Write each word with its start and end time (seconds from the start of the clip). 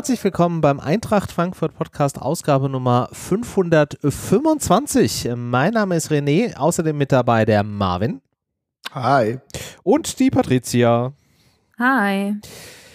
herzlich 0.00 0.24
willkommen 0.24 0.62
beim 0.62 0.80
Eintracht 0.80 1.30
Frankfurt 1.30 1.74
Podcast 1.74 2.22
Ausgabe 2.22 2.70
Nummer 2.70 3.10
525. 3.12 5.28
Mein 5.36 5.74
Name 5.74 5.94
ist 5.94 6.10
René, 6.10 6.56
außerdem 6.56 6.96
mit 6.96 7.12
dabei 7.12 7.44
der 7.44 7.62
Marvin. 7.64 8.22
Hi. 8.94 9.40
Und 9.82 10.18
die 10.18 10.30
Patricia. 10.30 11.12
Hi. 11.78 12.34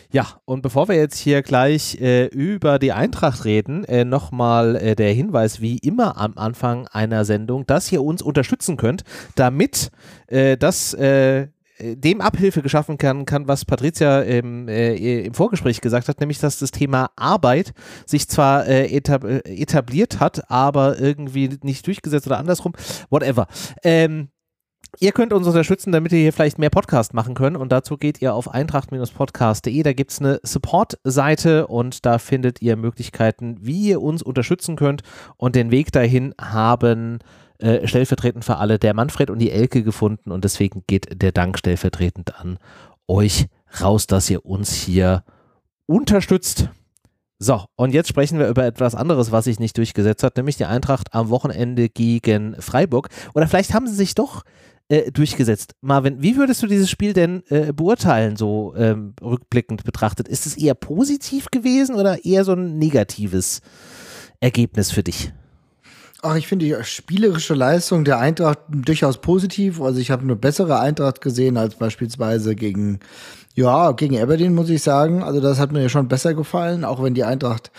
Ja, 0.10 0.26
und 0.46 0.64
bevor 0.64 0.88
wir 0.88 0.96
jetzt 0.96 1.20
hier 1.20 1.44
gleich 1.44 2.02
äh, 2.02 2.26
über 2.26 2.80
die 2.80 2.92
Eintracht 2.92 3.46
reden, 3.46 3.84
äh, 3.84 4.04
nochmal 4.04 4.76
äh, 4.76 4.96
der 4.96 5.14
Hinweis, 5.14 5.62
wie 5.62 5.78
immer 5.78 6.18
am 6.18 6.34
Anfang 6.38 6.88
einer 6.88 7.24
Sendung, 7.24 7.68
dass 7.68 7.92
ihr 7.92 8.02
uns 8.02 8.24
unterstützen 8.24 8.78
könnt, 8.78 9.04
damit 9.36 9.92
äh, 10.26 10.58
das 10.58 10.96
äh, 10.96 11.50
dem 11.80 12.22
Abhilfe 12.22 12.62
geschaffen 12.62 12.98
kann, 12.98 13.26
kann 13.26 13.48
was 13.48 13.66
Patricia 13.66 14.22
im, 14.22 14.68
äh, 14.68 15.26
im 15.26 15.34
Vorgespräch 15.34 15.82
gesagt 15.82 16.08
hat, 16.08 16.20
nämlich 16.20 16.40
dass 16.40 16.60
das 16.60 16.72
Thema 16.72 17.10
Arbeit 17.16 17.74
sich 18.06 18.28
zwar 18.28 18.66
äh, 18.66 18.96
etab 18.96 19.26
etabliert 19.26 20.20
hat, 20.20 20.50
aber 20.50 21.00
irgendwie 21.00 21.58
nicht 21.64 21.86
durchgesetzt 21.86 22.28
oder 22.28 22.38
andersrum, 22.38 22.74
whatever. 23.10 23.48
Ähm, 23.84 24.30
Ihr 25.00 25.12
könnt 25.12 25.34
uns 25.34 25.46
unterstützen, 25.46 25.92
damit 25.92 26.14
wir 26.14 26.20
hier 26.20 26.32
vielleicht 26.32 26.58
mehr 26.58 26.70
Podcast 26.70 27.14
machen 27.14 27.34
können 27.36 27.58
und 27.58 27.70
dazu 27.70 27.98
geht 27.98 28.22
ihr 28.22 28.34
auf 28.34 28.48
eintracht-podcast.de. 28.48 29.84
Da 29.84 29.92
gibt 29.92 30.12
es 30.12 30.20
eine 30.20 30.40
Support-Seite 30.42 31.68
und 31.68 32.06
da 32.06 32.18
findet 32.18 32.62
ihr 32.62 32.78
Möglichkeiten, 32.78 33.58
wie 33.60 33.90
ihr 33.90 34.02
uns 34.02 34.24
unterstützen 34.24 34.78
könnt 34.78 35.02
und 35.36 35.56
den 35.56 35.70
Weg 35.70 35.92
dahin 35.92 36.34
haben 36.40 37.20
äh, 37.60 37.88
stellvertretend 37.88 38.46
für 38.46 38.58
alle 38.58 38.80
der 38.80 38.94
Manfred 38.94 39.30
und 39.30 39.40
die 39.40 39.52
Elke 39.52 39.84
gefunden 39.84 40.32
und 40.32 40.44
deswegen 40.44 40.84
geht 40.88 41.22
der 41.22 41.32
Dank 41.32 41.58
stellvertretend 41.58 42.36
an 42.40 42.60
euch 43.08 43.48
raus, 43.82 44.08
dass 44.08 44.30
ihr 44.30 44.46
uns 44.46 44.74
hier 44.74 45.24
unterstützt. 45.86 46.70
So, 47.38 47.66
und 47.76 47.94
jetzt 47.94 48.08
sprechen 48.08 48.40
wir 48.40 48.48
über 48.48 48.66
etwas 48.66 48.96
anderes, 48.96 49.32
was 49.32 49.46
sich 49.46 49.60
nicht 49.60 49.78
durchgesetzt 49.78 50.24
hat, 50.24 50.38
nämlich 50.38 50.56
die 50.56 50.66
Eintracht 50.66 51.14
am 51.14 51.30
Wochenende 51.30 51.90
gegen 51.90 52.56
Freiburg. 52.62 53.10
Oder 53.34 53.48
vielleicht 53.48 53.74
haben 53.74 53.88
sie 53.88 53.96
sich 53.96 54.16
doch 54.16 54.44
äh, 54.88 55.12
durchgesetzt. 55.12 55.74
Marvin, 55.82 56.22
wie 56.22 56.38
würdest 56.38 56.64
du 56.64 56.68
dieses 56.68 56.90
Spiel 56.90 57.14
denn 57.14 57.44
äh, 57.50 57.74
beurteilen, 57.74 58.38
so 58.38 58.74
ähm, 58.78 59.16
rückblickend 59.22 59.84
betrachtet? 59.84 60.28
Ist 60.28 60.46
es 60.46 60.58
eher 60.58 60.76
positiv 60.76 61.48
gewesen 61.52 61.96
oder 61.96 62.24
eher 62.24 62.46
so 62.46 62.54
ein 62.54 62.78
negatives 62.78 63.62
Ergebnis 64.40 64.92
für 64.92 65.04
dich? 65.04 65.34
Ach, 66.28 66.36
ich 66.36 66.48
finde 66.48 66.66
die 66.66 66.76
spielerische 66.84 67.54
Leistung 67.54 68.04
der 68.04 68.18
Eintracht 68.18 68.58
durchaus 68.68 69.20
positiv. 69.20 69.80
Also 69.80 70.00
ich 70.00 70.10
habe 70.10 70.24
eine 70.24 70.36
bessere 70.36 70.80
Eintracht 70.80 71.22
gesehen 71.22 71.56
als 71.56 71.76
beispielsweise 71.76 72.56
gegen, 72.56 73.00
ja, 73.54 73.92
gegen 73.92 74.20
Aberdeen, 74.20 74.56
muss 74.56 74.72
ich 74.72 74.82
sagen. 74.82 75.22
Also 75.22 75.40
das 75.40 75.60
hat 75.60 75.72
mir 75.72 75.88
schon 75.88 76.08
besser 76.08 76.34
gefallen, 76.34 76.84
auch 76.84 77.04
wenn 77.04 77.14
die 77.14 77.26
Eintracht 77.26 77.70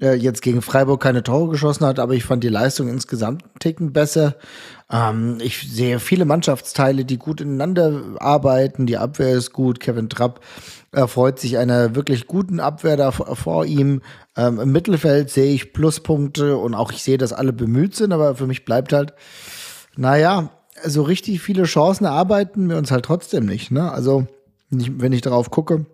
äh, 0.00 0.14
jetzt 0.14 0.40
gegen 0.40 0.62
Freiburg 0.62 1.02
keine 1.02 1.22
Tore 1.22 1.50
geschossen 1.50 1.84
hat, 1.84 1.98
aber 1.98 2.14
ich 2.14 2.24
fand 2.24 2.42
die 2.42 2.48
Leistung 2.48 2.88
insgesamt 2.88 3.42
einen 3.42 3.58
Ticken 3.58 3.92
besser. 3.92 4.36
Ähm, 4.90 5.36
ich 5.42 5.70
sehe 5.70 5.98
viele 5.98 6.24
Mannschaftsteile, 6.24 7.04
die 7.04 7.18
gut 7.18 7.42
ineinander 7.42 8.00
arbeiten. 8.18 8.86
Die 8.86 8.96
Abwehr 8.96 9.32
ist 9.32 9.52
gut. 9.52 9.78
Kevin 9.78 10.08
Trapp 10.08 10.40
erfreut 10.92 11.38
sich 11.38 11.58
einer 11.58 11.94
wirklich 11.94 12.26
guten 12.26 12.60
Abwehr 12.60 12.96
da 12.96 13.12
vor 13.12 13.64
ihm. 13.64 14.02
Ähm, 14.36 14.58
Im 14.60 14.72
Mittelfeld 14.72 15.30
sehe 15.30 15.52
ich 15.52 15.72
Pluspunkte 15.72 16.56
und 16.56 16.74
auch 16.74 16.92
ich 16.92 17.02
sehe, 17.02 17.18
dass 17.18 17.32
alle 17.32 17.52
bemüht 17.52 17.94
sind, 17.94 18.12
aber 18.12 18.34
für 18.34 18.46
mich 18.46 18.64
bleibt 18.64 18.92
halt, 18.92 19.14
naja, 19.96 20.50
so 20.84 21.02
richtig 21.02 21.40
viele 21.40 21.64
Chancen 21.64 22.04
erarbeiten 22.04 22.68
wir 22.68 22.76
uns 22.76 22.90
halt 22.90 23.04
trotzdem 23.04 23.46
nicht. 23.46 23.70
Ne? 23.70 23.90
Also, 23.92 24.26
wenn 24.70 25.12
ich 25.12 25.20
darauf 25.20 25.50
gucke, 25.50 25.86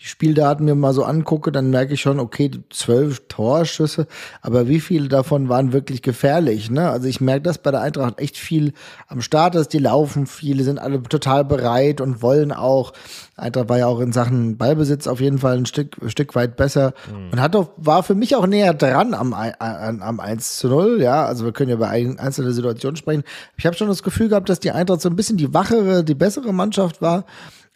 die 0.00 0.06
Spieldaten 0.06 0.64
mir 0.64 0.74
mal 0.74 0.94
so 0.94 1.04
angucke, 1.04 1.52
dann 1.52 1.70
merke 1.70 1.94
ich 1.94 2.00
schon, 2.00 2.20
okay, 2.20 2.50
zwölf 2.70 3.22
Torschüsse, 3.28 4.06
aber 4.40 4.68
wie 4.68 4.80
viele 4.80 5.08
davon 5.08 5.48
waren 5.48 5.72
wirklich 5.72 6.02
gefährlich? 6.02 6.70
Ne? 6.70 6.88
Also 6.88 7.06
ich 7.06 7.20
merke, 7.20 7.42
dass 7.42 7.58
bei 7.58 7.70
der 7.70 7.82
Eintracht 7.82 8.18
echt 8.18 8.36
viel 8.36 8.72
am 9.08 9.20
Start 9.20 9.54
ist. 9.54 9.72
Die 9.72 9.78
laufen, 9.78 10.26
viele 10.26 10.64
sind 10.64 10.78
alle 10.78 11.02
total 11.02 11.44
bereit 11.44 12.00
und 12.00 12.22
wollen 12.22 12.52
auch. 12.52 12.92
Eintracht 13.36 13.68
war 13.68 13.78
ja 13.78 13.86
auch 13.86 14.00
in 14.00 14.12
Sachen 14.12 14.56
Ballbesitz 14.56 15.06
auf 15.06 15.20
jeden 15.20 15.38
Fall 15.38 15.56
ein 15.56 15.66
Stück, 15.66 15.96
ein 16.00 16.10
Stück 16.10 16.34
weit 16.34 16.56
besser 16.56 16.94
mhm. 17.10 17.32
und 17.32 17.40
hat 17.40 17.54
doch, 17.54 17.70
war 17.76 18.02
für 18.02 18.14
mich 18.14 18.36
auch 18.36 18.46
näher 18.46 18.74
dran 18.74 19.14
am, 19.14 19.32
am, 19.32 20.02
am 20.02 20.20
1 20.20 20.58
zu 20.58 20.68
0. 20.68 21.00
Ja, 21.00 21.24
also 21.24 21.44
wir 21.44 21.52
können 21.52 21.70
ja 21.70 21.76
über 21.76 21.88
einzelne 21.88 22.52
Situationen 22.52 22.96
sprechen. 22.96 23.24
Ich 23.56 23.66
habe 23.66 23.76
schon 23.76 23.88
das 23.88 24.02
Gefühl 24.02 24.28
gehabt, 24.28 24.48
dass 24.48 24.60
die 24.60 24.70
Eintracht 24.70 25.00
so 25.00 25.08
ein 25.08 25.16
bisschen 25.16 25.36
die 25.36 25.52
wachere, 25.52 26.04
die 26.04 26.14
bessere 26.14 26.52
Mannschaft 26.52 27.02
war, 27.02 27.24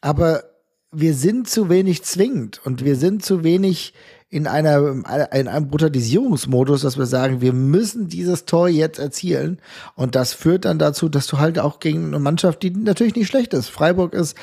aber 0.00 0.42
wir 0.94 1.14
sind 1.14 1.48
zu 1.48 1.68
wenig 1.68 2.04
zwingend 2.04 2.60
und 2.64 2.84
wir 2.84 2.96
sind 2.96 3.24
zu 3.24 3.44
wenig 3.44 3.94
in 4.30 4.46
einer 4.46 4.78
in 5.32 5.48
einem 5.48 5.68
Brutalisierungsmodus, 5.68 6.82
dass 6.82 6.98
wir 6.98 7.06
sagen, 7.06 7.40
wir 7.40 7.52
müssen 7.52 8.08
dieses 8.08 8.46
Tor 8.46 8.68
jetzt 8.68 8.98
erzielen 8.98 9.60
und 9.94 10.16
das 10.16 10.32
führt 10.32 10.64
dann 10.64 10.78
dazu, 10.78 11.08
dass 11.08 11.26
du 11.26 11.38
halt 11.38 11.58
auch 11.58 11.78
gegen 11.78 12.06
eine 12.06 12.18
Mannschaft, 12.18 12.62
die 12.62 12.70
natürlich 12.70 13.14
nicht 13.14 13.28
schlecht 13.28 13.54
ist. 13.54 13.68
Freiburg 13.68 14.12
ist 14.12 14.36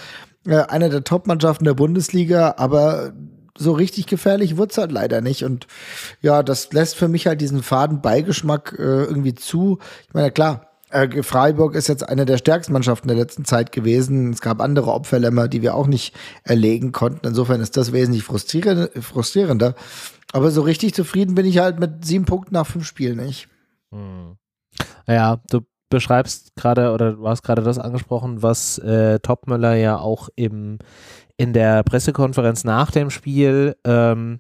äh, 0.48 0.62
eine 0.62 0.90
der 0.90 1.04
Top-Mannschaften 1.04 1.66
der 1.66 1.74
Bundesliga, 1.74 2.56
aber 2.58 3.14
so 3.58 3.74
richtig 3.74 4.08
gefährlich 4.08 4.58
wird's 4.58 4.78
halt 4.78 4.92
leider 4.92 5.22
nicht. 5.22 5.44
Und 5.44 5.68
ja, 6.22 6.42
das 6.42 6.72
lässt 6.72 6.96
für 6.96 7.08
mich 7.08 7.28
halt 7.28 7.42
diesen 7.42 7.64
faden 7.64 8.02
Beigeschmack 8.02 8.76
äh, 8.80 9.04
irgendwie 9.04 9.36
zu. 9.36 9.80
Ich 10.08 10.14
meine, 10.14 10.32
klar, 10.32 10.71
äh, 10.92 11.24
Freiburg 11.24 11.76
ist 11.76 11.88
jetzt 11.88 12.08
eine 12.08 12.26
der 12.26 12.38
stärksten 12.38 12.74
Mannschaften 12.74 13.08
der 13.08 13.18
letzten 13.18 13.46
Zeit 13.46 13.72
gewesen. 13.72 14.32
Es 14.32 14.42
gab 14.42 14.62
andere 14.62 14.92
Opferlämmer, 14.92 15.48
die 15.48 15.62
wir 15.62 15.76
auch 15.76 15.88
nicht 15.88 16.16
erlegen 16.44 16.92
konnten. 16.92 17.28
Insofern 17.28 17.62
ist 17.62 17.78
das 17.78 17.92
wesentlich 17.92 18.24
frustrierender. 18.24 19.76
Aber 20.34 20.52
so 20.52 20.62
richtig 20.62 20.94
zufrieden 20.94 21.36
bin 21.36 21.46
ich 21.46 21.58
halt 21.60 21.80
mit 21.80 22.06
sieben 22.06 22.26
Punkten 22.26 22.54
nach 22.54 22.68
fünf 22.68 22.86
Spielen 22.86 23.18
nicht. 23.18 23.48
Hm. 23.92 24.38
Ja, 25.08 25.42
du 25.50 25.62
beschreibst 25.90 26.56
gerade 26.56 26.94
oder 26.94 27.14
du 27.14 27.28
hast 27.28 27.44
gerade 27.44 27.62
das 27.62 27.78
angesprochen, 27.78 28.42
was 28.42 28.78
äh, 28.80 29.20
Topmüller 29.20 29.76
ja 29.76 29.98
auch 29.98 30.30
im, 30.36 30.80
in 31.38 31.54
der 31.54 31.84
Pressekonferenz 31.84 32.64
nach 32.64 32.92
dem 32.92 33.10
Spiel 33.10 33.76
ähm, 33.84 34.40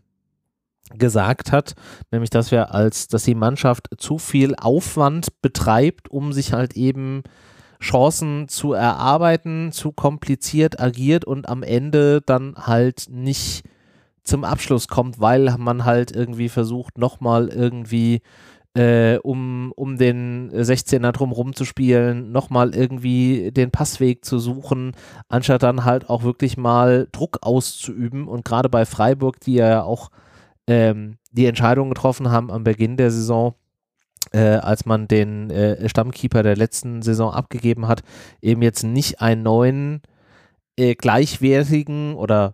gesagt 0.97 1.51
hat, 1.51 1.75
nämlich 2.11 2.29
dass 2.29 2.51
wir 2.51 2.73
als, 2.73 3.07
dass 3.07 3.23
die 3.23 3.35
Mannschaft 3.35 3.89
zu 3.97 4.17
viel 4.17 4.55
Aufwand 4.55 5.41
betreibt, 5.41 6.09
um 6.09 6.33
sich 6.33 6.53
halt 6.53 6.75
eben 6.75 7.23
Chancen 7.81 8.47
zu 8.47 8.73
erarbeiten, 8.73 9.71
zu 9.71 9.91
kompliziert 9.91 10.79
agiert 10.79 11.25
und 11.25 11.49
am 11.49 11.63
Ende 11.63 12.21
dann 12.21 12.55
halt 12.55 13.07
nicht 13.09 13.63
zum 14.23 14.43
Abschluss 14.43 14.87
kommt, 14.87 15.19
weil 15.19 15.55
man 15.57 15.83
halt 15.83 16.11
irgendwie 16.11 16.49
versucht, 16.49 16.97
nochmal 16.99 17.49
irgendwie 17.49 18.21
äh, 18.73 19.17
um, 19.17 19.73
um 19.75 19.97
den 19.97 20.49
16er 20.51 21.11
drumherum 21.11 21.53
zu 21.55 21.65
spielen, 21.65 22.31
nochmal 22.31 22.73
irgendwie 22.73 23.51
den 23.51 23.71
Passweg 23.71 24.23
zu 24.23 24.39
suchen, 24.39 24.93
anstatt 25.27 25.63
dann 25.63 25.83
halt 25.83 26.09
auch 26.09 26.23
wirklich 26.23 26.57
mal 26.57 27.07
Druck 27.11 27.39
auszuüben. 27.41 28.27
Und 28.27 28.45
gerade 28.45 28.69
bei 28.69 28.85
Freiburg, 28.85 29.39
die 29.41 29.55
ja 29.55 29.83
auch 29.83 30.09
ähm, 30.67 31.17
die 31.31 31.45
Entscheidung 31.45 31.89
getroffen 31.89 32.31
haben 32.31 32.51
am 32.51 32.63
Beginn 32.63 32.97
der 32.97 33.11
Saison, 33.11 33.55
äh, 34.31 34.39
als 34.39 34.85
man 34.85 35.07
den 35.07 35.49
äh, 35.49 35.87
Stammkeeper 35.89 36.43
der 36.43 36.55
letzten 36.55 37.01
Saison 37.01 37.31
abgegeben 37.31 37.87
hat, 37.87 38.03
eben 38.41 38.61
jetzt 38.61 38.83
nicht 38.83 39.21
einen 39.21 39.43
neuen 39.43 40.01
äh, 40.77 40.95
gleichwertigen 40.95 42.15
oder 42.15 42.53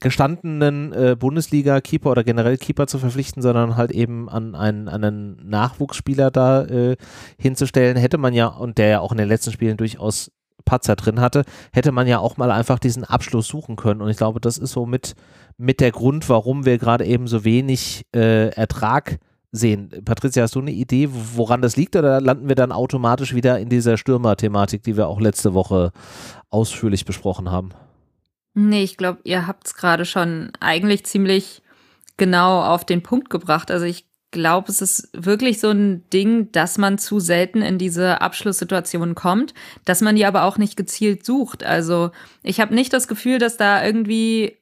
gestandenen 0.00 0.92
äh, 0.92 1.16
Bundesliga-Keeper 1.16 2.10
oder 2.10 2.24
generell 2.24 2.58
Keeper 2.58 2.86
zu 2.86 2.98
verpflichten, 2.98 3.42
sondern 3.42 3.76
halt 3.76 3.92
eben 3.92 4.28
an 4.28 4.54
einen, 4.54 4.88
an 4.88 5.04
einen 5.04 5.48
Nachwuchsspieler 5.48 6.30
da 6.30 6.64
äh, 6.64 6.96
hinzustellen, 7.38 7.96
hätte 7.96 8.18
man 8.18 8.34
ja, 8.34 8.48
und 8.48 8.78
der 8.78 8.88
ja 8.88 9.00
auch 9.00 9.12
in 9.12 9.18
den 9.18 9.28
letzten 9.28 9.52
Spielen 9.52 9.76
durchaus 9.76 10.32
Patzer 10.64 10.96
drin 10.96 11.20
hatte, 11.20 11.44
hätte 11.72 11.92
man 11.92 12.06
ja 12.06 12.18
auch 12.18 12.36
mal 12.36 12.50
einfach 12.50 12.78
diesen 12.78 13.04
Abschluss 13.04 13.48
suchen 13.48 13.76
können. 13.76 14.00
Und 14.00 14.08
ich 14.08 14.16
glaube, 14.16 14.40
das 14.40 14.58
ist 14.58 14.72
so 14.72 14.86
mit, 14.86 15.14
mit 15.56 15.80
der 15.80 15.92
Grund, 15.92 16.28
warum 16.28 16.64
wir 16.64 16.78
gerade 16.78 17.04
eben 17.04 17.26
so 17.26 17.44
wenig 17.44 18.06
äh, 18.14 18.48
Ertrag 18.50 19.18
sehen. 19.52 19.90
Patricia, 20.04 20.42
hast 20.42 20.56
du 20.56 20.60
eine 20.60 20.72
Idee, 20.72 21.08
woran 21.10 21.62
das 21.62 21.76
liegt 21.76 21.94
oder 21.94 22.20
landen 22.20 22.48
wir 22.48 22.56
dann 22.56 22.72
automatisch 22.72 23.34
wieder 23.34 23.58
in 23.60 23.68
dieser 23.68 23.96
Stürmer-Thematik, 23.96 24.82
die 24.82 24.96
wir 24.96 25.06
auch 25.06 25.20
letzte 25.20 25.54
Woche 25.54 25.92
ausführlich 26.50 27.04
besprochen 27.04 27.50
haben? 27.50 27.70
Nee, 28.54 28.82
ich 28.82 28.96
glaube, 28.96 29.20
ihr 29.24 29.46
habt 29.46 29.66
es 29.66 29.74
gerade 29.74 30.04
schon 30.04 30.50
eigentlich 30.60 31.04
ziemlich 31.04 31.62
genau 32.16 32.62
auf 32.62 32.84
den 32.84 33.02
Punkt 33.02 33.30
gebracht. 33.30 33.70
Also 33.70 33.84
ich 33.84 34.06
glaube, 34.34 34.70
es 34.70 34.82
ist 34.82 35.08
wirklich 35.14 35.60
so 35.60 35.70
ein 35.70 36.04
Ding, 36.10 36.52
dass 36.52 36.76
man 36.76 36.98
zu 36.98 37.20
selten 37.20 37.62
in 37.62 37.78
diese 37.78 38.20
Abschlusssituation 38.20 39.14
kommt, 39.14 39.54
dass 39.86 40.02
man 40.02 40.16
die 40.16 40.26
aber 40.26 40.42
auch 40.42 40.58
nicht 40.58 40.76
gezielt 40.76 41.24
sucht. 41.24 41.64
Also 41.64 42.10
ich 42.42 42.60
habe 42.60 42.74
nicht 42.74 42.92
das 42.92 43.08
Gefühl, 43.08 43.38
dass 43.38 43.56
da 43.56 43.82
irgendwie 43.82 44.58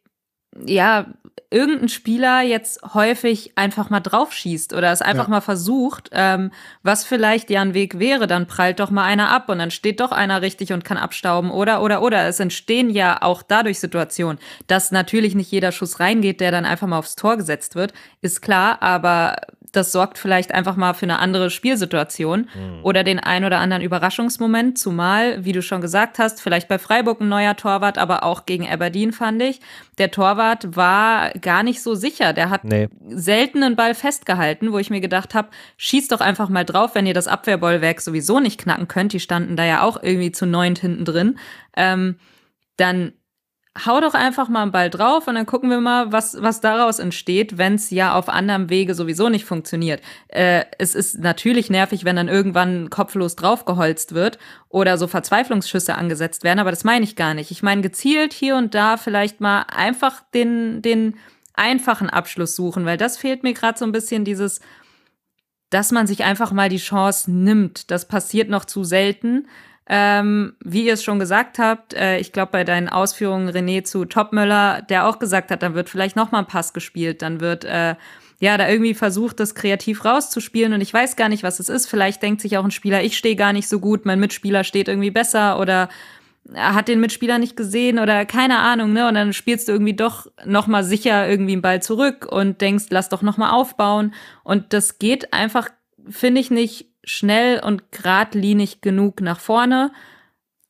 ja 0.64 1.06
irgendein 1.52 1.88
Spieler 1.88 2.42
jetzt 2.42 2.80
häufig 2.94 3.52
einfach 3.56 3.90
mal 3.90 4.00
draufschießt 4.00 4.72
oder 4.72 4.90
es 4.90 5.02
einfach 5.02 5.24
ja. 5.24 5.30
mal 5.30 5.40
versucht, 5.40 6.08
ähm, 6.12 6.50
was 6.82 7.04
vielleicht 7.04 7.50
ja 7.50 7.60
ein 7.60 7.74
Weg 7.74 7.98
wäre, 7.98 8.26
dann 8.26 8.46
prallt 8.46 8.80
doch 8.80 8.90
mal 8.90 9.04
einer 9.04 9.30
ab 9.30 9.48
und 9.48 9.58
dann 9.58 9.70
steht 9.70 10.00
doch 10.00 10.12
einer 10.12 10.42
richtig 10.42 10.72
und 10.72 10.84
kann 10.84 10.96
abstauben 10.96 11.50
oder 11.50 11.82
oder 11.82 12.02
oder 12.02 12.26
es 12.26 12.40
entstehen 12.40 12.90
ja 12.90 13.20
auch 13.20 13.42
dadurch 13.42 13.80
Situationen, 13.80 14.38
dass 14.66 14.92
natürlich 14.92 15.34
nicht 15.34 15.50
jeder 15.50 15.72
Schuss 15.72 16.00
reingeht, 16.00 16.40
der 16.40 16.50
dann 16.50 16.64
einfach 16.64 16.86
mal 16.86 16.98
aufs 16.98 17.16
Tor 17.16 17.36
gesetzt 17.36 17.74
wird, 17.74 17.92
ist 18.22 18.40
klar, 18.40 18.82
aber 18.82 19.36
das 19.72 19.90
sorgt 19.90 20.18
vielleicht 20.18 20.52
einfach 20.52 20.76
mal 20.76 20.92
für 20.92 21.06
eine 21.06 21.18
andere 21.18 21.48
Spielsituation 21.50 22.40
mhm. 22.54 22.84
oder 22.84 23.04
den 23.04 23.18
ein 23.18 23.44
oder 23.44 23.58
anderen 23.58 23.82
Überraschungsmoment, 23.82 24.78
zumal, 24.78 25.44
wie 25.44 25.52
du 25.52 25.62
schon 25.62 25.80
gesagt 25.80 26.18
hast, 26.18 26.42
vielleicht 26.42 26.68
bei 26.68 26.78
Freiburg 26.78 27.22
ein 27.22 27.30
neuer 27.30 27.56
Torwart, 27.56 27.96
aber 27.96 28.22
auch 28.22 28.44
gegen 28.44 28.68
Aberdeen 28.68 29.12
fand 29.12 29.42
ich. 29.42 29.60
Der 29.96 30.10
Torwart 30.10 30.76
war 30.76 31.30
gar 31.40 31.62
nicht 31.62 31.82
so 31.82 31.94
sicher. 31.94 32.34
Der 32.34 32.50
hat 32.50 32.64
nee. 32.64 32.88
selten 33.08 33.62
einen 33.62 33.76
Ball 33.76 33.94
festgehalten, 33.94 34.72
wo 34.72 34.78
ich 34.78 34.90
mir 34.90 35.00
gedacht 35.00 35.34
habe, 35.34 35.48
schießt 35.78 36.12
doch 36.12 36.20
einfach 36.20 36.50
mal 36.50 36.64
drauf, 36.64 36.94
wenn 36.94 37.06
ihr 37.06 37.14
das 37.14 37.28
Abwehrbollwerk 37.28 38.02
sowieso 38.02 38.40
nicht 38.40 38.60
knacken 38.60 38.88
könnt. 38.88 39.14
Die 39.14 39.20
standen 39.20 39.56
da 39.56 39.64
ja 39.64 39.82
auch 39.82 40.02
irgendwie 40.02 40.32
zu 40.32 40.44
neunt 40.44 40.78
hinten 40.78 41.06
drin. 41.06 41.38
Ähm, 41.76 42.16
dann 42.76 43.12
hau 43.86 44.00
doch 44.00 44.12
einfach 44.14 44.48
mal 44.48 44.62
einen 44.62 44.72
Ball 44.72 44.90
drauf 44.90 45.28
und 45.28 45.34
dann 45.34 45.46
gucken 45.46 45.70
wir 45.70 45.80
mal, 45.80 46.12
was, 46.12 46.36
was 46.40 46.60
daraus 46.60 46.98
entsteht, 46.98 47.56
wenn 47.56 47.76
es 47.76 47.90
ja 47.90 48.14
auf 48.14 48.28
anderem 48.28 48.68
Wege 48.68 48.94
sowieso 48.94 49.30
nicht 49.30 49.46
funktioniert. 49.46 50.02
Äh, 50.28 50.64
es 50.78 50.94
ist 50.94 51.18
natürlich 51.18 51.70
nervig, 51.70 52.04
wenn 52.04 52.16
dann 52.16 52.28
irgendwann 52.28 52.90
kopflos 52.90 53.34
draufgeholzt 53.34 54.14
wird 54.14 54.38
oder 54.68 54.98
so 54.98 55.06
Verzweiflungsschüsse 55.06 55.94
angesetzt 55.94 56.44
werden, 56.44 56.58
aber 56.58 56.70
das 56.70 56.84
meine 56.84 57.04
ich 57.04 57.16
gar 57.16 57.32
nicht. 57.32 57.50
Ich 57.50 57.62
meine 57.62 57.80
gezielt 57.80 58.34
hier 58.34 58.56
und 58.56 58.74
da 58.74 58.98
vielleicht 58.98 59.40
mal 59.40 59.62
einfach 59.74 60.22
den, 60.34 60.82
den 60.82 61.16
einfachen 61.54 62.10
Abschluss 62.10 62.54
suchen, 62.54 62.84
weil 62.84 62.98
das 62.98 63.16
fehlt 63.16 63.42
mir 63.42 63.54
gerade 63.54 63.78
so 63.78 63.86
ein 63.86 63.92
bisschen 63.92 64.26
dieses, 64.26 64.60
dass 65.70 65.92
man 65.92 66.06
sich 66.06 66.24
einfach 66.24 66.52
mal 66.52 66.68
die 66.68 66.76
Chance 66.76 67.30
nimmt. 67.30 67.90
Das 67.90 68.06
passiert 68.06 68.50
noch 68.50 68.66
zu 68.66 68.84
selten. 68.84 69.48
Ähm, 69.88 70.54
wie 70.64 70.86
ihr 70.86 70.92
es 70.92 71.02
schon 71.02 71.18
gesagt 71.18 71.58
habt, 71.58 71.92
äh, 71.94 72.18
ich 72.18 72.32
glaube 72.32 72.52
bei 72.52 72.64
deinen 72.64 72.88
Ausführungen 72.88 73.50
René 73.50 73.82
zu 73.82 74.04
Topmöller, 74.04 74.82
der 74.82 75.08
auch 75.08 75.18
gesagt 75.18 75.50
hat, 75.50 75.62
dann 75.62 75.74
wird 75.74 75.88
vielleicht 75.88 76.14
noch 76.14 76.30
mal 76.30 76.38
ein 76.38 76.46
Pass 76.46 76.72
gespielt, 76.72 77.20
dann 77.20 77.40
wird 77.40 77.64
äh, 77.64 77.96
ja 78.38 78.56
da 78.56 78.68
irgendwie 78.68 78.94
versucht, 78.94 79.40
das 79.40 79.56
kreativ 79.56 80.04
rauszuspielen 80.04 80.72
und 80.72 80.80
ich 80.80 80.94
weiß 80.94 81.16
gar 81.16 81.28
nicht, 81.28 81.42
was 81.42 81.58
es 81.58 81.68
ist. 81.68 81.86
Vielleicht 81.86 82.22
denkt 82.22 82.40
sich 82.40 82.58
auch 82.58 82.64
ein 82.64 82.70
Spieler, 82.70 83.02
ich 83.02 83.18
stehe 83.18 83.34
gar 83.34 83.52
nicht 83.52 83.68
so 83.68 83.80
gut, 83.80 84.06
mein 84.06 84.20
Mitspieler 84.20 84.62
steht 84.62 84.86
irgendwie 84.86 85.10
besser 85.10 85.58
oder 85.58 85.88
er 86.52 86.74
hat 86.74 86.88
den 86.88 87.00
Mitspieler 87.00 87.38
nicht 87.38 87.56
gesehen 87.56 87.98
oder 87.98 88.24
keine 88.24 88.58
Ahnung, 88.58 88.92
ne? 88.92 89.08
Und 89.08 89.14
dann 89.14 89.32
spielst 89.32 89.68
du 89.68 89.72
irgendwie 89.72 89.94
doch 89.94 90.26
noch 90.44 90.66
mal 90.68 90.84
sicher 90.84 91.28
irgendwie 91.28 91.52
einen 91.52 91.62
Ball 91.62 91.82
zurück 91.82 92.26
und 92.28 92.60
denkst, 92.60 92.86
lass 92.90 93.08
doch 93.08 93.22
noch 93.22 93.36
mal 93.36 93.50
aufbauen 93.50 94.14
und 94.44 94.72
das 94.72 94.98
geht 94.98 95.32
einfach 95.32 95.70
finde 96.08 96.40
ich 96.40 96.50
nicht 96.50 96.91
schnell 97.04 97.60
und 97.62 97.90
geradlinig 97.92 98.80
genug 98.80 99.20
nach 99.20 99.40
vorne 99.40 99.92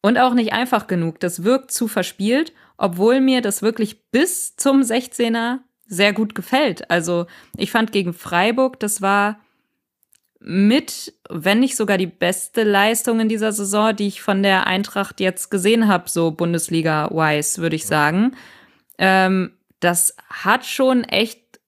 und 0.01 0.19
auch 0.19 0.35
nicht 0.35 0.53
einfach 0.53 0.87
genug. 0.87 1.21
Das 1.21 1.45
wirkt 1.45 1.71
zu 1.71 1.89
verspielt, 1.89 2.53
obwohl 2.77 3.21
mir 3.21 3.41
das 3.41 3.63
wirklich 3.63 4.11
bis 4.11 4.57
zum 4.57 4.81
16er 4.81 5.59
sehr 5.87 6.13
gut 6.13 6.35
gefällt. 6.35 6.91
Also 6.91 7.27
ich 7.57 7.71
fand 7.71 7.93
gegen 7.93 8.13
Freiburg, 8.13 8.81
das 8.81 9.03
war 9.03 9.41
mit, 10.41 11.15
wenn 11.31 11.61
nicht 11.61 11.77
sogar 11.77 11.99
die 11.99 12.09
beste 12.09 12.65
Leistung 12.65 13.21
in 13.21 13.29
dieser 13.29 13.53
Saison, 13.53 13.95
die 13.95 14.09
ich 14.09 14.23
von 14.23 14.43
der 14.43 14.67
Eintracht 14.67 15.21
jetzt 15.21 15.51
gesehen 15.51 15.87
habe, 15.87 16.09
so 16.09 16.33
Bundesliga-wise, 16.33 17.63
würde 17.63 17.77
ich 17.77 17.87
sagen. 17.87 18.35
Ähm, 18.99 19.53
das 19.79 20.17
hat 20.29 20.67
schon 20.67 21.05
echt 21.05 21.61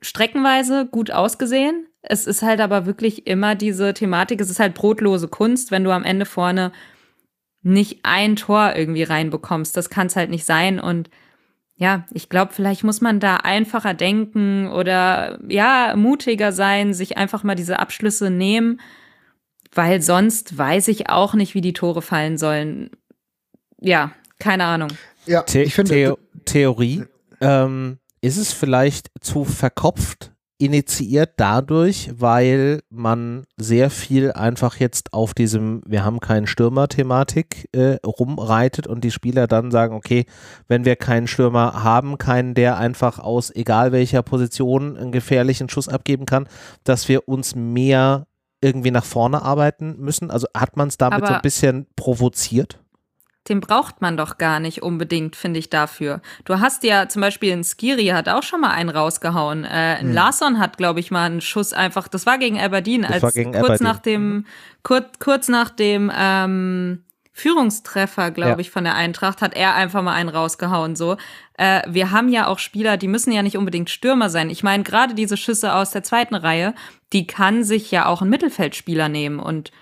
streckenweise 0.00 0.86
gut 0.86 1.12
ausgesehen. 1.12 1.86
Es 2.06 2.26
ist 2.26 2.42
halt 2.42 2.60
aber 2.60 2.86
wirklich 2.86 3.26
immer 3.26 3.54
diese 3.54 3.94
Thematik, 3.94 4.40
es 4.40 4.50
ist 4.50 4.60
halt 4.60 4.74
brotlose 4.74 5.28
Kunst, 5.28 5.70
wenn 5.70 5.84
du 5.84 5.90
am 5.90 6.04
Ende 6.04 6.26
vorne 6.26 6.72
nicht 7.62 8.00
ein 8.02 8.36
Tor 8.36 8.74
irgendwie 8.76 9.04
reinbekommst. 9.04 9.76
Das 9.76 9.88
kann 9.88 10.08
es 10.08 10.16
halt 10.16 10.28
nicht 10.28 10.44
sein. 10.44 10.78
Und 10.78 11.08
ja, 11.76 12.04
ich 12.12 12.28
glaube, 12.28 12.52
vielleicht 12.52 12.84
muss 12.84 13.00
man 13.00 13.20
da 13.20 13.36
einfacher 13.36 13.94
denken 13.94 14.70
oder 14.70 15.38
ja, 15.48 15.94
mutiger 15.96 16.52
sein, 16.52 16.92
sich 16.92 17.16
einfach 17.16 17.42
mal 17.42 17.54
diese 17.54 17.78
Abschlüsse 17.78 18.30
nehmen, 18.30 18.80
weil 19.72 20.02
sonst 20.02 20.56
weiß 20.56 20.88
ich 20.88 21.08
auch 21.08 21.34
nicht, 21.34 21.54
wie 21.54 21.62
die 21.62 21.72
Tore 21.72 22.02
fallen 22.02 22.36
sollen. 22.36 22.90
Ja, 23.80 24.12
keine 24.38 24.64
Ahnung. 24.64 24.90
Ja, 25.26 25.44
ich 25.52 25.74
finde 25.74 25.94
The 25.94 26.40
Theorie. 26.44 27.04
Ähm, 27.40 27.98
ist 28.20 28.36
es 28.36 28.52
vielleicht 28.52 29.10
zu 29.20 29.44
verkopft, 29.44 30.32
initiiert 30.64 31.32
dadurch, 31.36 32.10
weil 32.16 32.80
man 32.88 33.44
sehr 33.56 33.90
viel 33.90 34.32
einfach 34.32 34.76
jetzt 34.76 35.12
auf 35.12 35.34
diesem 35.34 35.82
Wir 35.86 36.04
haben 36.04 36.20
keinen 36.20 36.46
Stürmer-Thematik 36.46 37.68
äh, 37.72 37.96
rumreitet 38.04 38.86
und 38.86 39.04
die 39.04 39.10
Spieler 39.10 39.46
dann 39.46 39.70
sagen, 39.70 39.94
okay, 39.94 40.24
wenn 40.66 40.84
wir 40.84 40.96
keinen 40.96 41.26
Stürmer 41.26 41.84
haben, 41.84 42.16
keinen, 42.18 42.54
der 42.54 42.78
einfach 42.78 43.18
aus 43.18 43.54
egal 43.54 43.92
welcher 43.92 44.22
Position 44.22 44.96
einen 44.96 45.12
gefährlichen 45.12 45.68
Schuss 45.68 45.88
abgeben 45.88 46.24
kann, 46.24 46.48
dass 46.82 47.08
wir 47.08 47.28
uns 47.28 47.54
mehr 47.54 48.26
irgendwie 48.62 48.90
nach 48.90 49.04
vorne 49.04 49.42
arbeiten 49.42 49.96
müssen. 49.98 50.30
Also 50.30 50.46
hat 50.56 50.76
man 50.76 50.88
es 50.88 50.96
damit 50.96 51.18
Aber 51.18 51.26
so 51.26 51.34
ein 51.34 51.42
bisschen 51.42 51.86
provoziert? 51.96 52.78
Den 53.48 53.60
braucht 53.60 54.00
man 54.00 54.16
doch 54.16 54.38
gar 54.38 54.58
nicht 54.58 54.82
unbedingt, 54.82 55.36
finde 55.36 55.58
ich 55.58 55.68
dafür. 55.68 56.22
Du 56.44 56.60
hast 56.60 56.82
ja 56.82 57.08
zum 57.08 57.20
Beispiel 57.20 57.52
ein 57.52 57.64
Skiri 57.64 58.06
hat 58.06 58.28
auch 58.28 58.42
schon 58.42 58.62
mal 58.62 58.70
einen 58.70 58.88
rausgehauen. 58.88 59.64
Äh, 59.64 59.68
ein 59.68 60.08
hm. 60.08 60.12
Larsson 60.12 60.58
hat, 60.58 60.78
glaube 60.78 61.00
ich, 61.00 61.10
mal 61.10 61.26
einen 61.26 61.40
Schuss 61.40 61.72
einfach. 61.72 62.08
Das 62.08 62.24
war 62.24 62.38
gegen 62.38 62.58
Aberdeen, 62.58 63.02
das 63.02 63.22
als 63.22 63.34
gegen 63.34 63.52
kurz 63.52 63.64
Aberdeen. 63.64 63.86
nach 63.86 63.98
dem 63.98 64.46
kurz, 64.82 65.18
kurz 65.18 65.48
nach 65.48 65.70
dem 65.70 66.10
ähm, 66.16 67.04
Führungstreffer, 67.36 68.30
glaube 68.30 68.52
ja. 68.52 68.58
ich, 68.60 68.70
von 68.70 68.84
der 68.84 68.94
Eintracht 68.94 69.42
hat 69.42 69.54
er 69.54 69.74
einfach 69.74 70.02
mal 70.02 70.14
einen 70.14 70.28
rausgehauen. 70.28 70.94
So, 70.96 71.16
äh, 71.58 71.82
wir 71.86 72.12
haben 72.12 72.28
ja 72.28 72.46
auch 72.46 72.60
Spieler, 72.60 72.96
die 72.96 73.08
müssen 73.08 73.32
ja 73.32 73.42
nicht 73.42 73.58
unbedingt 73.58 73.90
Stürmer 73.90 74.30
sein. 74.30 74.50
Ich 74.50 74.62
meine, 74.62 74.84
gerade 74.84 75.14
diese 75.14 75.36
Schüsse 75.36 75.74
aus 75.74 75.90
der 75.90 76.04
zweiten 76.04 76.36
Reihe, 76.36 76.74
die 77.12 77.26
kann 77.26 77.64
sich 77.64 77.90
ja 77.90 78.06
auch 78.06 78.22
ein 78.22 78.30
Mittelfeldspieler 78.30 79.08
nehmen 79.08 79.40
und 79.40 79.72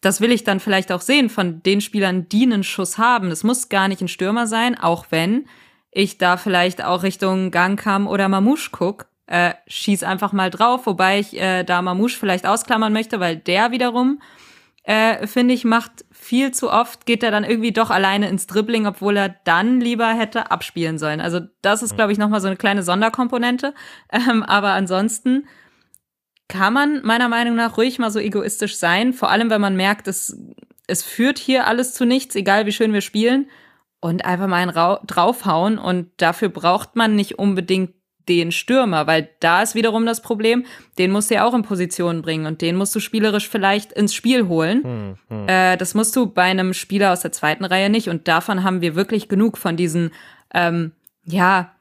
das 0.00 0.20
will 0.20 0.30
ich 0.30 0.44
dann 0.44 0.60
vielleicht 0.60 0.92
auch 0.92 1.00
sehen 1.00 1.28
von 1.28 1.62
den 1.62 1.80
Spielern, 1.80 2.28
die 2.28 2.44
einen 2.44 2.64
Schuss 2.64 2.98
haben. 2.98 3.30
Es 3.30 3.44
muss 3.44 3.68
gar 3.68 3.88
nicht 3.88 4.00
ein 4.00 4.08
Stürmer 4.08 4.46
sein, 4.46 4.78
auch 4.78 5.06
wenn 5.10 5.46
ich 5.90 6.18
da 6.18 6.36
vielleicht 6.36 6.84
auch 6.84 7.02
Richtung 7.02 7.50
Gangkam 7.50 8.06
oder 8.06 8.28
Mamouche 8.28 8.70
guck. 8.70 9.06
Äh, 9.26 9.54
schieß 9.66 10.04
einfach 10.04 10.32
mal 10.32 10.50
drauf, 10.50 10.86
wobei 10.86 11.18
ich 11.18 11.38
äh, 11.38 11.62
da 11.64 11.82
Mamouche 11.82 12.16
vielleicht 12.18 12.46
ausklammern 12.46 12.92
möchte, 12.92 13.20
weil 13.20 13.36
der 13.36 13.72
wiederum, 13.72 14.22
äh, 14.84 15.26
finde 15.26 15.52
ich, 15.52 15.64
macht 15.64 16.06
viel 16.10 16.52
zu 16.52 16.70
oft, 16.70 17.04
geht 17.04 17.22
er 17.22 17.30
dann 17.30 17.44
irgendwie 17.44 17.72
doch 17.72 17.90
alleine 17.90 18.28
ins 18.28 18.46
Dribbling, 18.46 18.86
obwohl 18.86 19.18
er 19.18 19.34
dann 19.44 19.80
lieber 19.80 20.08
hätte 20.08 20.50
abspielen 20.50 20.98
sollen. 20.98 21.20
Also 21.20 21.40
das 21.60 21.82
ist, 21.82 21.96
glaube 21.96 22.12
ich, 22.12 22.18
nochmal 22.18 22.40
so 22.40 22.46
eine 22.46 22.56
kleine 22.56 22.82
Sonderkomponente. 22.82 23.74
Ähm, 24.10 24.42
aber 24.42 24.70
ansonsten 24.70 25.46
kann 26.48 26.72
man 26.72 27.02
meiner 27.04 27.28
Meinung 27.28 27.56
nach 27.56 27.76
ruhig 27.76 27.98
mal 27.98 28.10
so 28.10 28.18
egoistisch 28.18 28.76
sein, 28.76 29.12
vor 29.12 29.30
allem 29.30 29.50
wenn 29.50 29.60
man 29.60 29.76
merkt, 29.76 30.08
es, 30.08 30.36
es 30.86 31.02
führt 31.02 31.38
hier 31.38 31.66
alles 31.66 31.92
zu 31.92 32.06
nichts, 32.06 32.34
egal 32.34 32.66
wie 32.66 32.72
schön 32.72 32.92
wir 32.92 33.02
spielen, 33.02 33.48
und 34.00 34.24
einfach 34.24 34.46
mal 34.46 34.56
einen 34.56 34.70
Ra 34.70 35.00
draufhauen. 35.06 35.78
Und 35.78 36.08
dafür 36.16 36.48
braucht 36.48 36.96
man 36.96 37.14
nicht 37.14 37.38
unbedingt 37.38 37.92
den 38.28 38.52
Stürmer, 38.52 39.06
weil 39.06 39.30
da 39.40 39.62
ist 39.62 39.74
wiederum 39.74 40.04
das 40.04 40.20
Problem, 40.22 40.66
den 40.98 41.10
musst 41.10 41.30
du 41.30 41.36
ja 41.36 41.44
auch 41.46 41.54
in 41.54 41.62
Position 41.62 42.20
bringen 42.20 42.46
und 42.46 42.60
den 42.60 42.76
musst 42.76 42.94
du 42.94 43.00
spielerisch 43.00 43.48
vielleicht 43.48 43.92
ins 43.92 44.14
Spiel 44.14 44.48
holen. 44.48 44.84
Hm, 44.84 45.14
hm. 45.28 45.48
Äh, 45.48 45.76
das 45.78 45.94
musst 45.94 46.14
du 46.14 46.26
bei 46.26 46.42
einem 46.42 46.74
Spieler 46.74 47.12
aus 47.12 47.20
der 47.20 47.32
zweiten 47.32 47.64
Reihe 47.64 47.88
nicht. 47.88 48.08
Und 48.08 48.28
davon 48.28 48.64
haben 48.64 48.82
wir 48.82 48.94
wirklich 48.94 49.28
genug 49.28 49.56
von 49.56 49.76
diesen, 49.76 50.12
ähm, 50.52 50.92
ja, 51.24 51.72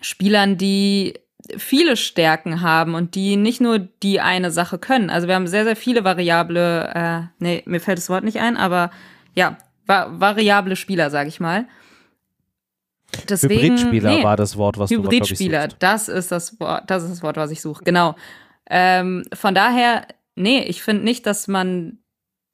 Spielern, 0.00 0.58
die 0.58 1.14
viele 1.56 1.96
Stärken 1.96 2.60
haben 2.60 2.94
und 2.94 3.14
die 3.14 3.36
nicht 3.36 3.60
nur 3.60 3.78
die 3.78 4.20
eine 4.20 4.50
Sache 4.50 4.78
können. 4.78 5.10
Also 5.10 5.28
wir 5.28 5.34
haben 5.34 5.46
sehr, 5.46 5.64
sehr 5.64 5.76
viele 5.76 6.04
variable, 6.04 6.90
äh, 6.94 7.20
nee, 7.38 7.62
mir 7.66 7.80
fällt 7.80 7.98
das 7.98 8.08
Wort 8.08 8.24
nicht 8.24 8.40
ein, 8.40 8.56
aber 8.56 8.90
ja, 9.34 9.56
va 9.86 10.08
variable 10.12 10.76
Spieler, 10.76 11.10
sag 11.10 11.28
ich 11.28 11.40
mal. 11.40 11.66
Deswegen, 13.28 13.76
Hybridspieler 13.76 14.10
nee, 14.10 14.24
war 14.24 14.36
das 14.36 14.56
Wort, 14.56 14.78
was 14.78 14.90
Hybridspieler, 14.90 15.68
du 15.68 15.76
das 15.78 16.08
ist 16.08 16.32
das 16.32 16.58
Wort, 16.60 16.84
das 16.86 17.02
ist 17.02 17.10
das 17.10 17.22
Wort, 17.22 17.36
was 17.36 17.50
ich 17.50 17.60
suche. 17.60 17.84
Genau. 17.84 18.14
Ähm, 18.70 19.24
von 19.34 19.54
daher, 19.54 20.06
nee, 20.34 20.62
ich 20.62 20.82
finde 20.82 21.04
nicht, 21.04 21.26
dass 21.26 21.46
man 21.46 21.98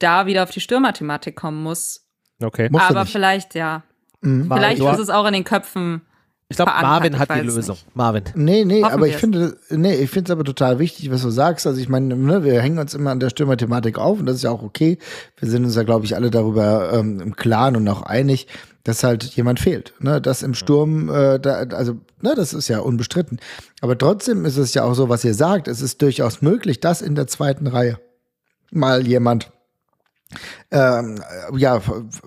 da 0.01 0.27
wieder 0.27 0.43
auf 0.43 0.51
die 0.51 0.61
Stürmerthematik 0.61 1.37
kommen 1.37 1.63
muss. 1.63 2.09
Okay. 2.43 2.71
Aber 2.73 3.07
vielleicht, 3.07 3.55
ja. 3.55 3.83
Mhm. 4.21 4.51
Vielleicht 4.53 4.83
ist 4.83 4.99
es 4.99 5.11
auch 5.11 5.27
in 5.27 5.33
den 5.33 5.45
Köpfen 5.45 6.03
ich 6.51 6.57
glaube, 6.57 6.73
Marvin 6.81 7.19
hat 7.19 7.29
die 7.35 7.41
Lösung. 7.41 7.77
Nicht. 7.77 7.97
Marvin. 7.97 8.25
Nee, 8.35 8.65
nee, 8.65 8.83
Hoffen 8.83 8.95
aber 8.95 9.07
ich 9.07 9.17
finde, 9.17 9.59
nee, 9.69 9.97
ich 9.97 10.09
finde 10.09 10.31
es 10.31 10.33
aber 10.33 10.45
total 10.45 10.79
wichtig, 10.79 11.11
was 11.11 11.21
du 11.21 11.29
sagst. 11.29 11.67
Also 11.67 11.79
ich 11.79 11.91
meine, 11.91 12.17
ne, 12.17 12.43
wir 12.43 12.63
hängen 12.63 12.79
uns 12.79 12.95
immer 12.95 13.11
an 13.11 13.21
der 13.21 13.29
Stürmer-Thematik 13.29 13.99
auf 13.99 14.21
und 14.21 14.27
das 14.27 14.37
ist 14.37 14.45
ja 14.45 14.51
auch 14.51 14.63
okay. 14.63 14.97
Wir 15.37 15.51
sind 15.51 15.65
uns 15.65 15.77
ja, 15.77 15.83
glaube 15.83 16.07
ich, 16.07 16.17
alle 16.17 16.31
darüber 16.31 16.91
ähm, 16.95 17.21
im 17.21 17.37
Klaren 17.37 17.77
und 17.77 17.87
auch 17.89 18.01
einig, 18.01 18.47
dass 18.83 19.05
halt 19.05 19.25
jemand 19.25 19.61
fehlt. 19.61 19.93
Ne? 20.01 20.23
Das 20.23 20.43
im 20.43 20.55
Sturm, 20.55 21.11
äh, 21.11 21.39
da, 21.39 21.65
also, 21.77 21.99
ne, 22.23 22.35
das 22.35 22.55
ist 22.55 22.69
ja 22.69 22.79
unbestritten. 22.79 23.41
Aber 23.83 23.99
trotzdem 23.99 24.47
ist 24.47 24.57
es 24.57 24.73
ja 24.73 24.85
auch 24.85 24.95
so, 24.95 25.11
was 25.11 25.25
ihr 25.25 25.35
sagt. 25.35 25.69
Es 25.69 25.83
ist 25.83 26.01
durchaus 26.01 26.41
möglich, 26.41 26.81
dass 26.81 27.03
in 27.03 27.15
der 27.15 27.27
zweiten 27.27 27.67
Reihe 27.67 27.99
mal 28.71 29.07
jemand 29.07 29.51
ähm, 30.71 31.23
ja, 31.57 31.81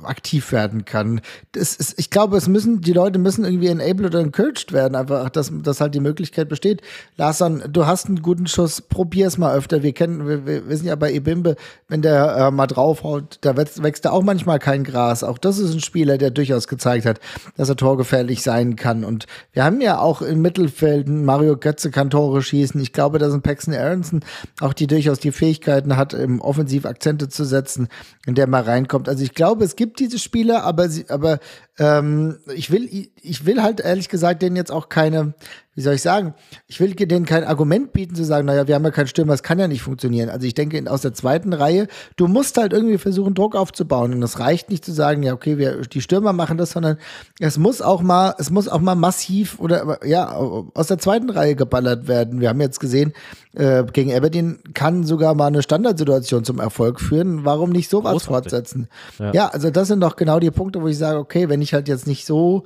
aktiv 0.04 0.52
werden 0.52 0.86
kann. 0.86 1.22
Das 1.52 1.76
ist, 1.76 2.00
ich 2.00 2.10
glaube, 2.10 2.36
es 2.38 2.48
müssen, 2.48 2.82
die 2.82 2.94
Leute 2.94 3.20
müssen 3.20 3.46
irgendwie 3.46 3.68
enabled 3.68 4.08
oder 4.08 4.20
encouraged 4.20 4.72
werden, 4.72 4.96
einfach, 4.96 5.30
dass, 5.30 5.52
dass 5.62 5.80
halt 5.80 5.94
die 5.94 6.00
Möglichkeit 6.00 6.50
besteht. 6.50 6.82
Larson, 7.18 7.62
du 7.70 7.86
hast 7.86 8.08
einen 8.08 8.24
guten 8.24 8.48
Schuss, 8.48 8.82
probier 8.82 9.28
es 9.28 9.38
mal 9.38 9.56
öfter. 9.56 9.84
Wir 9.84 9.94
kennen, 9.94 10.28
wir, 10.28 10.48
wir 10.48 10.68
wissen 10.68 10.88
ja 10.88 10.96
bei 10.96 11.14
Ebimbe, 11.14 11.56
wenn 11.88 12.02
der 12.02 12.36
äh, 12.36 12.52
mal 12.52 12.66
draufhaut, 12.66 13.38
da 13.42 13.56
wächst, 13.56 13.84
wächst 13.84 14.06
da 14.06 14.12
auch 14.12 14.24
manchmal 14.24 14.58
kein 14.58 14.84
Gras. 14.84 15.24
Auch 15.24 15.38
das 15.38 15.60
ist 15.60 15.74
ein 15.74 15.82
Spieler, 15.82 16.18
der 16.18 16.32
durchaus 16.32 16.68
gezeigt 16.68 17.06
hat, 17.06 17.20
dass 17.58 17.70
er 17.70 17.76
torgefährlich 17.76 18.42
sein 18.42 18.76
kann. 18.76 19.04
Und 19.04 19.28
wir 19.54 19.64
haben 19.64 19.80
ja 19.80 20.00
auch 20.00 20.24
im 20.24 20.42
Mittelfeld 20.42 21.08
Mario 21.08 21.56
Götze 21.56 21.92
kann 21.92 22.10
Tore 22.10 22.42
schießen. 22.42 22.82
Ich 22.82 22.94
glaube, 22.94 23.20
dass 23.20 23.34
ein 23.34 23.44
Paxton 23.44 23.76
Aronson 23.76 24.22
auch 24.60 24.74
die 24.74 24.88
durchaus 24.88 25.20
die 25.20 25.32
Fähigkeiten 25.32 25.98
hat, 25.98 26.14
im 26.16 26.42
Offensiv 26.42 26.88
Akzente 26.88 27.30
zu 27.30 27.46
setzen 27.46 27.90
in 28.26 28.36
der 28.36 28.48
mal 28.48 28.64
reinkommt. 28.64 29.10
Also 29.10 29.24
ich 29.24 29.34
glaube, 29.34 29.64
es 29.64 29.76
gibt 29.76 30.00
diese 30.00 30.20
Spieler, 30.20 30.64
aber 30.64 30.90
sie, 30.90 31.10
aber 31.10 31.40
ähm, 31.80 32.38
ich 32.54 32.72
will, 32.72 33.10
ich 33.22 33.46
will 33.46 33.62
halt 33.62 33.80
ehrlich 33.80 34.10
gesagt 34.10 34.42
denen 34.42 34.56
jetzt 34.56 34.72
auch 34.72 34.90
keine, 34.90 35.34
wie 35.74 35.82
soll 35.82 35.94
ich 35.94 36.02
sagen, 36.02 36.34
ich 36.68 36.82
will 36.82 36.94
denen 36.94 37.26
kein 37.26 37.46
Argument 37.46 37.94
bieten 37.94 38.14
zu 38.14 38.26
sagen, 38.26 38.46
naja, 38.46 38.68
wir 38.68 38.76
haben 38.76 38.84
ja 38.84 38.92
keinen 38.92 39.08
Stürmer, 39.08 39.32
das 39.32 39.42
kann 39.42 39.58
ja 39.58 39.70
nicht 39.70 39.82
funktionieren. 39.82 40.30
Also 40.30 40.46
ich 40.46 40.54
denke, 40.54 40.84
aus 40.92 41.02
der 41.02 41.14
zweiten 41.14 41.54
Reihe, 41.54 41.88
du 42.18 42.28
musst 42.28 42.58
halt 42.58 42.74
irgendwie 42.74 42.98
versuchen, 42.98 43.34
Druck 43.34 43.56
aufzubauen. 43.56 44.14
Und 44.14 44.22
es 44.22 44.40
reicht 44.40 44.70
nicht 44.70 44.84
zu 44.84 44.92
sagen, 44.92 45.24
ja, 45.24 45.34
okay, 45.34 45.58
wir, 45.58 45.82
die 45.82 46.02
Stürmer 46.02 46.34
machen 46.34 46.58
das, 46.58 46.72
sondern 46.72 46.98
es 47.40 47.58
muss 47.58 47.82
auch 47.82 48.02
mal, 48.02 48.36
es 48.38 48.50
muss 48.50 48.68
auch 48.68 48.82
mal 48.82 48.96
massiv 48.96 49.60
oder 49.60 50.06
ja, 50.06 50.30
aus 50.34 50.88
der 50.88 50.98
zweiten 50.98 51.30
Reihe 51.30 51.56
geballert 51.56 52.08
werden. 52.08 52.42
Wir 52.42 52.50
haben 52.50 52.60
jetzt 52.60 52.82
gesehen, 52.82 53.14
äh, 53.54 53.84
gegen 53.92 54.14
Aberdeen 54.14 54.60
kann 54.74 55.04
sogar 55.04 55.36
mal 55.36 55.48
eine 55.48 55.62
Standardsituation 55.62 56.44
zum 56.44 56.60
Erfolg 56.60 57.00
führen. 57.00 57.44
Warum 57.44 57.72
nicht 57.72 57.90
sowas 57.90 58.12
Großartig. 58.12 58.52
fortsetzen? 58.52 58.88
Ja. 59.20 59.34
ja, 59.34 59.48
also 59.48 59.70
das 59.70 59.88
sind 59.88 60.02
doch 60.02 60.16
genau 60.16 60.40
die 60.40 60.52
Punkte, 60.52 60.82
wo 60.82 60.88
ich 60.88 60.98
sage, 60.98 61.20
okay, 61.20 61.50
wenn 61.50 61.62
ich 61.62 61.71
halt 61.74 61.88
jetzt 61.88 62.08
nicht 62.08 62.26
so 62.26 62.64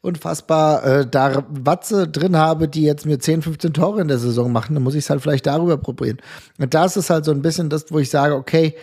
unfassbar 0.00 0.84
äh, 0.84 1.06
da 1.06 1.44
Watze 1.48 2.08
drin 2.08 2.36
habe, 2.36 2.68
die 2.68 2.82
jetzt 2.82 3.06
mir 3.06 3.18
10, 3.18 3.42
15 3.42 3.72
Tore 3.72 4.00
in 4.00 4.08
der 4.08 4.18
Saison 4.18 4.52
machen, 4.52 4.74
dann 4.74 4.82
muss 4.82 4.94
ich 4.94 5.04
es 5.04 5.10
halt 5.10 5.22
vielleicht 5.22 5.46
darüber 5.46 5.76
probieren. 5.76 6.18
Und 6.58 6.74
da 6.74 6.84
ist 6.84 6.96
es 6.96 7.10
halt 7.10 7.24
so 7.24 7.32
ein 7.32 7.42
bisschen 7.42 7.70
das, 7.70 7.90
wo 7.90 7.98
ich 7.98 8.10
sage, 8.10 8.34
okay, 8.34 8.74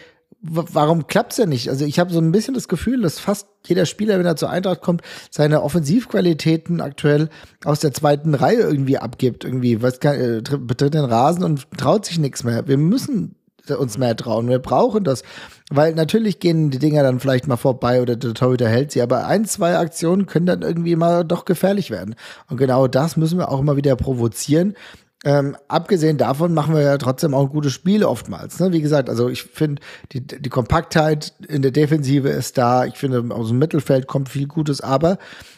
warum 0.47 1.07
klappt's 1.07 1.37
ja 1.37 1.45
nicht? 1.45 1.69
Also 1.69 1.85
ich 1.85 1.99
habe 1.99 2.13
so 2.13 2.19
ein 2.19 2.31
bisschen 2.31 2.53
das 2.53 2.67
Gefühl, 2.67 3.01
dass 3.01 3.19
fast 3.19 3.47
jeder 3.65 3.85
Spieler, 3.85 4.19
wenn 4.19 4.25
er 4.25 4.35
zur 4.35 4.49
Eintracht 4.49 4.81
kommt, 4.81 5.01
seine 5.31 5.63
Offensivqualitäten 5.63 6.81
aktuell 6.81 7.29
aus 7.63 7.79
der 7.79 7.93
zweiten 7.93 8.35
Reihe 8.35 8.59
irgendwie 8.59 8.97
abgibt. 8.97 9.43
Irgendwie, 9.43 9.81
was 9.81 9.99
kann, 9.99 10.43
betritt 10.61 10.93
den 10.93 11.05
Rasen 11.05 11.43
und 11.43 11.67
traut 11.77 12.05
sich 12.05 12.19
nichts 12.19 12.43
mehr. 12.43 12.67
Wir 12.67 12.77
müssen 12.77 13.35
uns 13.69 13.97
mehr 13.97 14.15
trauen. 14.15 14.49
Wir 14.49 14.59
brauchen 14.59 15.03
das. 15.03 15.23
Weil 15.71 15.95
natürlich 15.95 16.39
gehen 16.39 16.69
die 16.69 16.77
Dinger 16.77 17.01
dann 17.01 17.19
vielleicht 17.19 17.47
mal 17.47 17.57
vorbei 17.57 18.01
oder 18.01 18.15
der 18.15 18.35
Torhüter 18.35 18.69
hält 18.69 18.91
sie, 18.91 19.01
aber 19.01 19.25
ein, 19.25 19.45
zwei 19.45 19.77
Aktionen 19.77 20.27
können 20.27 20.45
dann 20.45 20.61
irgendwie 20.61 20.95
mal 20.95 21.23
doch 21.23 21.45
gefährlich 21.45 21.89
werden. 21.89 22.15
Und 22.49 22.57
genau 22.57 22.87
das 22.87 23.17
müssen 23.17 23.39
wir 23.39 23.49
auch 23.49 23.59
immer 23.59 23.75
wieder 23.75 23.95
provozieren. 23.95 24.75
Ähm, 25.23 25.57
abgesehen 25.67 26.19
davon 26.19 26.53
machen 26.53 26.75
wir 26.75 26.83
ja 26.83 26.99
trotzdem 26.99 27.33
auch 27.33 27.49
gute 27.49 27.71
Spiele 27.71 28.07
oftmals. 28.07 28.59
Ne? 28.59 28.71
Wie 28.73 28.81
gesagt, 28.81 29.09
also 29.09 29.27
ich 29.27 29.41
finde, 29.41 29.81
die, 30.11 30.21
die 30.21 30.49
Kompaktheit 30.49 31.33
in 31.47 31.63
der 31.63 31.71
Defensive 31.71 32.29
ist 32.29 32.59
da. 32.59 32.85
Ich 32.85 32.95
finde, 32.95 33.33
aus 33.33 33.47
dem 33.47 33.57
Mittelfeld 33.57 34.05
kommt 34.05 34.29
viel 34.29 34.47
Gutes, 34.47 34.81
aber 34.81 35.17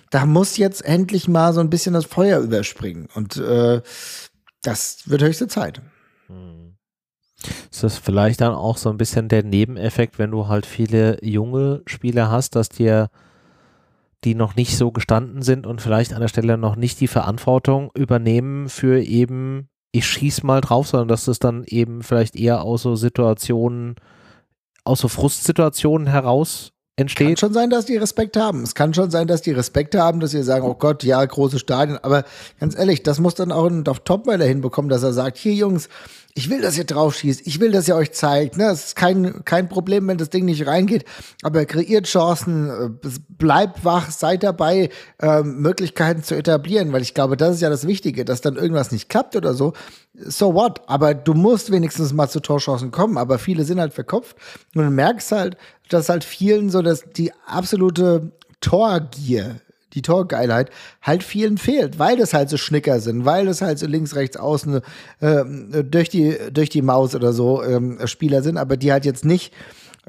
da 0.09 0.25
muss 0.25 0.55
jetzt 0.55 0.85
endlich 0.85 1.27
mal 1.27 1.51
so 1.51 1.59
ein 1.59 1.69
bisschen 1.69 1.93
das 1.93 2.05
Feuer 2.05 2.39
überspringen. 2.39 3.09
Und 3.13 3.35
äh, 3.35 3.81
das 4.61 4.99
wird 5.05 5.21
höchste 5.21 5.49
Zeit. 5.49 5.81
Hm. 6.27 6.56
Ist 7.71 7.83
das 7.83 7.97
vielleicht 7.97 8.41
dann 8.41 8.53
auch 8.53 8.77
so 8.77 8.89
ein 8.89 8.97
bisschen 8.97 9.27
der 9.29 9.43
Nebeneffekt, 9.43 10.19
wenn 10.19 10.31
du 10.31 10.47
halt 10.47 10.65
viele 10.65 11.23
junge 11.23 11.81
Spieler 11.85 12.29
hast, 12.29 12.55
dass 12.55 12.69
dir 12.69 13.09
die 14.23 14.35
noch 14.35 14.55
nicht 14.55 14.77
so 14.77 14.91
gestanden 14.91 15.41
sind 15.41 15.67
und 15.67 15.81
vielleicht 15.81 16.13
an 16.13 16.21
der 16.21 16.27
Stelle 16.27 16.57
noch 16.57 16.75
nicht 16.75 16.99
die 16.99 17.07
Verantwortung 17.07 17.91
übernehmen 17.93 18.67
für 18.67 19.01
eben, 19.01 19.69
ich 19.91 20.07
schieß 20.07 20.43
mal 20.43 20.61
drauf, 20.61 20.87
sondern 20.87 21.07
dass 21.07 21.27
es 21.27 21.39
dann 21.39 21.63
eben 21.65 22.01
vielleicht 22.01 22.35
eher 22.35 22.63
aus 22.63 22.81
so 22.81 22.95
Situationen, 22.95 23.95
aus 24.83 24.99
so 24.99 25.07
Frustsituationen 25.07 26.07
heraus 26.07 26.71
entsteht. 26.97 27.27
Kann 27.27 27.37
schon 27.37 27.53
sein, 27.53 27.69
dass 27.69 27.85
die 27.85 27.95
Respekt 27.95 28.37
haben. 28.37 28.63
Es 28.63 28.73
kann 28.73 28.93
schon 28.93 29.11
sein, 29.11 29.27
dass 29.27 29.43
die 29.43 29.51
Respekt 29.51 29.95
haben, 29.95 30.19
dass 30.19 30.31
sie 30.31 30.43
sagen, 30.43 30.65
oh 30.65 30.73
Gott, 30.73 31.03
ja, 31.03 31.23
große 31.23 31.59
Stadien. 31.59 31.99
Aber 32.01 32.25
ganz 32.59 32.77
ehrlich, 32.77 33.03
das 33.03 33.19
muss 33.19 33.35
dann 33.35 33.51
auch 33.51 33.67
ein 33.67 33.83
Topweiler 33.83 34.45
hinbekommen, 34.45 34.89
dass 34.89 35.03
er 35.03 35.13
sagt, 35.13 35.37
hier 35.37 35.53
Jungs, 35.53 35.89
ich 36.37 36.51
will, 36.51 36.61
dass 36.61 36.77
ihr 36.77 36.83
drauf 36.83 37.15
schießt, 37.15 37.47
ich 37.47 37.59
will, 37.59 37.71
dass 37.71 37.87
ihr 37.87 37.95
euch 37.95 38.11
zeigt. 38.11 38.57
Ne? 38.57 38.65
Es 38.65 38.85
ist 38.85 38.95
kein, 38.95 39.43
kein 39.43 39.67
Problem, 39.67 40.07
wenn 40.07 40.19
das 40.19 40.29
Ding 40.29 40.45
nicht 40.45 40.67
reingeht, 40.67 41.03
aber 41.41 41.65
kreiert 41.65 42.05
Chancen, 42.05 42.69
äh, 42.69 43.09
bleibt 43.27 43.83
wach, 43.83 44.11
seid 44.11 44.43
dabei, 44.43 44.89
äh, 45.19 45.41
Möglichkeiten 45.41 46.21
zu 46.21 46.35
etablieren, 46.35 46.93
weil 46.93 47.01
ich 47.01 47.15
glaube, 47.15 47.37
das 47.37 47.55
ist 47.55 47.61
ja 47.61 47.71
das 47.71 47.87
Wichtige, 47.87 48.23
dass 48.23 48.41
dann 48.41 48.55
irgendwas 48.55 48.91
nicht 48.91 49.09
klappt 49.09 49.35
oder 49.35 49.55
so. 49.55 49.73
So 50.13 50.53
what? 50.53 50.81
Aber 50.85 51.15
du 51.15 51.33
musst 51.33 51.71
wenigstens 51.71 52.13
mal 52.13 52.29
zu 52.29 52.39
Torchancen 52.39 52.91
kommen, 52.91 53.17
aber 53.17 53.39
viele 53.39 53.63
sind 53.63 53.79
halt 53.79 53.93
verkopft 53.93 54.37
und 54.75 54.83
du 54.83 54.91
merkst 54.91 55.31
halt, 55.31 55.57
dass 55.89 56.07
halt 56.07 56.23
vielen 56.23 56.69
so, 56.69 56.83
dass 56.83 57.03
die 57.15 57.31
absolute 57.47 58.31
Torgier 58.61 59.59
die 59.97 60.01
Torgeilheit 60.03 60.69
halt 61.01 61.23
vielen 61.23 61.57
fehlt, 61.57 61.97
weil 61.97 62.17
das 62.17 62.33
halt 62.33 62.49
so 62.49 62.57
Schnicker 62.57 62.99
sind, 62.99 63.25
weil 63.25 63.47
das 63.47 63.61
halt 63.61 63.79
so 63.79 63.87
links, 63.87 64.15
rechts, 64.15 64.37
außen 64.37 64.81
äh, 65.21 65.43
durch, 65.83 66.09
die, 66.09 66.37
durch 66.51 66.69
die 66.69 66.83
Maus 66.83 67.15
oder 67.15 67.33
so 67.33 67.63
ähm, 67.63 67.97
Spieler 68.05 68.43
sind, 68.43 68.57
aber 68.57 68.77
die 68.77 68.91
halt 68.91 69.05
jetzt 69.05 69.25
nicht 69.25 69.53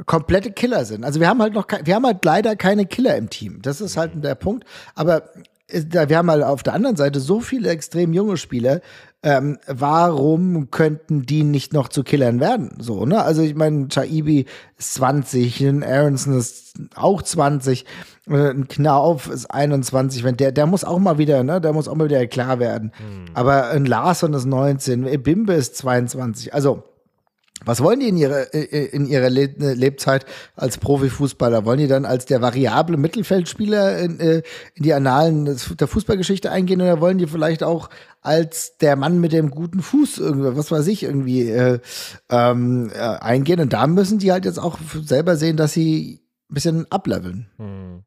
komplette 0.07 0.53
Killer 0.53 0.85
sind. 0.85 1.05
Also 1.05 1.21
wir 1.21 1.29
haben 1.29 1.41
halt 1.41 1.55
noch, 1.55 1.67
wir 1.83 1.95
haben 1.95 2.07
halt 2.07 2.25
leider 2.25 2.55
keine 2.55 2.87
Killer 2.87 3.17
im 3.17 3.31
Team. 3.31 3.61
Das 3.63 3.81
ist 3.81 3.97
halt 3.97 4.13
der 4.23 4.35
Punkt. 4.35 4.65
Aber 4.95 5.31
wir 5.71 6.17
haben 6.17 6.31
halt 6.31 6.43
auf 6.43 6.63
der 6.63 6.75
anderen 6.75 6.97
Seite 6.97 7.21
so 7.21 7.41
viele 7.41 7.69
extrem 7.69 8.13
junge 8.13 8.37
Spieler, 8.37 8.81
ähm, 9.23 9.59
warum 9.67 10.71
könnten 10.71 11.27
die 11.27 11.43
nicht 11.43 11.73
noch 11.73 11.89
zu 11.89 12.05
Killern 12.05 12.41
werden? 12.41 12.77
So, 12.79 13.05
ne? 13.05 13.23
Also 13.23 13.43
ich 13.43 13.55
meine, 13.55 13.89
Chaibi 13.89 14.47
ist 14.79 14.95
20, 14.95 15.61
ein 15.61 15.83
Aronson 15.83 16.39
ist 16.39 16.75
auch 16.95 17.21
20, 17.21 17.85
äh, 18.29 18.51
ein 18.51 18.69
Knauf 18.69 19.29
ist 19.29 19.47
21, 19.47 20.23
wenn 20.23 20.37
der, 20.37 20.53
der 20.53 20.67
muss 20.67 20.85
auch 20.85 21.01
mal 21.01 21.19
wieder, 21.19 21.43
ne, 21.43 21.61
der 21.61 21.73
muss 21.73 21.89
auch 21.89 21.97
mal 21.97 22.05
wieder 22.09 22.27
klar 22.29 22.61
werden. 22.61 22.93
Hm. 22.97 23.35
Aber 23.35 23.71
ein 23.71 23.87
Larson 23.87 24.35
ist 24.35 24.47
19, 24.47 25.23
Bimbe 25.23 25.55
ist 25.55 25.77
22. 25.77 26.55
Also 26.55 26.85
was 27.69 27.83
wollen 27.83 28.01
die 28.01 28.09
in 28.09 28.17
ihrer, 28.17 28.53
in 28.55 29.07
ihrer 29.07 29.29
Lebzeit 29.29 30.25
als 30.57 30.79
Profifußballer? 30.79 31.65
Wollen 31.65 31.79
die 31.79 31.87
dann 31.87 32.05
als 32.07 32.25
der 32.25 32.41
variable 32.41 32.97
Mittelfeldspieler 32.97 33.99
in, 33.99 34.19
äh, 34.21 34.43
in 34.75 34.83
die 34.83 34.95
Annalen 34.95 35.45
der 35.45 35.87
Fußballgeschichte 35.87 36.51
eingehen 36.51 36.81
oder 36.81 37.01
wollen 37.01 37.19
die 37.19 37.27
vielleicht 37.27 37.63
auch 37.63 37.91
als 38.23 38.79
der 38.79 38.97
Mann 38.97 39.21
mit 39.21 39.33
dem 39.33 39.51
guten 39.51 39.81
Fuß 39.81 40.19
irgendwie, 40.19 40.57
was 40.57 40.71
weiß 40.71 40.87
ich, 40.87 41.03
irgendwie 41.03 41.49
äh, 41.51 41.79
ähm, 42.31 42.91
äh, 42.95 42.99
eingehen? 42.99 43.61
Und 43.61 43.73
da 43.73 43.87
müssen 43.87 44.19
die 44.19 44.33
halt 44.33 44.45
jetzt 44.45 44.59
auch 44.59 44.79
selber 45.03 45.37
sehen, 45.37 45.57
dass 45.57 45.73
sie 45.73 46.21
ein 46.51 46.55
bisschen 46.55 46.91
ableveln. 46.91 47.49
Hm. 47.59 48.03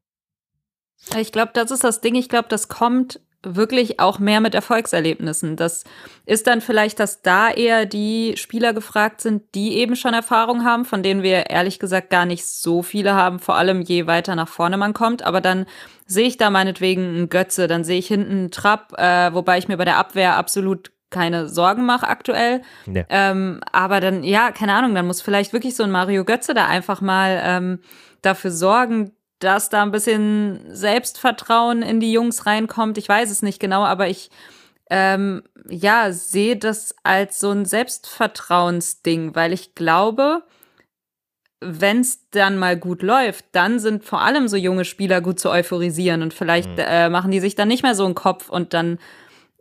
Ich 1.18 1.32
glaube, 1.32 1.52
das 1.54 1.70
ist 1.70 1.84
das 1.84 2.00
Ding. 2.00 2.14
Ich 2.14 2.28
glaube, 2.28 2.48
das 2.48 2.68
kommt 2.68 3.20
wirklich 3.44 4.00
auch 4.00 4.18
mehr 4.18 4.40
mit 4.40 4.54
Erfolgserlebnissen. 4.54 5.56
Das 5.56 5.84
ist 6.26 6.46
dann 6.46 6.60
vielleicht, 6.60 7.00
dass 7.00 7.22
da 7.22 7.50
eher 7.50 7.86
die 7.86 8.34
Spieler 8.36 8.72
gefragt 8.72 9.20
sind, 9.20 9.54
die 9.54 9.76
eben 9.78 9.96
schon 9.96 10.14
Erfahrung 10.14 10.64
haben, 10.64 10.84
von 10.84 11.02
denen 11.02 11.22
wir 11.22 11.50
ehrlich 11.50 11.78
gesagt 11.78 12.10
gar 12.10 12.26
nicht 12.26 12.46
so 12.46 12.82
viele 12.82 13.14
haben, 13.14 13.38
vor 13.38 13.56
allem 13.56 13.80
je 13.82 14.06
weiter 14.06 14.34
nach 14.36 14.48
vorne 14.48 14.76
man 14.76 14.92
kommt. 14.92 15.22
Aber 15.22 15.40
dann 15.40 15.66
sehe 16.06 16.26
ich 16.26 16.36
da 16.36 16.50
meinetwegen 16.50 17.04
einen 17.04 17.28
Götze, 17.28 17.66
dann 17.66 17.84
sehe 17.84 17.98
ich 17.98 18.06
hinten 18.06 18.30
einen 18.30 18.50
Trapp, 18.50 18.92
äh, 18.98 19.32
wobei 19.34 19.58
ich 19.58 19.68
mir 19.68 19.76
bei 19.76 19.84
der 19.84 19.96
Abwehr 19.96 20.36
absolut 20.36 20.92
keine 21.10 21.48
Sorgen 21.48 21.84
mache 21.84 22.08
aktuell. 22.08 22.62
Nee. 22.86 23.04
Ähm, 23.08 23.60
aber 23.70 24.00
dann, 24.00 24.24
ja, 24.24 24.50
keine 24.50 24.74
Ahnung, 24.74 24.94
dann 24.94 25.06
muss 25.06 25.20
vielleicht 25.20 25.52
wirklich 25.52 25.76
so 25.76 25.82
ein 25.84 25.90
Mario 25.90 26.24
Götze 26.24 26.54
da 26.54 26.66
einfach 26.66 27.00
mal 27.00 27.40
ähm, 27.44 27.80
dafür 28.22 28.50
sorgen, 28.50 29.12
dass 29.42 29.68
da 29.68 29.82
ein 29.82 29.90
bisschen 29.90 30.60
Selbstvertrauen 30.68 31.82
in 31.82 32.00
die 32.00 32.12
Jungs 32.12 32.46
reinkommt. 32.46 32.98
Ich 32.98 33.08
weiß 33.08 33.30
es 33.30 33.42
nicht 33.42 33.60
genau, 33.60 33.84
aber 33.84 34.08
ich 34.08 34.30
ähm, 34.90 35.42
ja 35.68 36.12
sehe 36.12 36.56
das 36.56 36.94
als 37.02 37.40
so 37.40 37.50
ein 37.50 37.64
Selbstvertrauensding, 37.64 39.34
weil 39.34 39.52
ich 39.52 39.74
glaube, 39.74 40.42
wenn 41.60 42.00
es 42.00 42.28
dann 42.30 42.58
mal 42.58 42.76
gut 42.76 43.02
läuft, 43.02 43.44
dann 43.52 43.78
sind 43.78 44.04
vor 44.04 44.20
allem 44.20 44.48
so 44.48 44.56
junge 44.56 44.84
Spieler 44.84 45.20
gut 45.20 45.40
zu 45.40 45.50
euphorisieren 45.50 46.22
und 46.22 46.34
vielleicht 46.34 46.70
mhm. 46.70 46.78
äh, 46.78 47.08
machen 47.08 47.30
die 47.30 47.40
sich 47.40 47.54
dann 47.54 47.68
nicht 47.68 47.82
mehr 47.82 47.94
so 47.94 48.04
einen 48.04 48.14
Kopf 48.14 48.48
und 48.48 48.74
dann 48.74 48.98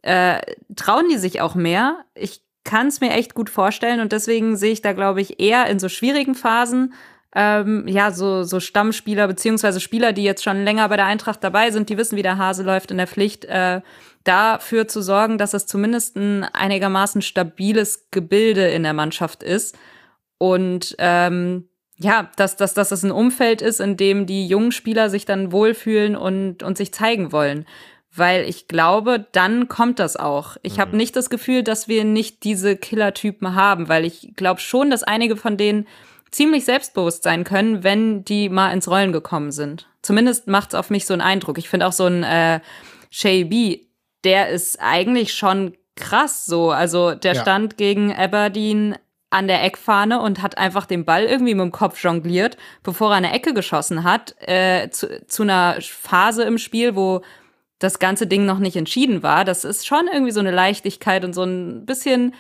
äh, 0.01 0.41
trauen 0.75 1.05
die 1.09 1.17
sich 1.17 1.41
auch 1.41 1.55
mehr. 1.55 2.03
Ich 2.15 2.41
kann 2.63 2.87
es 2.87 3.01
mir 3.01 3.11
echt 3.11 3.33
gut 3.33 3.49
vorstellen 3.49 3.99
und 3.99 4.11
deswegen 4.11 4.55
sehe 4.55 4.71
ich 4.71 4.81
da, 4.81 4.93
glaube 4.93 5.21
ich, 5.21 5.39
eher 5.39 5.67
in 5.67 5.79
so 5.79 5.89
schwierigen 5.89 6.35
Phasen 6.35 6.93
ähm, 7.33 7.87
ja, 7.87 8.11
so, 8.11 8.43
so 8.43 8.59
Stammspieler, 8.59 9.27
beziehungsweise 9.27 9.79
Spieler, 9.79 10.11
die 10.11 10.23
jetzt 10.23 10.43
schon 10.43 10.63
länger 10.63 10.89
bei 10.89 10.97
der 10.97 11.05
Eintracht 11.05 11.43
dabei 11.43 11.71
sind, 11.71 11.89
die 11.89 11.97
wissen, 11.97 12.17
wie 12.17 12.23
der 12.23 12.37
Hase 12.37 12.63
läuft 12.63 12.91
in 12.91 12.97
der 12.97 13.07
Pflicht, 13.07 13.45
äh, 13.45 13.81
dafür 14.23 14.87
zu 14.87 15.01
sorgen, 15.01 15.37
dass 15.37 15.53
es 15.53 15.65
zumindest 15.65 16.15
ein 16.17 16.43
einigermaßen 16.43 17.21
stabiles 17.21 18.07
Gebilde 18.11 18.67
in 18.67 18.83
der 18.83 18.93
Mannschaft 18.93 19.43
ist. 19.43 19.77
Und 20.37 20.95
ähm, 20.99 21.69
ja, 21.97 22.29
dass, 22.35 22.57
dass, 22.57 22.73
dass 22.73 22.91
es 22.91 23.03
ein 23.03 23.11
Umfeld 23.11 23.61
ist, 23.61 23.79
in 23.79 23.95
dem 23.95 24.25
die 24.25 24.47
jungen 24.47 24.71
Spieler 24.71 25.09
sich 25.09 25.25
dann 25.25 25.51
wohlfühlen 25.51 26.15
und, 26.15 26.63
und 26.63 26.77
sich 26.77 26.93
zeigen 26.93 27.31
wollen. 27.31 27.65
Weil 28.13 28.43
ich 28.49 28.67
glaube, 28.67 29.25
dann 29.31 29.69
kommt 29.69 29.99
das 29.99 30.17
auch. 30.17 30.57
Ich 30.63 30.77
mhm. 30.77 30.81
habe 30.81 30.97
nicht 30.97 31.15
das 31.15 31.29
Gefühl, 31.29 31.63
dass 31.63 31.87
wir 31.87 32.03
nicht 32.03 32.43
diese 32.43 32.75
Killertypen 32.75 33.55
haben, 33.55 33.87
weil 33.87 34.03
ich 34.03 34.33
glaube 34.35 34.59
schon, 34.59 34.89
dass 34.89 35.03
einige 35.03 35.37
von 35.37 35.57
denen 35.57 35.87
ziemlich 36.31 36.65
selbstbewusst 36.65 37.23
sein 37.23 37.43
können, 37.43 37.83
wenn 37.83 38.23
die 38.23 38.49
mal 38.49 38.71
ins 38.71 38.87
Rollen 38.87 39.11
gekommen 39.11 39.51
sind. 39.51 39.87
Zumindest 40.01 40.47
macht 40.47 40.69
es 40.69 40.75
auf 40.75 40.89
mich 40.89 41.05
so 41.05 41.13
einen 41.13 41.21
Eindruck. 41.21 41.57
Ich 41.57 41.69
finde 41.69 41.87
auch 41.87 41.91
so 41.91 42.05
ein 42.05 42.23
äh, 42.23 42.61
Shay 43.09 43.43
B, 43.43 43.81
der 44.23 44.49
ist 44.49 44.79
eigentlich 44.81 45.33
schon 45.33 45.75
krass 45.95 46.45
so. 46.45 46.71
Also 46.71 47.13
der 47.13 47.33
ja. 47.33 47.41
stand 47.41 47.77
gegen 47.77 48.13
Aberdeen 48.13 48.95
an 49.29 49.47
der 49.47 49.63
Eckfahne 49.63 50.21
und 50.21 50.41
hat 50.41 50.57
einfach 50.57 50.85
den 50.85 51.05
Ball 51.05 51.23
irgendwie 51.23 51.55
mit 51.55 51.63
dem 51.63 51.71
Kopf 51.71 52.01
jongliert, 52.03 52.57
bevor 52.83 53.11
er 53.11 53.17
eine 53.17 53.33
Ecke 53.33 53.53
geschossen 53.53 54.03
hat, 54.03 54.35
äh, 54.39 54.89
zu, 54.89 55.25
zu 55.25 55.43
einer 55.43 55.77
Phase 55.79 56.43
im 56.43 56.57
Spiel, 56.57 56.95
wo 56.95 57.21
das 57.79 57.99
ganze 57.99 58.27
Ding 58.27 58.45
noch 58.45 58.59
nicht 58.59 58.75
entschieden 58.75 59.23
war. 59.23 59.45
Das 59.45 59.63
ist 59.63 59.87
schon 59.87 60.07
irgendwie 60.11 60.33
so 60.33 60.39
eine 60.39 60.51
Leichtigkeit 60.51 61.23
und 61.23 61.33
so 61.33 61.43
ein 61.43 61.85
bisschen 61.85 62.35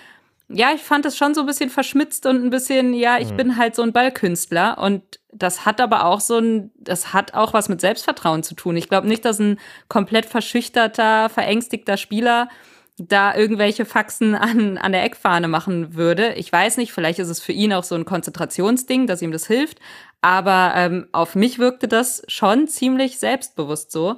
ja, 0.53 0.71
ich 0.73 0.81
fand 0.81 1.05
es 1.05 1.17
schon 1.17 1.33
so 1.33 1.41
ein 1.41 1.47
bisschen 1.47 1.69
verschmitzt 1.69 2.25
und 2.25 2.43
ein 2.43 2.49
bisschen, 2.49 2.93
ja, 2.93 3.19
ich 3.19 3.31
mhm. 3.31 3.37
bin 3.37 3.57
halt 3.57 3.75
so 3.75 3.81
ein 3.81 3.93
Ballkünstler 3.93 4.77
und 4.77 5.19
das 5.33 5.65
hat 5.65 5.79
aber 5.79 6.05
auch 6.05 6.19
so 6.19 6.37
ein, 6.37 6.71
das 6.77 7.13
hat 7.13 7.33
auch 7.33 7.53
was 7.53 7.69
mit 7.69 7.81
Selbstvertrauen 7.81 8.43
zu 8.43 8.55
tun. 8.55 8.75
Ich 8.75 8.89
glaube 8.89 9.07
nicht, 9.07 9.25
dass 9.25 9.39
ein 9.39 9.59
komplett 9.87 10.25
verschüchterter, 10.25 11.29
verängstigter 11.29 11.97
Spieler 11.97 12.49
da 12.97 13.35
irgendwelche 13.35 13.85
Faxen 13.85 14.35
an, 14.35 14.77
an 14.77 14.91
der 14.91 15.03
Eckfahne 15.03 15.47
machen 15.47 15.95
würde. 15.95 16.33
Ich 16.33 16.51
weiß 16.51 16.77
nicht, 16.77 16.91
vielleicht 16.91 17.19
ist 17.19 17.29
es 17.29 17.41
für 17.41 17.53
ihn 17.53 17.73
auch 17.73 17.83
so 17.83 17.95
ein 17.95 18.05
Konzentrationsding, 18.05 19.07
dass 19.07 19.21
ihm 19.21 19.31
das 19.31 19.47
hilft. 19.47 19.79
Aber 20.21 20.73
ähm, 20.75 21.07
auf 21.11 21.35
mich 21.35 21.57
wirkte 21.57 21.87
das 21.87 22.23
schon 22.27 22.67
ziemlich 22.67 23.17
selbstbewusst 23.17 23.91
so. 23.91 24.17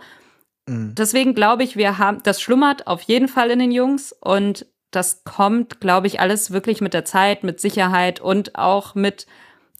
Mhm. 0.67 0.95
Deswegen 0.95 1.33
glaube 1.33 1.63
ich, 1.63 1.77
wir 1.77 1.97
haben, 1.97 2.21
das 2.23 2.41
schlummert 2.41 2.87
auf 2.87 3.01
jeden 3.03 3.27
Fall 3.27 3.51
in 3.51 3.59
den 3.59 3.71
Jungs 3.71 4.13
und 4.19 4.65
das 4.95 5.23
kommt, 5.23 5.79
glaube 5.79 6.07
ich, 6.07 6.19
alles 6.19 6.51
wirklich 6.51 6.81
mit 6.81 6.93
der 6.93 7.05
Zeit, 7.05 7.43
mit 7.43 7.59
Sicherheit 7.59 8.19
und 8.19 8.55
auch 8.55 8.95
mit 8.95 9.27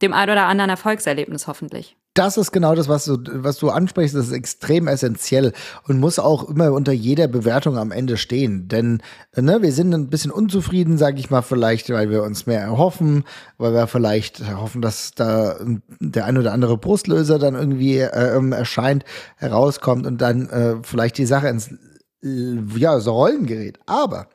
dem 0.02 0.12
ein 0.12 0.30
oder 0.30 0.46
anderen 0.46 0.70
Erfolgserlebnis 0.70 1.46
hoffentlich. 1.46 1.96
Das 2.16 2.36
ist 2.36 2.52
genau 2.52 2.76
das, 2.76 2.86
was 2.86 3.06
du, 3.06 3.18
was 3.42 3.58
du 3.58 3.70
ansprichst, 3.70 4.14
das 4.14 4.26
ist 4.26 4.32
extrem 4.32 4.86
essentiell 4.86 5.52
und 5.88 5.98
muss 5.98 6.20
auch 6.20 6.48
immer 6.48 6.72
unter 6.72 6.92
jeder 6.92 7.26
Bewertung 7.26 7.76
am 7.76 7.90
Ende 7.90 8.16
stehen. 8.16 8.68
Denn 8.68 9.02
ne, 9.34 9.62
wir 9.62 9.72
sind 9.72 9.92
ein 9.92 10.10
bisschen 10.10 10.30
unzufrieden, 10.30 10.96
sage 10.96 11.18
ich 11.18 11.30
mal, 11.30 11.42
vielleicht, 11.42 11.90
weil 11.90 12.10
wir 12.10 12.22
uns 12.22 12.46
mehr 12.46 12.60
erhoffen, 12.60 13.24
weil 13.58 13.74
wir 13.74 13.88
vielleicht 13.88 14.48
hoffen, 14.56 14.80
dass 14.80 15.10
da 15.16 15.56
der 15.98 16.26
ein 16.26 16.38
oder 16.38 16.52
andere 16.52 16.78
Brustlöser 16.78 17.40
dann 17.40 17.56
irgendwie 17.56 17.98
äh, 17.98 18.36
ähm, 18.36 18.52
erscheint, 18.52 19.04
herauskommt 19.36 20.06
und 20.06 20.20
dann 20.20 20.48
äh, 20.50 20.76
vielleicht 20.82 21.18
die 21.18 21.26
Sache 21.26 21.48
ins 21.48 21.70
ja, 22.22 23.00
so 23.00 23.12
Rollen 23.12 23.46
gerät. 23.46 23.80
Aber 23.86 24.28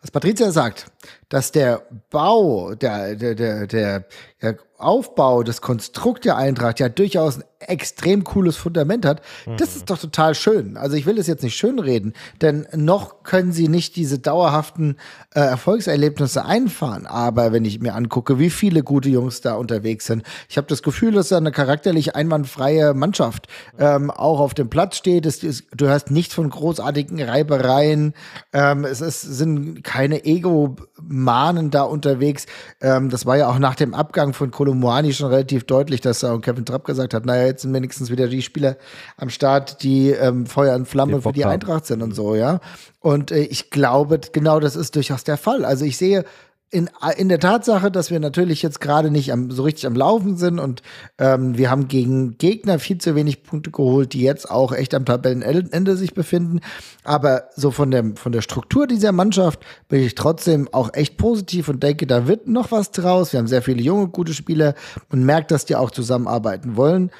was 0.00 0.10
Patricia 0.10 0.50
sagt, 0.50 0.86
dass 1.28 1.52
der 1.52 1.82
Bau, 2.10 2.74
der, 2.74 3.14
der, 3.16 3.34
der, 3.34 3.66
der, 3.66 4.56
Aufbau, 4.78 5.42
das 5.42 5.60
Konstrukt 5.60 6.24
der 6.24 6.36
Eintracht 6.36 6.80
ja 6.80 6.88
durchaus 6.88 7.40
extrem 7.60 8.24
cooles 8.24 8.56
Fundament 8.56 9.04
hat, 9.04 9.20
mhm. 9.46 9.56
das 9.56 9.74
ist 9.74 9.90
doch 9.90 9.98
total 9.98 10.34
schön. 10.34 10.76
Also 10.76 10.96
ich 10.96 11.06
will 11.06 11.16
das 11.16 11.26
jetzt 11.26 11.42
nicht 11.42 11.56
schönreden, 11.56 12.14
denn 12.40 12.66
noch 12.74 13.24
können 13.24 13.52
sie 13.52 13.68
nicht 13.68 13.96
diese 13.96 14.18
dauerhaften 14.18 14.96
äh, 15.34 15.40
Erfolgserlebnisse 15.40 16.44
einfahren. 16.44 17.06
Aber 17.06 17.52
wenn 17.52 17.64
ich 17.64 17.80
mir 17.80 17.94
angucke, 17.94 18.38
wie 18.38 18.50
viele 18.50 18.82
gute 18.82 19.08
Jungs 19.08 19.40
da 19.40 19.54
unterwegs 19.54 20.06
sind, 20.06 20.22
ich 20.48 20.56
habe 20.56 20.68
das 20.68 20.82
Gefühl, 20.82 21.12
dass 21.12 21.28
da 21.28 21.36
eine 21.36 21.50
charakterlich 21.50 22.14
einwandfreie 22.14 22.94
Mannschaft 22.94 23.48
ähm, 23.78 24.10
auch 24.10 24.40
auf 24.40 24.54
dem 24.54 24.70
Platz 24.70 24.96
steht. 24.96 25.26
Es, 25.26 25.42
es, 25.42 25.64
du 25.76 25.88
hast 25.88 26.10
nichts 26.10 26.34
von 26.34 26.50
großartigen 26.50 27.20
Reibereien. 27.20 28.14
Ähm, 28.52 28.84
es 28.84 29.00
ist, 29.00 29.22
sind 29.22 29.82
keine 29.82 30.24
Ego-Mahnen 30.24 31.70
da 31.70 31.82
unterwegs. 31.82 32.46
Ähm, 32.80 33.10
das 33.10 33.26
war 33.26 33.36
ja 33.36 33.48
auch 33.48 33.58
nach 33.58 33.74
dem 33.74 33.94
Abgang 33.94 34.32
von 34.32 34.52
Kolo 34.52 34.74
Moani 34.74 35.12
schon 35.12 35.28
relativ 35.28 35.64
deutlich, 35.64 36.00
dass 36.00 36.22
auch 36.22 36.40
Kevin 36.40 36.64
Trapp 36.64 36.84
gesagt 36.84 37.14
hat, 37.14 37.26
naja, 37.26 37.47
jetzt 37.48 37.62
sind 37.62 37.74
wenigstens 37.74 38.10
wieder 38.10 38.28
die 38.28 38.42
Spieler 38.42 38.76
am 39.16 39.30
Start, 39.30 39.82
die 39.82 40.10
ähm, 40.10 40.46
Feuer 40.46 40.76
und 40.76 40.86
Flamme 40.86 41.20
für 41.20 41.32
die 41.32 41.44
Eintracht 41.44 41.86
sind 41.86 42.02
und 42.02 42.14
so, 42.14 42.34
ja. 42.34 42.60
Und 43.00 43.30
äh, 43.30 43.40
ich 43.40 43.70
glaube, 43.70 44.20
genau 44.32 44.60
das 44.60 44.76
ist 44.76 44.96
durchaus 44.96 45.24
der 45.24 45.36
Fall. 45.36 45.64
Also 45.64 45.84
ich 45.84 45.96
sehe 45.96 46.24
in, 46.70 46.90
in 47.16 47.28
der 47.30 47.40
Tatsache, 47.40 47.90
dass 47.90 48.10
wir 48.10 48.20
natürlich 48.20 48.60
jetzt 48.60 48.80
gerade 48.80 49.10
nicht 49.10 49.32
am, 49.32 49.50
so 49.50 49.62
richtig 49.62 49.86
am 49.86 49.94
Laufen 49.94 50.36
sind 50.36 50.58
und 50.58 50.82
ähm, 51.18 51.56
wir 51.56 51.70
haben 51.70 51.88
gegen 51.88 52.36
Gegner 52.36 52.78
viel 52.78 52.98
zu 52.98 53.14
wenig 53.14 53.42
Punkte 53.42 53.70
geholt, 53.70 54.12
die 54.12 54.20
jetzt 54.20 54.50
auch 54.50 54.72
echt 54.72 54.94
am 54.94 55.06
Tabellenende 55.06 55.96
sich 55.96 56.12
befinden. 56.12 56.60
Aber 57.04 57.44
so 57.56 57.70
von 57.70 57.90
der, 57.90 58.12
von 58.16 58.32
der 58.32 58.42
Struktur 58.42 58.86
dieser 58.86 59.12
Mannschaft 59.12 59.60
bin 59.88 60.02
ich 60.02 60.14
trotzdem 60.14 60.68
auch 60.72 60.92
echt 60.92 61.16
positiv 61.16 61.68
und 61.68 61.82
denke, 61.82 62.06
da 62.06 62.26
wird 62.26 62.48
noch 62.48 62.70
was 62.70 62.90
draus. 62.90 63.32
Wir 63.32 63.38
haben 63.38 63.46
sehr 63.46 63.62
viele 63.62 63.80
junge, 63.80 64.08
gute 64.08 64.34
Spieler 64.34 64.74
und 65.10 65.24
merkt, 65.24 65.50
dass 65.50 65.64
die 65.64 65.76
auch 65.76 65.90
zusammenarbeiten 65.90 66.76
wollen 66.76 67.10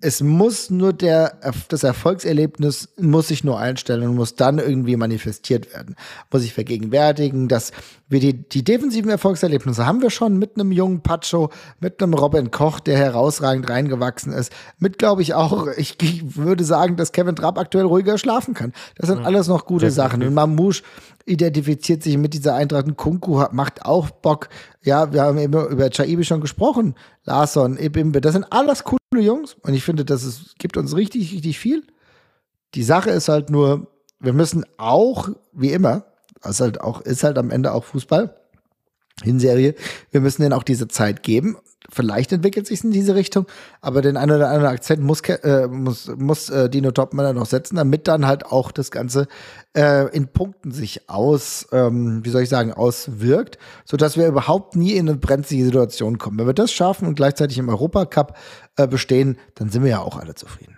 es 0.00 0.22
muss 0.22 0.70
nur 0.70 0.92
der, 0.92 1.38
das 1.68 1.82
Erfolgserlebnis 1.82 2.88
muss 2.98 3.28
sich 3.28 3.42
nur 3.42 3.58
einstellen 3.58 4.08
und 4.08 4.14
muss 4.14 4.36
dann 4.36 4.58
irgendwie 4.58 4.96
manifestiert 4.96 5.72
werden. 5.74 5.96
Muss 6.30 6.44
ich 6.44 6.54
vergegenwärtigen, 6.54 7.48
dass 7.48 7.72
wir 8.08 8.20
die, 8.20 8.34
die 8.34 8.62
defensiven 8.62 9.10
Erfolgserlebnisse 9.10 9.84
haben 9.86 10.00
wir 10.00 10.10
schon 10.10 10.38
mit 10.38 10.54
einem 10.54 10.70
jungen 10.70 11.02
Pacho, 11.02 11.50
mit 11.80 12.00
einem 12.00 12.14
Robin 12.14 12.50
Koch, 12.50 12.78
der 12.80 12.96
herausragend 12.96 13.68
reingewachsen 13.68 14.32
ist. 14.32 14.52
Mit, 14.78 14.98
glaube 14.98 15.22
ich, 15.22 15.34
auch, 15.34 15.66
ich, 15.76 15.96
ich, 16.00 16.36
würde 16.36 16.64
sagen, 16.64 16.96
dass 16.96 17.12
Kevin 17.12 17.34
Trapp 17.34 17.58
aktuell 17.58 17.84
ruhiger 17.84 18.18
schlafen 18.18 18.54
kann. 18.54 18.72
Das 18.96 19.08
sind 19.08 19.20
mhm. 19.20 19.26
alles 19.26 19.48
noch 19.48 19.66
gute 19.66 19.86
Definitiv. 19.86 19.96
Sachen. 19.96 20.22
Und 20.22 20.34
Mamouche 20.34 20.82
identifiziert 21.28 22.02
sich 22.02 22.16
mit 22.16 22.34
dieser 22.34 22.54
Eintracht. 22.54 22.96
Kunku 22.96 23.44
macht 23.52 23.84
auch 23.84 24.10
Bock. 24.10 24.48
Ja, 24.82 25.12
wir 25.12 25.22
haben 25.22 25.38
eben 25.38 25.68
über 25.68 25.90
Chaibi 25.90 26.24
schon 26.24 26.40
gesprochen. 26.40 26.94
Larson, 27.24 27.78
Ebimbe, 27.78 28.20
das 28.20 28.32
sind 28.32 28.46
alles 28.50 28.84
coole 28.84 28.98
Jungs. 29.16 29.56
Und 29.62 29.74
ich 29.74 29.84
finde, 29.84 30.04
das 30.04 30.24
ist, 30.24 30.58
gibt 30.58 30.76
uns 30.76 30.96
richtig, 30.96 31.32
richtig 31.32 31.58
viel. 31.58 31.84
Die 32.74 32.82
Sache 32.82 33.10
ist 33.10 33.28
halt 33.28 33.50
nur, 33.50 33.86
wir 34.20 34.32
müssen 34.32 34.64
auch, 34.76 35.28
wie 35.52 35.72
immer, 35.72 36.04
ist 36.44 36.60
halt 36.60 36.80
auch, 36.80 37.00
ist 37.02 37.24
halt 37.24 37.38
am 37.38 37.50
Ende 37.50 37.72
auch 37.72 37.84
Fußball, 37.84 38.34
Hinserie, 39.22 39.74
wir 40.10 40.20
müssen 40.20 40.42
denen 40.42 40.52
auch 40.52 40.62
diese 40.62 40.88
Zeit 40.88 41.22
geben. 41.22 41.56
Vielleicht 41.90 42.32
entwickelt 42.32 42.66
sich 42.66 42.84
in 42.84 42.90
diese 42.90 43.14
Richtung, 43.14 43.46
aber 43.80 44.02
den 44.02 44.18
einen 44.18 44.32
oder 44.32 44.48
anderen 44.48 44.74
Akzent 44.74 45.02
muss, 45.02 45.20
äh, 45.22 45.66
muss, 45.68 46.10
muss 46.18 46.50
äh, 46.50 46.68
Dino 46.68 46.90
Topmann 46.90 47.34
noch 47.34 47.46
setzen, 47.46 47.76
damit 47.76 48.06
dann 48.08 48.26
halt 48.26 48.44
auch 48.44 48.72
das 48.72 48.90
Ganze 48.90 49.26
äh, 49.74 50.14
in 50.14 50.28
Punkten 50.28 50.70
sich 50.70 51.08
aus, 51.08 51.66
ähm, 51.72 52.20
wie 52.24 52.30
soll 52.30 52.42
ich 52.42 52.50
sagen, 52.50 52.74
auswirkt, 52.74 53.58
sodass 53.86 54.18
wir 54.18 54.26
überhaupt 54.26 54.76
nie 54.76 54.92
in 54.92 55.08
eine 55.08 55.16
brenzlige 55.16 55.64
Situation 55.64 56.18
kommen. 56.18 56.38
Wenn 56.38 56.46
wir 56.46 56.52
das 56.52 56.72
schaffen 56.72 57.08
und 57.08 57.14
gleichzeitig 57.14 57.56
im 57.56 57.70
Europacup 57.70 58.36
äh, 58.76 58.86
bestehen, 58.86 59.38
dann 59.54 59.70
sind 59.70 59.82
wir 59.82 59.90
ja 59.90 60.00
auch 60.00 60.18
alle 60.18 60.34
zufrieden. 60.34 60.76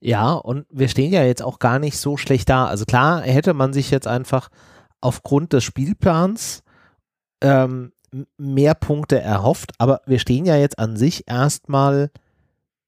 Ja, 0.00 0.32
und 0.32 0.64
wir 0.70 0.88
stehen 0.88 1.12
ja 1.12 1.22
jetzt 1.22 1.42
auch 1.42 1.58
gar 1.58 1.78
nicht 1.78 1.98
so 1.98 2.16
schlecht 2.16 2.48
da. 2.48 2.66
Also 2.66 2.86
klar, 2.86 3.20
hätte 3.20 3.52
man 3.52 3.74
sich 3.74 3.90
jetzt 3.90 4.06
einfach 4.06 4.48
aufgrund 5.02 5.52
des 5.52 5.64
Spielplans 5.64 6.62
ähm, 7.40 7.92
mehr 8.36 8.74
Punkte 8.74 9.20
erhofft, 9.20 9.72
aber 9.78 10.02
wir 10.06 10.18
stehen 10.18 10.44
ja 10.44 10.56
jetzt 10.56 10.78
an 10.78 10.96
sich 10.96 11.28
erstmal 11.28 12.10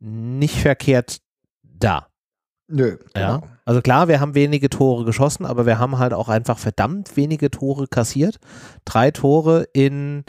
nicht 0.00 0.56
verkehrt 0.56 1.18
da. 1.62 2.08
Nö. 2.68 2.96
Ja. 3.14 3.36
Genau. 3.36 3.48
Also 3.64 3.80
klar, 3.80 4.08
wir 4.08 4.18
haben 4.20 4.34
wenige 4.34 4.68
Tore 4.70 5.04
geschossen, 5.04 5.46
aber 5.46 5.66
wir 5.66 5.78
haben 5.78 5.98
halt 5.98 6.14
auch 6.14 6.28
einfach 6.28 6.58
verdammt 6.58 7.16
wenige 7.16 7.50
Tore 7.50 7.86
kassiert. 7.86 8.38
Drei 8.84 9.10
Tore 9.10 9.68
in, 9.72 10.24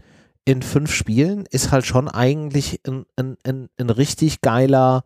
in 0.46 0.62
fünf 0.62 0.92
Spielen 0.94 1.46
ist 1.50 1.72
halt 1.72 1.86
schon 1.86 2.08
eigentlich 2.08 2.82
ein, 2.86 3.06
ein, 3.16 3.38
ein, 3.44 3.70
ein 3.80 3.90
richtig 3.90 4.42
geiler 4.42 5.06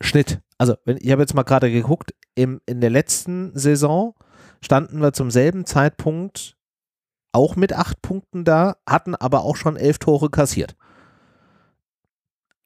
Schnitt. 0.00 0.40
Also, 0.58 0.74
wenn, 0.84 0.98
ich 0.98 1.10
habe 1.10 1.22
jetzt 1.22 1.34
mal 1.34 1.44
gerade 1.44 1.70
geguckt, 1.70 2.12
im, 2.34 2.60
in 2.66 2.80
der 2.80 2.90
letzten 2.90 3.56
Saison 3.56 4.14
standen 4.60 5.00
wir 5.00 5.12
zum 5.12 5.30
selben 5.30 5.64
Zeitpunkt 5.64 6.57
auch 7.38 7.54
mit 7.54 7.72
acht 7.72 8.02
Punkten 8.02 8.44
da, 8.44 8.76
hatten 8.86 9.14
aber 9.14 9.44
auch 9.44 9.56
schon 9.56 9.76
elf 9.76 9.98
Tore 9.98 10.28
kassiert. 10.28 10.74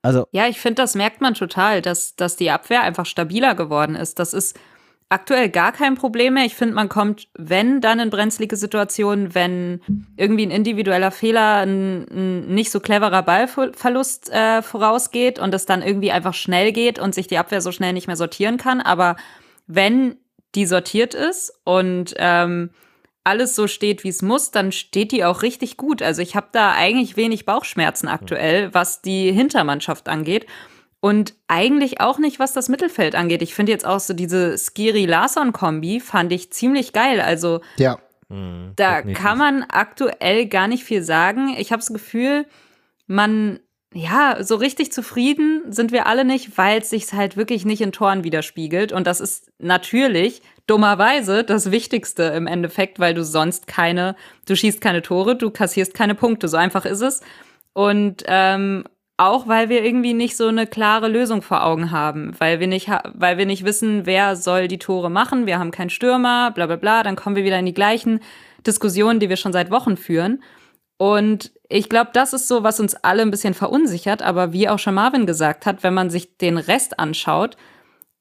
Also. 0.00 0.26
Ja, 0.32 0.48
ich 0.48 0.58
finde, 0.58 0.82
das 0.82 0.94
merkt 0.94 1.20
man 1.20 1.34
total, 1.34 1.82
dass, 1.82 2.16
dass 2.16 2.36
die 2.36 2.50
Abwehr 2.50 2.82
einfach 2.82 3.06
stabiler 3.06 3.54
geworden 3.54 3.94
ist. 3.94 4.18
Das 4.18 4.32
ist 4.32 4.58
aktuell 5.10 5.50
gar 5.50 5.72
kein 5.72 5.94
Problem 5.94 6.34
mehr. 6.34 6.46
Ich 6.46 6.56
finde, 6.56 6.74
man 6.74 6.88
kommt, 6.88 7.28
wenn, 7.34 7.82
dann 7.82 8.00
in 8.00 8.08
brenzlige 8.08 8.56
Situationen, 8.56 9.34
wenn 9.34 9.82
irgendwie 10.16 10.46
ein 10.46 10.50
individueller 10.50 11.10
Fehler, 11.10 11.58
ein, 11.58 12.06
ein 12.10 12.54
nicht 12.54 12.72
so 12.72 12.80
cleverer 12.80 13.22
Ballverlust 13.22 14.30
äh, 14.32 14.62
vorausgeht 14.62 15.38
und 15.38 15.54
es 15.54 15.66
dann 15.66 15.82
irgendwie 15.82 16.12
einfach 16.12 16.34
schnell 16.34 16.72
geht 16.72 16.98
und 16.98 17.14
sich 17.14 17.26
die 17.26 17.36
Abwehr 17.36 17.60
so 17.60 17.72
schnell 17.72 17.92
nicht 17.92 18.06
mehr 18.06 18.16
sortieren 18.16 18.56
kann. 18.56 18.80
Aber 18.80 19.16
wenn 19.66 20.16
die 20.54 20.66
sortiert 20.66 21.14
ist 21.14 21.52
und 21.64 22.14
ähm, 22.16 22.70
alles 23.24 23.54
so 23.54 23.66
steht, 23.66 24.04
wie 24.04 24.08
es 24.08 24.22
muss, 24.22 24.50
dann 24.50 24.72
steht 24.72 25.12
die 25.12 25.24
auch 25.24 25.42
richtig 25.42 25.76
gut. 25.76 26.02
Also 26.02 26.22
ich 26.22 26.34
habe 26.34 26.48
da 26.52 26.72
eigentlich 26.72 27.16
wenig 27.16 27.44
Bauchschmerzen 27.44 28.08
aktuell, 28.08 28.74
was 28.74 29.02
die 29.02 29.32
Hintermannschaft 29.32 30.08
angeht. 30.08 30.46
Und 31.00 31.34
eigentlich 31.48 32.00
auch 32.00 32.18
nicht, 32.18 32.38
was 32.38 32.52
das 32.52 32.68
Mittelfeld 32.68 33.16
angeht. 33.16 33.42
Ich 33.42 33.54
finde 33.54 33.72
jetzt 33.72 33.84
auch 33.84 33.98
so 33.98 34.14
diese 34.14 34.56
Skiri-Larson-Kombi 34.56 35.98
fand 35.98 36.32
ich 36.32 36.52
ziemlich 36.52 36.92
geil. 36.92 37.20
Also 37.20 37.60
ja. 37.76 37.98
Mhm, 38.28 38.72
da 38.76 39.02
kann 39.02 39.36
man 39.36 39.64
aktuell 39.64 40.46
gar 40.46 40.68
nicht 40.68 40.84
viel 40.84 41.02
sagen. 41.02 41.56
Ich 41.58 41.72
habe 41.72 41.80
das 41.80 41.92
Gefühl, 41.92 42.46
man, 43.08 43.58
ja, 43.94 44.42
so 44.42 44.56
richtig 44.56 44.92
zufrieden 44.92 45.64
sind 45.70 45.92
wir 45.92 46.06
alle 46.06 46.24
nicht, 46.24 46.56
weil 46.56 46.80
es 46.80 46.90
sich 46.90 47.12
halt 47.12 47.36
wirklich 47.36 47.64
nicht 47.64 47.80
in 47.80 47.92
Toren 47.92 48.24
widerspiegelt. 48.24 48.92
Und 48.92 49.06
das 49.06 49.20
ist 49.20 49.50
natürlich 49.58 50.42
dummerweise 50.66 51.44
das 51.44 51.70
Wichtigste 51.70 52.22
im 52.22 52.46
Endeffekt, 52.46 52.98
weil 52.98 53.14
du 53.14 53.24
sonst 53.24 53.66
keine, 53.66 54.16
du 54.46 54.56
schießt 54.56 54.80
keine 54.80 55.02
Tore, 55.02 55.36
du 55.36 55.50
kassierst 55.50 55.94
keine 55.94 56.14
Punkte. 56.14 56.48
So 56.48 56.56
einfach 56.56 56.84
ist 56.84 57.02
es. 57.02 57.20
Und 57.74 58.22
ähm, 58.26 58.84
auch 59.18 59.46
weil 59.46 59.68
wir 59.68 59.84
irgendwie 59.84 60.14
nicht 60.14 60.36
so 60.36 60.48
eine 60.48 60.66
klare 60.66 61.08
Lösung 61.08 61.42
vor 61.42 61.64
Augen 61.64 61.90
haben, 61.90 62.32
weil 62.38 62.60
wir 62.60 62.66
nicht, 62.66 62.88
weil 63.14 63.38
wir 63.38 63.46
nicht 63.46 63.64
wissen, 63.64 64.06
wer 64.06 64.36
soll 64.36 64.68
die 64.68 64.78
Tore 64.78 65.10
machen. 65.10 65.46
Wir 65.46 65.58
haben 65.58 65.70
keinen 65.70 65.90
Stürmer, 65.90 66.50
bla 66.50 66.66
bla 66.66 66.76
bla. 66.76 67.02
Dann 67.02 67.16
kommen 67.16 67.36
wir 67.36 67.44
wieder 67.44 67.58
in 67.58 67.66
die 67.66 67.74
gleichen 67.74 68.20
Diskussionen, 68.66 69.20
die 69.20 69.28
wir 69.28 69.36
schon 69.36 69.52
seit 69.52 69.70
Wochen 69.70 69.96
führen. 69.96 70.42
Und 70.96 71.52
ich 71.72 71.88
glaube, 71.88 72.10
das 72.12 72.32
ist 72.32 72.48
so, 72.48 72.62
was 72.62 72.80
uns 72.80 72.94
alle 72.94 73.22
ein 73.22 73.30
bisschen 73.30 73.54
verunsichert. 73.54 74.22
Aber 74.22 74.52
wie 74.52 74.68
auch 74.68 74.78
schon 74.78 74.94
Marvin 74.94 75.26
gesagt 75.26 75.66
hat, 75.66 75.82
wenn 75.82 75.94
man 75.94 76.10
sich 76.10 76.36
den 76.36 76.58
Rest 76.58 76.98
anschaut, 76.98 77.56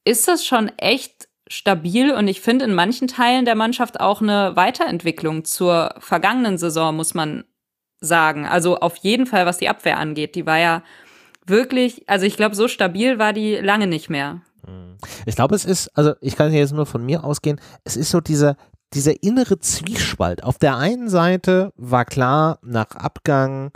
ist 0.06 0.28
das 0.28 0.46
schon 0.46 0.70
echt 0.78 1.28
stabil. 1.48 2.12
Und 2.12 2.28
ich 2.28 2.42
finde 2.42 2.66
in 2.66 2.74
manchen 2.74 3.08
Teilen 3.08 3.46
der 3.46 3.56
Mannschaft 3.56 4.00
auch 4.00 4.22
eine 4.22 4.56
Weiterentwicklung 4.56 5.44
zur 5.44 5.94
vergangenen 6.00 6.58
Saison, 6.58 6.96
muss 6.96 7.14
man 7.14 7.44
sagen. 8.00 8.46
Also 8.46 8.80
auf 8.80 8.96
jeden 8.98 9.26
Fall, 9.26 9.46
was 9.46 9.58
die 9.58 9.70
Abwehr 9.70 9.98
angeht. 9.98 10.36
Die 10.36 10.46
war 10.46 10.58
ja 10.58 10.84
wirklich, 11.46 12.08
also 12.10 12.26
ich 12.26 12.38
glaube, 12.38 12.56
so 12.56 12.68
stabil 12.68 13.20
war 13.20 13.34
die 13.34 13.56
lange 13.56 13.88
nicht 13.88 14.10
mehr. 14.10 14.42
Ich 15.26 15.36
glaube, 15.36 15.56
es 15.56 15.66
ist, 15.66 15.90
also 15.98 16.14
ich 16.22 16.36
kann 16.36 16.54
jetzt 16.54 16.74
nur 16.74 16.86
von 16.86 17.06
mir 17.06 17.24
ausgehen, 17.24 17.60
es 17.84 17.98
ist 17.98 18.12
so 18.12 18.22
dieser, 18.22 18.56
dieser 18.94 19.24
innere 19.24 19.60
Zwiespalt. 19.60 20.44
Auf 20.44 20.58
der 20.58 20.78
einen 20.78 21.10
Seite 21.10 21.74
war 21.76 22.06
klar, 22.06 22.60
nach 22.62 22.92
Abgang 22.92 23.72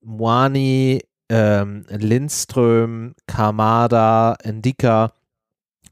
Moani, 0.00 1.02
ähm, 1.28 1.84
Lindström, 1.88 3.14
Kamada, 3.26 4.36
Ndika, 4.44 5.12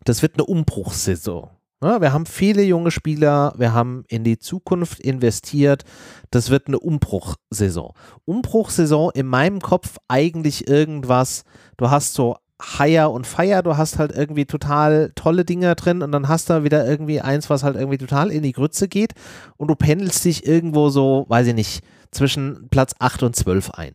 das 0.05 0.23
wird 0.23 0.35
eine 0.35 0.45
Umbruchssaison. 0.45 1.51
Ja, 1.83 2.01
wir 2.01 2.13
haben 2.13 2.25
viele 2.25 2.63
junge 2.63 2.91
Spieler, 2.91 3.53
wir 3.59 3.75
haben 3.75 4.05
in 4.09 4.25
die 4.25 4.39
Zukunft 4.39 4.99
investiert. 4.99 5.85
Das 6.31 6.49
wird 6.49 6.69
eine 6.69 6.79
Umbruchsaison. 6.79 7.93
Umbruchsaison 8.25 9.11
in 9.15 9.27
meinem 9.27 9.61
Kopf 9.61 9.99
eigentlich 10.09 10.69
irgendwas. 10.69 11.45
Du 11.77 11.91
hast 11.91 12.15
so 12.15 12.37
Hire 12.63 13.11
und 13.11 13.27
Fire, 13.27 13.63
du 13.63 13.77
hast 13.77 13.99
halt 13.99 14.13
irgendwie 14.13 14.47
total 14.47 15.13
tolle 15.15 15.45
Dinger 15.45 15.75
drin 15.75 16.03
und 16.03 16.11
dann 16.13 16.29
hast 16.29 16.49
du 16.49 16.65
wieder 16.65 16.87
irgendwie 16.87 17.21
eins, 17.21 17.51
was 17.51 17.63
halt 17.63 17.77
irgendwie 17.77 17.99
total 17.99 18.31
in 18.31 18.43
die 18.43 18.53
Grütze 18.53 18.89
geht 18.89 19.13
und 19.57 19.69
du 19.69 19.75
pendelst 19.75 20.25
dich 20.25 20.47
irgendwo 20.47 20.89
so, 20.89 21.27
weiß 21.29 21.49
ich 21.49 21.55
nicht, 21.55 21.85
zwischen 22.11 22.69
Platz 22.71 22.95
8 22.99 23.25
und 23.25 23.37
12 23.37 23.73
ein. 23.73 23.95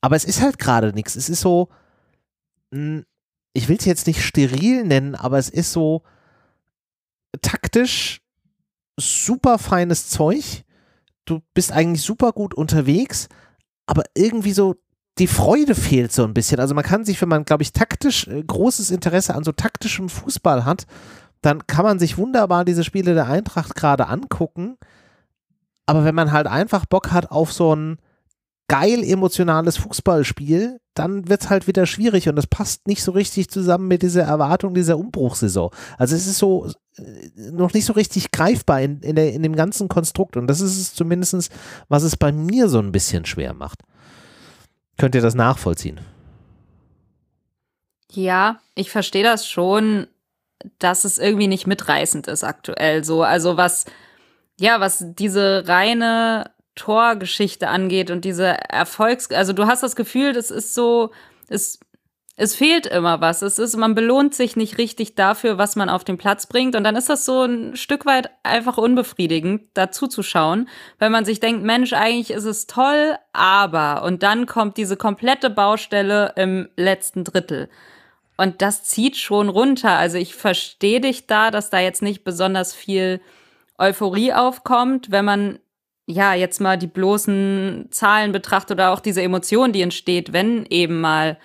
Aber 0.00 0.16
es 0.16 0.24
ist 0.24 0.42
halt 0.42 0.58
gerade 0.58 0.92
nichts. 0.92 1.14
Es 1.14 1.28
ist 1.28 1.42
so, 1.42 1.68
ich 2.72 3.68
will 3.68 3.76
es 3.76 3.84
jetzt 3.84 4.06
nicht 4.06 4.24
steril 4.24 4.84
nennen, 4.84 5.14
aber 5.14 5.38
es 5.38 5.48
ist 5.48 5.72
so, 5.72 6.02
taktisch 7.42 8.20
super 8.98 9.58
feines 9.58 10.08
Zeug. 10.08 10.64
Du 11.24 11.40
bist 11.54 11.70
eigentlich 11.70 12.02
super 12.02 12.32
gut 12.32 12.54
unterwegs, 12.54 13.28
aber 13.86 14.02
irgendwie 14.14 14.52
so 14.52 14.76
die 15.18 15.26
Freude 15.26 15.74
fehlt 15.74 16.12
so 16.12 16.24
ein 16.24 16.34
bisschen. 16.34 16.60
Also 16.60 16.74
man 16.74 16.84
kann 16.84 17.04
sich, 17.04 17.20
wenn 17.20 17.28
man, 17.28 17.44
glaube 17.44 17.62
ich, 17.62 17.72
taktisch 17.72 18.26
äh, 18.26 18.42
großes 18.42 18.90
Interesse 18.90 19.34
an 19.34 19.44
so 19.44 19.52
taktischem 19.52 20.08
Fußball 20.08 20.64
hat, 20.64 20.86
dann 21.42 21.66
kann 21.66 21.84
man 21.84 21.98
sich 21.98 22.18
wunderbar 22.18 22.64
diese 22.64 22.84
Spiele 22.84 23.14
der 23.14 23.26
Eintracht 23.26 23.74
gerade 23.74 24.08
angucken. 24.08 24.76
Aber 25.86 26.04
wenn 26.04 26.14
man 26.14 26.32
halt 26.32 26.46
einfach 26.46 26.86
Bock 26.86 27.12
hat 27.12 27.30
auf 27.30 27.52
so 27.52 27.74
ein 27.74 27.98
geil 28.68 29.02
emotionales 29.02 29.78
Fußballspiel, 29.78 30.78
dann 30.94 31.28
wird 31.28 31.42
es 31.42 31.50
halt 31.50 31.66
wieder 31.66 31.86
schwierig 31.86 32.28
und 32.28 32.36
das 32.36 32.46
passt 32.46 32.86
nicht 32.86 33.02
so 33.02 33.10
richtig 33.10 33.50
zusammen 33.50 33.88
mit 33.88 34.02
dieser 34.02 34.22
Erwartung 34.22 34.74
dieser 34.74 34.96
Umbruchsaison. 34.96 35.70
Also 35.98 36.14
es 36.14 36.28
ist 36.28 36.38
so 36.38 36.70
äh, 36.96 37.50
noch 37.50 37.72
nicht 37.72 37.84
so 37.84 37.94
richtig 37.94 38.30
greifbar 38.30 38.80
in, 38.80 39.00
in, 39.00 39.16
der, 39.16 39.32
in 39.32 39.42
dem 39.42 39.56
ganzen 39.56 39.88
Konstrukt 39.88 40.36
und 40.36 40.46
das 40.46 40.60
ist 40.60 40.78
es 40.78 40.94
zumindest, 40.94 41.50
was 41.88 42.04
es 42.04 42.16
bei 42.16 42.30
mir 42.30 42.68
so 42.68 42.78
ein 42.78 42.92
bisschen 42.92 43.24
schwer 43.24 43.54
macht. 43.54 43.82
Könnt 45.00 45.14
ihr 45.14 45.22
das 45.22 45.34
nachvollziehen? 45.34 45.98
Ja, 48.12 48.60
ich 48.74 48.90
verstehe 48.90 49.24
das 49.24 49.48
schon, 49.48 50.08
dass 50.78 51.04
es 51.04 51.16
irgendwie 51.16 51.46
nicht 51.46 51.66
mitreißend 51.66 52.26
ist 52.26 52.44
aktuell 52.44 53.02
so. 53.02 53.22
Also 53.22 53.56
was, 53.56 53.86
ja, 54.58 54.78
was 54.78 55.02
diese 55.02 55.66
reine 55.66 56.50
Torgeschichte 56.74 57.68
angeht 57.68 58.10
und 58.10 58.26
diese 58.26 58.48
Erfolgs, 58.68 59.30
also 59.30 59.54
du 59.54 59.66
hast 59.66 59.82
das 59.82 59.96
Gefühl, 59.96 60.34
das 60.34 60.50
ist 60.50 60.74
so, 60.74 61.12
es, 61.48 61.80
es 62.40 62.56
fehlt 62.56 62.86
immer 62.86 63.20
was. 63.20 63.42
Es 63.42 63.58
ist, 63.58 63.76
man 63.76 63.94
belohnt 63.94 64.34
sich 64.34 64.56
nicht 64.56 64.78
richtig 64.78 65.14
dafür, 65.14 65.58
was 65.58 65.76
man 65.76 65.90
auf 65.90 66.04
den 66.04 66.16
Platz 66.16 66.46
bringt. 66.46 66.74
Und 66.74 66.84
dann 66.84 66.96
ist 66.96 67.10
das 67.10 67.26
so 67.26 67.42
ein 67.44 67.76
Stück 67.76 68.06
weit 68.06 68.30
einfach 68.44 68.78
unbefriedigend, 68.78 69.64
dazu 69.74 70.06
zu 70.06 70.22
schauen, 70.22 70.66
weil 70.98 71.10
man 71.10 71.26
sich 71.26 71.40
denkt, 71.40 71.62
Mensch, 71.64 71.92
eigentlich 71.92 72.30
ist 72.30 72.46
es 72.46 72.66
toll, 72.66 73.14
aber, 73.34 74.04
und 74.04 74.22
dann 74.22 74.46
kommt 74.46 74.78
diese 74.78 74.96
komplette 74.96 75.50
Baustelle 75.50 76.32
im 76.36 76.70
letzten 76.76 77.24
Drittel. 77.24 77.68
Und 78.38 78.62
das 78.62 78.84
zieht 78.84 79.18
schon 79.18 79.50
runter. 79.50 79.98
Also 79.98 80.16
ich 80.16 80.34
verstehe 80.34 81.02
dich 81.02 81.26
da, 81.26 81.50
dass 81.50 81.68
da 81.68 81.78
jetzt 81.78 82.00
nicht 82.00 82.24
besonders 82.24 82.74
viel 82.74 83.20
Euphorie 83.76 84.32
aufkommt, 84.32 85.10
wenn 85.10 85.26
man 85.26 85.58
ja, 86.06 86.32
jetzt 86.32 86.58
mal 86.58 86.78
die 86.78 86.86
bloßen 86.86 87.88
Zahlen 87.90 88.32
betrachtet 88.32 88.78
oder 88.78 88.92
auch 88.92 89.00
diese 89.00 89.22
Emotion, 89.22 89.72
die 89.72 89.82
entsteht, 89.82 90.32
wenn 90.32 90.64
eben 90.70 91.02
mal 91.02 91.36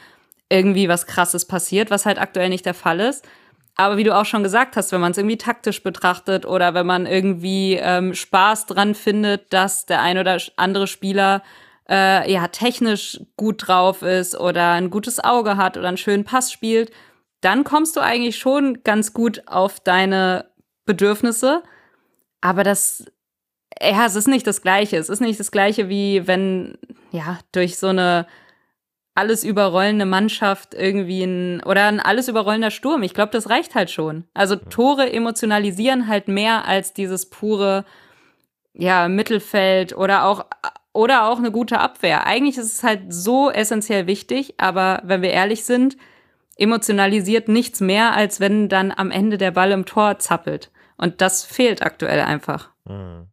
irgendwie 0.49 0.89
was 0.89 1.07
Krasses 1.07 1.45
passiert, 1.45 1.89
was 1.89 2.05
halt 2.05 2.19
aktuell 2.19 2.49
nicht 2.49 2.65
der 2.65 2.73
Fall 2.73 2.99
ist. 2.99 3.27
Aber 3.75 3.97
wie 3.97 4.03
du 4.03 4.15
auch 4.15 4.25
schon 4.25 4.43
gesagt 4.43 4.77
hast, 4.77 4.91
wenn 4.91 5.01
man 5.01 5.11
es 5.11 5.17
irgendwie 5.17 5.37
taktisch 5.37 5.83
betrachtet 5.83 6.45
oder 6.45 6.73
wenn 6.73 6.85
man 6.85 7.05
irgendwie 7.05 7.73
ähm, 7.73 8.13
Spaß 8.13 8.67
dran 8.67 8.95
findet, 8.95 9.51
dass 9.51 9.85
der 9.85 10.01
ein 10.01 10.17
oder 10.17 10.37
andere 10.55 10.87
Spieler 10.87 11.43
äh, 11.89 12.31
ja 12.31 12.47
technisch 12.47 13.19
gut 13.35 13.67
drauf 13.67 14.01
ist 14.01 14.39
oder 14.39 14.71
ein 14.71 14.89
gutes 14.89 15.21
Auge 15.21 15.57
hat 15.57 15.77
oder 15.77 15.89
einen 15.89 15.97
schönen 15.97 16.23
Pass 16.23 16.51
spielt, 16.51 16.91
dann 17.41 17.65
kommst 17.65 17.97
du 17.97 17.99
eigentlich 17.99 18.37
schon 18.37 18.81
ganz 18.83 19.13
gut 19.13 19.43
auf 19.45 19.81
deine 19.81 20.45
Bedürfnisse. 20.85 21.61
Aber 22.39 22.63
das 22.63 23.05
ja, 23.81 24.05
es 24.05 24.15
ist 24.15 24.27
nicht 24.27 24.47
das 24.47 24.61
Gleiche. 24.61 24.97
Es 24.97 25.09
ist 25.09 25.19
nicht 25.19 25.39
das 25.39 25.51
Gleiche, 25.51 25.89
wie 25.89 26.27
wenn, 26.27 26.77
ja, 27.11 27.39
durch 27.51 27.77
so 27.77 27.87
eine 27.87 28.27
alles 29.15 29.45
überrollende 29.45 30.05
Mannschaft 30.05 30.73
irgendwie 30.73 31.23
ein, 31.23 31.63
oder 31.63 31.87
ein 31.87 32.01
alles 32.01 32.27
überrollender 32.27 32.69
Sturm. 32.69 33.01
Ich 33.01 33.13
glaube, 33.13 33.31
das 33.31 33.49
reicht 33.49 33.73
halt 33.73 33.89
schon. 33.89 34.25
Also 34.33 34.57
Tore 34.57 35.11
emotionalisieren 35.11 36.07
halt 36.07 36.27
mehr 36.27 36.65
als 36.65 36.93
dieses 36.93 37.29
pure, 37.29 37.85
ja, 38.73 39.07
Mittelfeld 39.07 39.95
oder 39.95 40.25
auch, 40.25 40.45
oder 40.93 41.29
auch 41.29 41.37
eine 41.37 41.51
gute 41.51 41.79
Abwehr. 41.79 42.27
Eigentlich 42.27 42.57
ist 42.57 42.73
es 42.73 42.83
halt 42.83 43.13
so 43.13 43.49
essentiell 43.49 44.05
wichtig, 44.05 44.55
aber 44.57 45.01
wenn 45.05 45.21
wir 45.21 45.31
ehrlich 45.31 45.63
sind, 45.63 45.95
emotionalisiert 46.57 47.47
nichts 47.47 47.79
mehr, 47.79 48.13
als 48.13 48.41
wenn 48.41 48.67
dann 48.67 48.91
am 48.95 49.11
Ende 49.11 49.37
der 49.37 49.51
Ball 49.51 49.71
im 49.71 49.85
Tor 49.85 50.19
zappelt. 50.19 50.71
Und 50.97 51.21
das 51.21 51.45
fehlt 51.45 51.81
aktuell 51.81 52.19
einfach. 52.19 52.69
Mhm. 52.85 53.27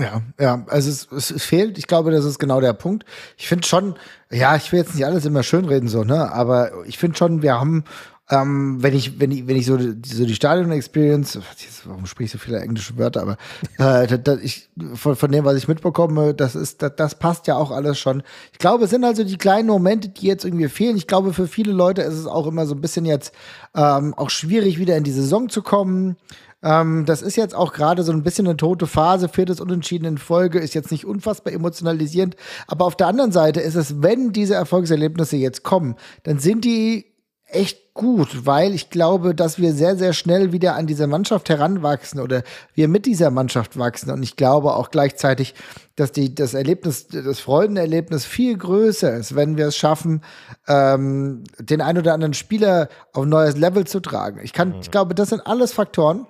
Ja, 0.00 0.22
ja, 0.38 0.64
also 0.68 0.90
es, 0.90 1.30
es 1.30 1.42
fehlt, 1.42 1.76
ich 1.76 1.86
glaube, 1.86 2.10
das 2.10 2.24
ist 2.24 2.38
genau 2.38 2.60
der 2.60 2.72
Punkt. 2.72 3.04
Ich 3.36 3.48
finde 3.48 3.66
schon, 3.66 3.96
ja, 4.30 4.56
ich 4.56 4.72
will 4.72 4.80
jetzt 4.80 4.94
nicht 4.94 5.04
alles 5.04 5.26
immer 5.26 5.42
schönreden 5.42 5.88
so, 5.88 6.04
ne, 6.04 6.32
aber 6.32 6.86
ich 6.86 6.98
finde 6.98 7.18
schon, 7.18 7.42
wir 7.42 7.60
haben 7.60 7.84
ähm, 8.30 8.76
wenn 8.80 8.94
ich, 8.94 9.18
wenn 9.18 9.32
ich, 9.32 9.46
wenn 9.48 9.56
ich 9.56 9.66
so, 9.66 9.76
so 9.76 10.24
die 10.24 10.34
Stadion-Experience, 10.34 11.40
warum 11.84 12.06
spreche 12.06 12.26
ich 12.26 12.30
so 12.32 12.38
viele 12.38 12.60
englische 12.60 12.96
Wörter, 12.96 13.22
aber 13.22 13.36
äh, 13.78 14.06
da, 14.06 14.16
da, 14.16 14.36
ich, 14.36 14.70
von, 14.94 15.16
von 15.16 15.32
dem, 15.32 15.44
was 15.44 15.56
ich 15.56 15.66
mitbekomme, 15.66 16.32
das 16.32 16.54
ist, 16.54 16.80
das, 16.80 16.92
das 16.96 17.14
passt 17.16 17.48
ja 17.48 17.56
auch 17.56 17.72
alles 17.72 17.98
schon. 17.98 18.22
Ich 18.52 18.58
glaube, 18.58 18.84
es 18.84 18.90
sind 18.90 19.04
also 19.04 19.24
die 19.24 19.36
kleinen 19.36 19.68
Momente, 19.68 20.10
die 20.10 20.26
jetzt 20.26 20.44
irgendwie 20.44 20.68
fehlen. 20.68 20.96
Ich 20.96 21.08
glaube, 21.08 21.32
für 21.32 21.48
viele 21.48 21.72
Leute 21.72 22.02
ist 22.02 22.14
es 22.14 22.26
auch 22.26 22.46
immer 22.46 22.66
so 22.66 22.74
ein 22.74 22.80
bisschen 22.80 23.04
jetzt 23.04 23.34
ähm, 23.74 24.14
auch 24.14 24.30
schwierig, 24.30 24.78
wieder 24.78 24.96
in 24.96 25.04
die 25.04 25.10
Saison 25.10 25.48
zu 25.48 25.62
kommen. 25.62 26.16
Ähm, 26.62 27.04
das 27.06 27.22
ist 27.22 27.36
jetzt 27.36 27.54
auch 27.54 27.72
gerade 27.72 28.02
so 28.02 28.12
ein 28.12 28.22
bisschen 28.22 28.46
eine 28.46 28.56
tote 28.56 28.86
Phase. 28.86 29.28
Viertes 29.28 29.60
Unentschieden 29.60 30.04
in 30.04 30.18
Folge 30.18 30.58
ist 30.58 30.74
jetzt 30.74 30.90
nicht 30.90 31.04
unfassbar 31.06 31.52
emotionalisierend. 31.52 32.36
Aber 32.66 32.84
auf 32.84 32.96
der 32.96 33.06
anderen 33.06 33.32
Seite 33.32 33.60
ist 33.60 33.76
es, 33.76 34.02
wenn 34.02 34.32
diese 34.32 34.54
Erfolgserlebnisse 34.54 35.36
jetzt 35.36 35.62
kommen, 35.62 35.96
dann 36.24 36.38
sind 36.38 36.64
die 36.64 37.06
echt 37.52 37.94
gut, 37.94 38.46
weil 38.46 38.74
ich 38.74 38.90
glaube, 38.90 39.34
dass 39.34 39.58
wir 39.58 39.72
sehr, 39.72 39.96
sehr 39.96 40.12
schnell 40.12 40.52
wieder 40.52 40.76
an 40.76 40.86
diese 40.86 41.06
Mannschaft 41.06 41.48
heranwachsen 41.48 42.20
oder 42.20 42.42
wir 42.74 42.88
mit 42.88 43.06
dieser 43.06 43.30
Mannschaft 43.30 43.78
wachsen. 43.78 44.10
Und 44.10 44.22
ich 44.22 44.36
glaube 44.36 44.74
auch 44.74 44.90
gleichzeitig, 44.90 45.54
dass 45.96 46.12
die, 46.12 46.34
das 46.34 46.54
Erlebnis, 46.54 47.08
das 47.08 47.40
Freudenerlebnis 47.40 48.24
viel 48.24 48.56
größer 48.56 49.16
ist, 49.16 49.34
wenn 49.34 49.56
wir 49.56 49.66
es 49.66 49.76
schaffen, 49.76 50.22
ähm, 50.68 51.44
den 51.58 51.80
ein 51.80 51.98
oder 51.98 52.14
anderen 52.14 52.34
Spieler 52.34 52.88
auf 53.12 53.24
ein 53.24 53.28
neues 53.28 53.56
Level 53.56 53.86
zu 53.86 54.00
tragen. 54.00 54.40
Ich 54.42 54.52
kann, 54.52 54.76
ich 54.80 54.90
glaube, 54.90 55.14
das 55.14 55.30
sind 55.30 55.46
alles 55.46 55.72
Faktoren, 55.72 56.26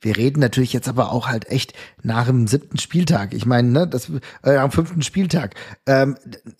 wir 0.00 0.16
reden 0.16 0.40
natürlich 0.40 0.72
jetzt 0.72 0.88
aber 0.88 1.12
auch 1.12 1.28
halt 1.28 1.48
echt 1.48 1.72
nach 2.02 2.26
dem 2.26 2.46
siebten 2.46 2.78
Spieltag. 2.78 3.32
Ich 3.34 3.46
meine, 3.46 3.70
ne, 3.70 3.86
das 3.86 4.10
äh, 4.42 4.56
am 4.56 4.70
fünften 4.70 5.02
Spieltag. 5.02 5.54
Ähm, 5.86 6.16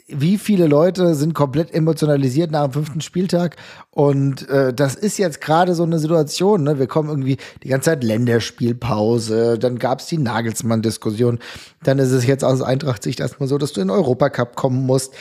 wie 0.06 0.38
viele 0.38 0.66
Leute 0.66 1.14
sind 1.14 1.34
komplett 1.34 1.74
emotionalisiert 1.74 2.50
nach 2.50 2.64
dem 2.64 2.72
fünften 2.72 3.00
Spieltag? 3.00 3.56
Und 3.90 4.48
äh, 4.48 4.72
das 4.72 4.94
ist 4.94 5.18
jetzt 5.18 5.40
gerade 5.40 5.74
so 5.74 5.82
eine 5.82 5.98
Situation. 5.98 6.62
Ne? 6.62 6.78
Wir 6.78 6.86
kommen 6.86 7.08
irgendwie 7.08 7.36
die 7.62 7.68
ganze 7.68 7.90
Zeit 7.90 8.04
Länderspielpause. 8.04 9.58
Dann 9.58 9.78
gab 9.78 10.00
es 10.00 10.06
die 10.06 10.18
Nagelsmann-Diskussion. 10.18 11.38
Dann 11.82 11.98
ist 11.98 12.12
es 12.12 12.26
jetzt 12.26 12.44
aus 12.44 12.62
Eintracht-Sicht 12.62 13.20
erstmal 13.20 13.48
so, 13.48 13.58
dass 13.58 13.72
du 13.72 13.80
in 13.80 13.88
den 13.88 13.96
Europacup 13.96 14.56
kommen 14.56 14.86
musst. 14.86 15.12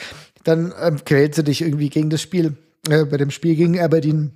Dann 0.44 0.72
ähm, 0.80 0.98
quälst 1.04 1.38
du 1.38 1.44
dich 1.44 1.60
irgendwie 1.62 1.90
gegen 1.90 2.10
das 2.10 2.22
Spiel, 2.22 2.56
äh, 2.88 3.04
bei 3.04 3.16
dem 3.16 3.30
Spiel 3.30 3.56
gegen 3.56 3.78
Aberdeen 3.80 4.32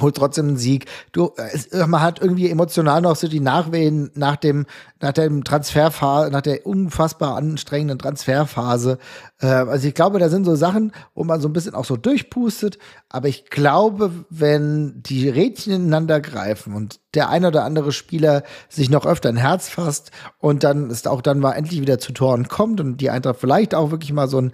holt 0.00 0.16
trotzdem 0.16 0.48
einen 0.48 0.56
Sieg. 0.56 0.86
Du, 1.12 1.32
es, 1.52 1.70
man 1.72 2.00
hat 2.00 2.20
irgendwie 2.20 2.50
emotional 2.50 3.00
noch 3.00 3.16
so 3.16 3.28
die 3.28 3.40
Nachwehen 3.40 4.10
nach 4.14 4.36
dem, 4.36 4.66
nach 5.00 5.12
dem 5.12 5.44
Transferphase, 5.44 6.30
nach 6.30 6.42
der 6.42 6.66
unfassbar 6.66 7.36
anstrengenden 7.36 7.98
Transferphase. 7.98 8.98
Äh, 9.40 9.46
also 9.46 9.88
ich 9.88 9.94
glaube, 9.94 10.18
da 10.18 10.28
sind 10.28 10.44
so 10.44 10.56
Sachen, 10.56 10.92
wo 11.14 11.24
man 11.24 11.40
so 11.40 11.48
ein 11.48 11.52
bisschen 11.52 11.74
auch 11.74 11.84
so 11.84 11.96
durchpustet. 11.96 12.78
Aber 13.08 13.28
ich 13.28 13.46
glaube, 13.46 14.10
wenn 14.30 15.02
die 15.02 15.28
Rädchen 15.28 15.72
ineinander 15.72 16.20
greifen 16.20 16.74
und 16.74 17.00
der 17.14 17.30
ein 17.30 17.44
oder 17.44 17.64
andere 17.64 17.92
Spieler 17.92 18.42
sich 18.68 18.90
noch 18.90 19.06
öfter 19.06 19.28
ein 19.28 19.36
Herz 19.36 19.68
fasst 19.68 20.10
und 20.38 20.64
dann 20.64 20.90
ist 20.90 21.08
auch 21.08 21.22
dann 21.22 21.38
mal 21.38 21.52
endlich 21.52 21.80
wieder 21.80 21.98
zu 21.98 22.12
Toren 22.12 22.48
kommt 22.48 22.80
und 22.80 22.98
die 22.98 23.10
Eintracht 23.10 23.40
vielleicht 23.40 23.74
auch 23.74 23.90
wirklich 23.90 24.12
mal 24.12 24.28
so 24.28 24.40
ein 24.40 24.52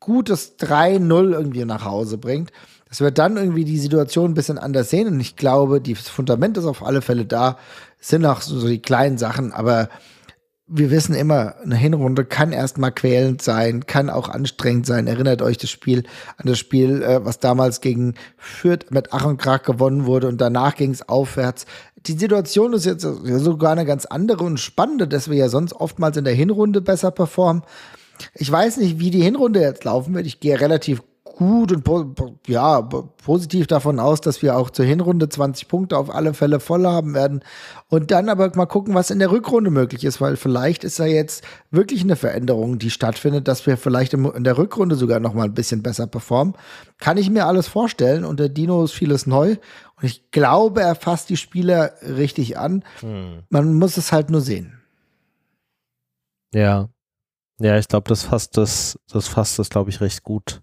gutes 0.00 0.58
3-0 0.58 1.32
irgendwie 1.32 1.64
nach 1.64 1.84
Hause 1.84 2.16
bringt, 2.16 2.50
dass 2.90 3.00
wir 3.00 3.12
dann 3.12 3.36
irgendwie 3.36 3.64
die 3.64 3.78
Situation 3.78 4.32
ein 4.32 4.34
bisschen 4.34 4.58
anders 4.58 4.90
sehen. 4.90 5.06
Und 5.08 5.20
ich 5.20 5.36
glaube, 5.36 5.80
das 5.80 6.08
Fundament 6.08 6.58
ist 6.58 6.66
auf 6.66 6.84
alle 6.84 7.00
Fälle 7.00 7.24
da. 7.24 7.56
Es 7.98 8.08
sind 8.08 8.26
auch 8.26 8.42
so, 8.42 8.66
die 8.66 8.82
kleinen 8.82 9.16
Sachen, 9.16 9.52
aber 9.52 9.88
wir 10.72 10.90
wissen 10.90 11.14
immer, 11.14 11.56
eine 11.62 11.76
Hinrunde 11.76 12.24
kann 12.24 12.52
erstmal 12.52 12.92
quälend 12.92 13.42
sein, 13.42 13.86
kann 13.86 14.10
auch 14.10 14.28
anstrengend 14.28 14.86
sein. 14.86 15.06
Erinnert 15.06 15.40
euch 15.42 15.58
das 15.58 15.70
Spiel 15.70 16.04
an 16.36 16.46
das 16.46 16.58
Spiel, 16.58 17.02
äh, 17.02 17.24
was 17.24 17.40
damals 17.40 17.80
gegen 17.80 18.14
Fürth 18.36 18.90
mit 18.90 19.12
Ach 19.12 19.24
und 19.24 19.36
Krach 19.36 19.62
gewonnen 19.62 20.06
wurde 20.06 20.28
und 20.28 20.40
danach 20.40 20.76
ging 20.76 20.90
es 20.90 21.08
aufwärts. 21.08 21.66
Die 22.06 22.12
Situation 22.12 22.72
ist 22.72 22.86
jetzt 22.86 23.02
sogar 23.02 23.72
eine 23.72 23.84
ganz 23.84 24.04
andere 24.06 24.44
und 24.44 24.58
spannende, 24.58 25.08
dass 25.08 25.28
wir 25.28 25.36
ja 25.36 25.48
sonst 25.48 25.72
oftmals 25.72 26.16
in 26.16 26.24
der 26.24 26.34
Hinrunde 26.34 26.80
besser 26.80 27.10
performen. 27.10 27.62
Ich 28.34 28.50
weiß 28.50 28.76
nicht, 28.76 29.00
wie 29.00 29.10
die 29.10 29.22
Hinrunde 29.22 29.60
jetzt 29.60 29.84
laufen 29.84 30.14
wird. 30.14 30.26
Ich 30.26 30.40
gehe 30.40 30.60
relativ 30.60 31.02
gut 31.40 31.72
und 31.72 31.84
po 31.84 32.38
ja, 32.46 32.82
positiv 32.82 33.66
davon 33.66 33.98
aus, 33.98 34.20
dass 34.20 34.42
wir 34.42 34.58
auch 34.58 34.68
zur 34.68 34.84
Hinrunde 34.84 35.26
20 35.26 35.68
Punkte 35.68 35.96
auf 35.96 36.14
alle 36.14 36.34
Fälle 36.34 36.60
voll 36.60 36.84
haben 36.84 37.14
werden. 37.14 37.42
Und 37.88 38.10
dann 38.10 38.28
aber 38.28 38.54
mal 38.56 38.66
gucken, 38.66 38.94
was 38.94 39.10
in 39.10 39.20
der 39.20 39.30
Rückrunde 39.30 39.70
möglich 39.70 40.04
ist, 40.04 40.20
weil 40.20 40.36
vielleicht 40.36 40.84
ist 40.84 41.00
da 41.00 41.06
jetzt 41.06 41.42
wirklich 41.70 42.02
eine 42.02 42.16
Veränderung, 42.16 42.78
die 42.78 42.90
stattfindet, 42.90 43.48
dass 43.48 43.64
wir 43.66 43.78
vielleicht 43.78 44.12
in 44.12 44.44
der 44.44 44.58
Rückrunde 44.58 44.96
sogar 44.96 45.18
noch 45.18 45.32
mal 45.32 45.44
ein 45.44 45.54
bisschen 45.54 45.82
besser 45.82 46.06
performen. 46.06 46.54
Kann 46.98 47.16
ich 47.16 47.30
mir 47.30 47.46
alles 47.46 47.68
vorstellen. 47.68 48.26
Und 48.26 48.38
der 48.38 48.50
Dino 48.50 48.84
ist 48.84 48.92
vieles 48.92 49.26
neu. 49.26 49.52
Und 49.96 50.04
ich 50.04 50.30
glaube, 50.32 50.82
er 50.82 50.94
fasst 50.94 51.30
die 51.30 51.38
Spieler 51.38 51.94
richtig 52.02 52.58
an. 52.58 52.84
Hm. 53.00 53.44
Man 53.48 53.72
muss 53.78 53.96
es 53.96 54.12
halt 54.12 54.28
nur 54.28 54.42
sehen. 54.42 54.78
Ja. 56.52 56.90
Ja, 57.58 57.78
ich 57.78 57.88
glaube, 57.88 58.10
das 58.10 58.24
fasst 58.24 58.58
das, 58.58 58.98
das 59.10 59.26
fasst 59.26 59.58
das, 59.58 59.70
glaube 59.70 59.88
ich, 59.88 60.02
recht 60.02 60.22
gut 60.22 60.60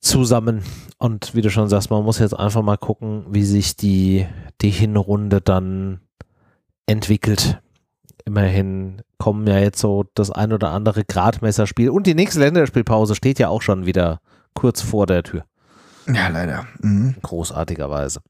zusammen. 0.00 0.62
Und 0.98 1.34
wie 1.34 1.42
du 1.42 1.50
schon 1.50 1.68
sagst, 1.68 1.90
man 1.90 2.04
muss 2.04 2.18
jetzt 2.18 2.38
einfach 2.38 2.62
mal 2.62 2.76
gucken, 2.76 3.24
wie 3.28 3.44
sich 3.44 3.76
die, 3.76 4.26
die 4.60 4.70
Hinrunde 4.70 5.40
dann 5.40 6.00
entwickelt. 6.86 7.60
Immerhin 8.24 9.02
kommen 9.18 9.46
ja 9.46 9.58
jetzt 9.58 9.80
so 9.80 10.04
das 10.14 10.30
ein 10.30 10.52
oder 10.52 10.70
andere 10.70 11.04
Gradmesserspiel 11.04 11.90
und 11.90 12.06
die 12.06 12.14
nächste 12.14 12.40
Länderspielpause 12.40 13.14
steht 13.14 13.38
ja 13.38 13.48
auch 13.48 13.62
schon 13.62 13.86
wieder 13.86 14.20
kurz 14.54 14.80
vor 14.80 15.06
der 15.06 15.22
Tür. 15.22 15.44
Ja, 16.06 16.28
leider. 16.28 16.66
Mhm. 16.80 17.16
Großartigerweise. 17.22 18.20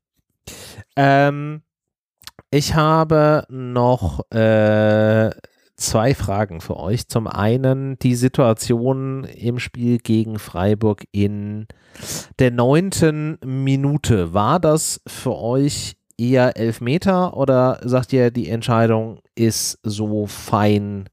Ähm, 0.97 1.63
ich 2.51 2.75
habe 2.75 3.45
noch 3.49 4.31
äh, 4.31 5.31
zwei 5.83 6.15
Fragen 6.15 6.61
für 6.61 6.77
euch. 6.77 7.09
Zum 7.09 7.27
einen 7.27 7.99
die 7.99 8.15
Situation 8.15 9.25
im 9.25 9.59
Spiel 9.59 9.99
gegen 9.99 10.39
Freiburg 10.39 11.05
in 11.13 11.67
der 12.39 12.51
neunten 12.51 13.39
Minute. 13.45 14.33
War 14.33 14.61
das 14.61 15.01
für 15.07 15.37
euch 15.37 15.97
eher 16.17 16.57
Elfmeter 16.57 17.37
oder 17.37 17.81
sagt 17.83 18.13
ihr, 18.13 18.31
die 18.31 18.49
Entscheidung 18.49 19.21
ist 19.35 19.79
so 19.83 20.27
fein 20.27 21.09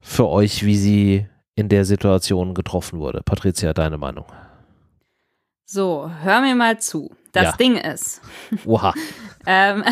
für 0.00 0.28
euch, 0.28 0.64
wie 0.64 0.76
sie 0.76 1.26
in 1.54 1.68
der 1.68 1.84
Situation 1.84 2.54
getroffen 2.54 2.98
wurde? 2.98 3.22
Patricia, 3.24 3.72
deine 3.72 3.98
Meinung? 3.98 4.24
So, 5.64 6.10
hör 6.22 6.40
mir 6.40 6.56
mal 6.56 6.80
zu. 6.80 7.10
Das 7.32 7.44
ja. 7.44 7.52
Ding 7.52 7.76
ist. 7.76 8.20
Oha. 8.64 8.92
ähm, 9.46 9.84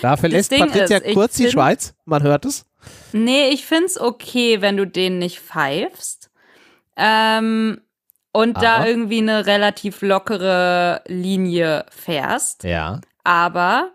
da 0.00 0.16
verlässt 0.16 0.50
Patricia 0.50 0.96
ist, 0.98 1.14
kurz 1.14 1.36
die 1.36 1.50
Schweiz. 1.50 1.94
Man 2.06 2.22
hört 2.22 2.46
es. 2.46 2.64
Nee, 3.12 3.48
ich 3.48 3.66
find's 3.66 3.98
okay, 3.98 4.60
wenn 4.60 4.76
du 4.76 4.86
den 4.86 5.18
nicht 5.18 5.40
pfeifst. 5.40 6.30
Ähm, 6.96 7.80
und 8.32 8.56
Aber. 8.56 8.66
da 8.66 8.86
irgendwie 8.86 9.18
eine 9.18 9.46
relativ 9.46 10.02
lockere 10.02 11.02
Linie 11.06 11.86
fährst. 11.90 12.64
Ja. 12.64 13.00
Aber 13.24 13.92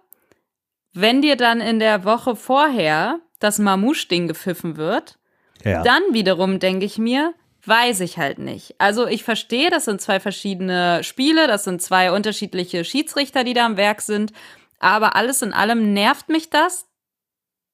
wenn 0.93 1.21
dir 1.21 1.35
dann 1.35 1.61
in 1.61 1.79
der 1.79 2.03
Woche 2.03 2.35
vorher 2.35 3.19
das 3.39 3.59
Mamouche-Ding 3.59 4.27
gepfiffen 4.27 4.77
wird, 4.77 5.17
ja. 5.63 5.81
dann 5.83 6.01
wiederum 6.11 6.59
denke 6.59 6.85
ich 6.85 6.97
mir, 6.97 7.33
weiß 7.65 8.01
ich 8.01 8.17
halt 8.17 8.39
nicht. 8.39 8.75
Also 8.77 9.07
ich 9.07 9.23
verstehe, 9.23 9.69
das 9.69 9.85
sind 9.85 10.01
zwei 10.01 10.19
verschiedene 10.19 11.03
Spiele, 11.03 11.47
das 11.47 11.63
sind 11.63 11.81
zwei 11.81 12.11
unterschiedliche 12.11 12.83
Schiedsrichter, 12.83 13.43
die 13.43 13.53
da 13.53 13.65
am 13.65 13.77
Werk 13.77 14.01
sind. 14.01 14.33
Aber 14.79 15.15
alles 15.15 15.41
in 15.41 15.53
allem 15.53 15.93
nervt 15.93 16.29
mich 16.29 16.49
das, 16.49 16.87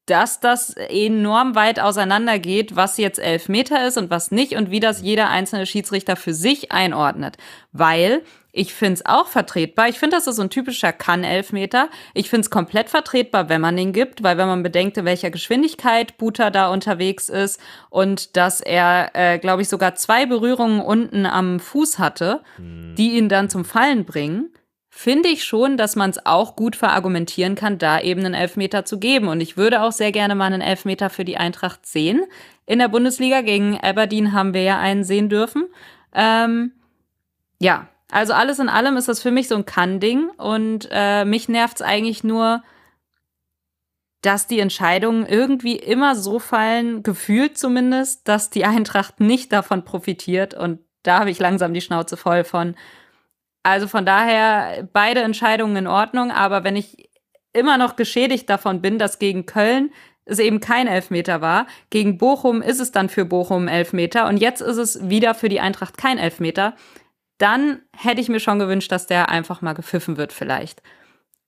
dass 0.10 0.40
das 0.40 0.72
enorm 0.76 1.56
weit 1.56 1.80
auseinandergeht, 1.80 2.76
was 2.76 2.98
jetzt 2.98 3.20
elf 3.20 3.50
Meter 3.50 3.88
ist 3.88 3.98
und 3.98 4.10
was 4.10 4.32
nicht 4.32 4.56
und 4.56 4.72
wie 4.72 4.80
das 4.80 5.02
jeder 5.02 5.30
einzelne 5.30 5.66
Schiedsrichter 5.66 6.16
für 6.16 6.34
sich 6.34 6.72
einordnet. 6.72 7.38
Weil 7.72 8.24
ich 8.52 8.74
finde 8.74 8.96
es 8.96 9.06
auch 9.06 9.28
vertretbar. 9.28 9.90
Ich 9.90 10.00
finde, 10.00 10.16
das 10.16 10.26
ist 10.26 10.38
so 10.38 10.42
ein 10.42 10.50
typischer 10.50 10.92
Kann-Elfmeter. 10.92 11.90
Ich 12.16 12.30
finde 12.30 12.42
es 12.42 12.50
komplett 12.50 12.90
vertretbar, 12.90 13.48
wenn 13.48 13.62
man 13.62 13.78
den 13.78 13.94
gibt, 13.94 14.24
weil 14.24 14.38
wenn 14.38 14.48
man 14.48 14.64
bedenkt, 14.64 14.98
in 14.98 15.06
welcher 15.06 15.30
Geschwindigkeit 15.30 16.18
Buta 16.18 16.50
da 16.50 16.70
unterwegs 16.70 17.30
ist 17.30 17.60
und 17.90 18.36
dass 18.38 18.60
er, 18.60 19.12
äh, 19.14 19.38
glaube 19.38 19.62
ich, 19.62 19.70
sogar 19.70 19.96
zwei 19.96 20.26
Berührungen 20.26 20.82
unten 20.82 21.28
am 21.28 21.60
Fuß 21.60 22.00
hatte, 22.00 22.42
hm. 22.56 22.96
die 22.98 23.18
ihn 23.18 23.30
dann 23.30 23.50
zum 23.50 23.66
Fallen 23.66 24.06
bringen, 24.06 24.50
finde 25.00 25.30
ich 25.30 25.46
schon, 25.46 25.78
dass 25.78 25.96
man 25.96 26.10
es 26.10 26.26
auch 26.26 26.58
gut 26.58 26.76
verargumentieren 26.76 27.56
kann, 27.56 27.78
da 27.78 28.02
eben 28.02 28.20
einen 28.20 28.34
Elfmeter 28.34 28.84
zu 28.84 29.00
geben. 29.00 29.30
Und 29.30 29.40
ich 29.40 29.56
würde 29.56 29.82
auch 29.82 29.94
sehr 29.94 30.12
gerne 30.12 30.36
mal 30.36 30.48
einen 30.48 30.60
Elfmeter 30.60 31.10
für 31.10 31.24
die 31.24 31.38
Eintracht 31.38 31.86
sehen. 31.86 32.26
In 32.66 32.80
der 32.80 32.90
Bundesliga 32.90 33.40
gegen 33.40 33.80
Aberdeen 33.80 34.34
haben 34.34 34.54
wir 34.54 34.64
ja 34.64 34.78
einen 34.78 35.06
sehen 35.06 35.30
dürfen. 35.30 35.70
Ähm, 36.14 36.74
ja, 37.60 37.88
also 38.12 38.34
alles 38.34 38.60
in 38.60 38.68
allem 38.68 38.98
ist 38.98 39.08
das 39.08 39.22
für 39.22 39.32
mich 39.32 39.48
so 39.48 39.56
ein 39.56 39.66
Kann-Ding. 39.66 40.32
Und 40.32 40.90
äh, 40.92 41.24
mich 41.24 41.48
nervt 41.48 41.78
es 41.78 41.82
eigentlich 41.82 42.26
nur, 42.26 42.62
dass 44.22 44.48
die 44.48 44.60
Entscheidungen 44.60 45.26
irgendwie 45.26 45.78
immer 45.78 46.14
so 46.18 46.40
fallen, 46.40 47.04
gefühlt 47.04 47.58
zumindest, 47.58 48.28
dass 48.28 48.50
die 48.50 48.66
Eintracht 48.66 49.22
nicht 49.22 49.54
davon 49.54 49.86
profitiert. 49.86 50.56
Und 50.56 50.80
da 51.04 51.20
habe 51.20 51.32
ich 51.32 51.40
langsam 51.40 51.74
die 51.74 51.80
Schnauze 51.80 52.18
voll 52.18 52.44
von 52.44 52.76
Also 53.64 53.88
von 53.88 54.06
daher 54.06 54.88
beide 54.94 55.22
Entscheidungen 55.22 55.76
in 55.76 55.88
Ordnung, 55.88 56.32
aber 56.32 56.64
wenn 56.64 56.76
ich 56.76 57.10
immer 57.54 57.78
noch 57.78 57.96
geschädigt 57.96 58.50
davon 58.50 58.82
bin, 58.82 59.00
dass 59.00 59.20
gegen 59.20 59.46
Köln 59.46 59.92
es 60.30 60.40
eben 60.40 60.60
kein 60.60 60.88
Elfmeter 60.88 61.42
war. 61.42 61.68
Gegen 61.90 62.18
Bochum 62.18 62.62
ist 62.62 62.80
es 62.80 62.92
dann 62.92 63.10
für 63.10 63.26
Bochum 63.26 63.68
Elfmeter 63.68 64.28
und 64.28 64.38
jetzt 64.38 64.62
ist 64.62 64.78
es 64.78 65.10
wieder 65.10 65.34
für 65.34 65.50
die 65.50 65.60
Eintracht 65.60 65.98
kein 65.98 66.18
Elfmeter. 66.18 66.76
Dann 67.38 67.82
hätte 67.96 68.22
ich 68.22 68.30
mir 68.30 68.40
schon 68.40 68.60
gewünscht, 68.60 68.92
dass 68.92 69.08
der 69.08 69.30
einfach 69.30 69.62
mal 69.62 69.74
gepfiffen 69.74 70.18
wird 70.18 70.34
vielleicht. 70.34 70.82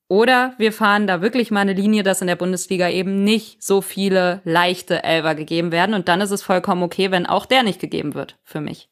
Oder 0.07 0.55
wir 0.57 0.73
fahren 0.73 1.07
da 1.07 1.21
wirklich 1.21 1.51
mal 1.51 1.61
eine 1.61 1.73
Linie, 1.73 2.03
dass 2.03 2.21
in 2.21 2.27
der 2.27 2.35
Bundesliga 2.35 2.89
eben 2.89 3.23
nicht 3.23 3.63
so 3.63 3.81
viele 3.81 4.41
leichte 4.43 5.03
Elfer 5.03 5.35
gegeben 5.35 5.71
werden. 5.71 5.95
Und 5.95 6.09
dann 6.09 6.19
ist 6.19 6.31
es 6.31 6.43
vollkommen 6.43 6.83
okay, 6.83 7.11
wenn 7.11 7.25
auch 7.25 7.45
der 7.45 7.63
nicht 7.63 7.79
gegeben 7.79 8.13
wird, 8.13 8.37
für 8.43 8.59
mich. 8.59 8.89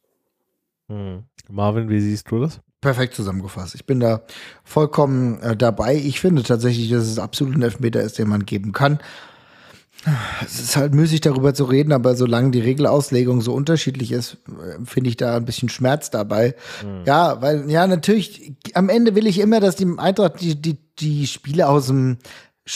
Hm. 0.87 1.25
Marvin, 1.49 1.89
wie 1.89 1.99
siehst 1.99 2.31
du 2.31 2.39
das? 2.39 2.61
Perfekt 2.81 3.13
zusammengefasst. 3.13 3.75
Ich 3.75 3.85
bin 3.85 3.99
da 3.99 4.21
vollkommen 4.63 5.41
äh, 5.41 5.57
dabei. 5.57 5.95
Ich 5.95 6.21
finde 6.21 6.43
tatsächlich, 6.43 6.89
dass 6.89 7.03
es 7.07 7.19
absolut 7.19 7.55
ein 7.55 7.61
Elfmeter 7.61 8.01
ist, 8.01 8.17
den 8.17 8.29
man 8.29 8.45
geben 8.45 8.71
kann. 8.71 8.99
Es 10.45 10.61
ist 10.61 10.77
halt 10.77 10.93
müßig 10.93 11.19
darüber 11.19 11.53
zu 11.53 11.65
reden, 11.65 11.91
aber 11.91 12.15
solange 12.15 12.51
die 12.51 12.61
Regelauslegung 12.61 13.41
so 13.41 13.53
unterschiedlich 13.53 14.13
ist, 14.13 14.37
finde 14.85 15.09
ich 15.09 15.17
da 15.17 15.35
ein 15.35 15.43
bisschen 15.43 15.67
Schmerz 15.67 16.09
dabei. 16.09 16.55
Mhm. 16.83 17.03
Ja, 17.05 17.41
weil, 17.41 17.69
ja, 17.69 17.85
natürlich, 17.85 18.53
am 18.75 18.87
Ende 18.87 19.13
will 19.15 19.27
ich 19.27 19.39
immer, 19.39 19.59
dass 19.59 19.75
die 19.75 19.87
Eintracht 19.97 20.39
die, 20.39 20.55
die, 20.55 20.77
die 20.99 21.27
Spiele 21.27 21.67
aus 21.67 21.87
dem, 21.87 22.17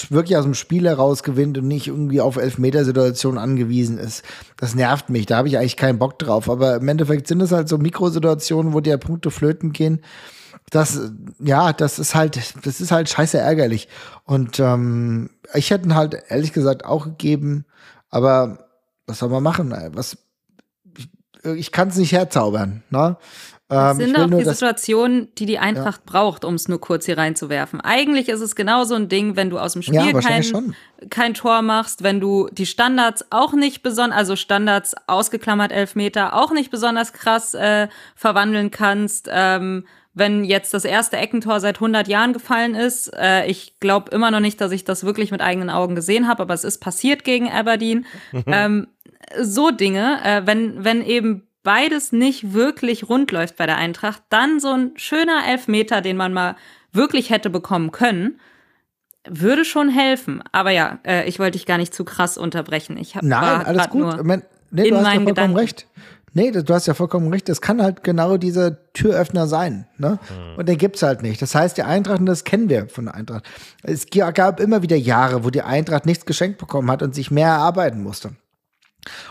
wirklich 0.09 0.37
aus 0.37 0.43
dem 0.43 0.53
Spiel 0.53 0.87
heraus 0.87 1.23
gewinnt 1.23 1.57
und 1.57 1.67
nicht 1.67 1.87
irgendwie 1.87 2.21
auf 2.21 2.37
Elfmetersituationen 2.37 3.39
angewiesen 3.39 3.97
ist. 3.97 4.23
Das 4.57 4.75
nervt 4.75 5.09
mich, 5.09 5.25
da 5.25 5.37
habe 5.37 5.47
ich 5.47 5.57
eigentlich 5.57 5.77
keinen 5.77 5.99
Bock 5.99 6.19
drauf. 6.19 6.49
Aber 6.49 6.77
im 6.77 6.87
Endeffekt 6.87 7.27
sind 7.27 7.41
es 7.41 7.51
halt 7.51 7.69
so 7.69 7.77
Mikrosituationen, 7.77 8.73
wo 8.73 8.79
dir 8.79 8.97
Punkte 8.97 9.31
flöten 9.31 9.71
gehen 9.71 10.01
das, 10.69 10.99
ja, 11.39 11.73
das 11.73 11.99
ist 11.99 12.15
halt, 12.15 12.65
das 12.65 12.81
ist 12.81 12.91
halt 12.91 13.09
scheiße 13.09 13.37
ärgerlich. 13.37 13.87
Und 14.25 14.59
ähm, 14.59 15.29
ich 15.53 15.71
hätte 15.71 15.93
halt 15.95 16.17
ehrlich 16.29 16.53
gesagt 16.53 16.85
auch 16.85 17.05
gegeben, 17.05 17.65
aber 18.09 18.69
was 19.05 19.19
soll 19.19 19.29
man 19.29 19.43
machen? 19.43 19.73
Was, 19.93 20.17
ich, 20.97 21.09
ich 21.43 21.71
kann 21.71 21.89
es 21.89 21.97
nicht 21.97 22.11
herzaubern. 22.11 22.83
Ne? 22.89 23.17
Das 23.73 23.99
ähm, 23.99 24.05
sind 24.05 24.19
auch 24.19 24.37
die 24.37 24.45
Situationen, 24.45 25.27
die 25.37 25.45
die 25.45 25.59
Eintracht 25.59 26.01
ja. 26.05 26.11
braucht, 26.11 26.45
um 26.45 26.53
es 26.53 26.67
nur 26.67 26.79
kurz 26.79 27.05
hier 27.05 27.17
reinzuwerfen. 27.17 27.81
Eigentlich 27.81 28.29
ist 28.29 28.41
es 28.41 28.55
genau 28.55 28.83
so 28.83 28.95
ein 28.95 29.09
Ding, 29.09 29.35
wenn 29.35 29.49
du 29.49 29.59
aus 29.59 29.73
dem 29.73 29.81
Spiel 29.81 29.95
ja, 29.95 30.19
kein, 30.19 30.75
kein 31.09 31.33
Tor 31.33 31.61
machst, 31.61 32.03
wenn 32.03 32.19
du 32.19 32.47
die 32.51 32.65
Standards 32.65 33.25
auch 33.29 33.53
nicht 33.53 33.83
besonders, 33.83 34.17
also 34.17 34.35
Standards 34.35 34.95
ausgeklammert 35.07 35.71
Elfmeter, 35.71 36.35
auch 36.35 36.51
nicht 36.51 36.71
besonders 36.71 37.13
krass 37.13 37.53
äh, 37.53 37.87
verwandeln 38.15 38.71
kannst. 38.71 39.29
Ähm, 39.31 39.85
wenn 40.13 40.43
jetzt 40.43 40.73
das 40.73 40.85
erste 40.85 41.17
Eckentor 41.17 41.59
seit 41.59 41.77
100 41.77 42.07
Jahren 42.07 42.33
gefallen 42.33 42.75
ist. 42.75 43.11
Äh, 43.17 43.47
ich 43.47 43.79
glaube 43.79 44.11
immer 44.11 44.29
noch 44.29 44.41
nicht, 44.41 44.61
dass 44.61 44.71
ich 44.71 44.83
das 44.83 45.03
wirklich 45.03 45.31
mit 45.31 45.41
eigenen 45.41 45.71
Augen 45.71 45.95
gesehen 45.95 46.27
habe, 46.27 46.43
aber 46.43 46.53
es 46.53 46.63
ist 46.63 46.77
passiert 46.77 47.23
gegen 47.23 47.49
Aberdeen. 47.49 48.05
ähm, 48.45 48.87
so 49.41 49.71
Dinge, 49.71 50.19
äh, 50.23 50.45
wenn, 50.45 50.83
wenn 50.83 51.03
eben 51.03 51.47
beides 51.63 52.11
nicht 52.11 52.53
wirklich 52.53 53.09
rund 53.09 53.31
läuft 53.31 53.57
bei 53.57 53.65
der 53.65 53.77
Eintracht, 53.77 54.21
dann 54.29 54.59
so 54.59 54.69
ein 54.69 54.91
schöner 54.95 55.47
Elfmeter, 55.47 56.01
den 56.01 56.17
man 56.17 56.33
mal 56.33 56.55
wirklich 56.91 57.29
hätte 57.29 57.49
bekommen 57.49 57.91
können, 57.91 58.39
würde 59.27 59.65
schon 59.65 59.89
helfen. 59.89 60.43
Aber 60.51 60.71
ja, 60.71 60.99
äh, 61.05 61.27
ich 61.27 61.39
wollte 61.39 61.53
dich 61.53 61.65
gar 61.65 61.77
nicht 61.77 61.93
zu 61.93 62.03
krass 62.03 62.37
unterbrechen. 62.37 62.97
Ich 62.97 63.15
hab, 63.15 63.23
Nein, 63.23 63.65
alles 63.65 63.89
gut. 63.89 64.01
Nur 64.01 64.23
mein, 64.23 64.43
nee, 64.71 64.89
du 64.89 64.97
hast 64.97 65.05
ja 65.05 65.11
vollkommen 65.11 65.25
Gedanken. 65.27 65.57
recht. 65.57 65.87
Nee, 66.35 66.49
du 66.49 66.73
hast 66.73 66.87
ja 66.87 66.95
vollkommen 66.95 67.31
recht. 67.31 67.47
Das 67.47 67.61
kann 67.61 67.81
halt 67.81 68.03
genau 68.03 68.37
dieser 68.37 68.91
Türöffner 68.93 69.47
sein. 69.47 69.87
Ne? 69.97 70.19
Mhm. 70.29 70.57
Und 70.57 70.67
den 70.67 70.79
gibt's 70.79 71.03
halt 71.03 71.21
nicht. 71.21 71.41
Das 71.41 71.53
heißt, 71.53 71.77
die 71.77 71.83
Eintracht, 71.83 72.19
und 72.19 72.25
das 72.25 72.43
kennen 72.43 72.69
wir 72.69 72.87
von 72.87 73.05
der 73.05 73.13
Eintracht. 73.13 73.45
Es 73.83 74.07
gab 74.09 74.59
immer 74.59 74.81
wieder 74.81 74.95
Jahre, 74.95 75.43
wo 75.43 75.51
die 75.51 75.61
Eintracht 75.61 76.07
nichts 76.07 76.25
geschenkt 76.25 76.57
bekommen 76.57 76.89
hat 76.89 77.03
und 77.03 77.13
sich 77.13 77.29
mehr 77.29 77.49
erarbeiten 77.49 78.01
musste. 78.01 78.31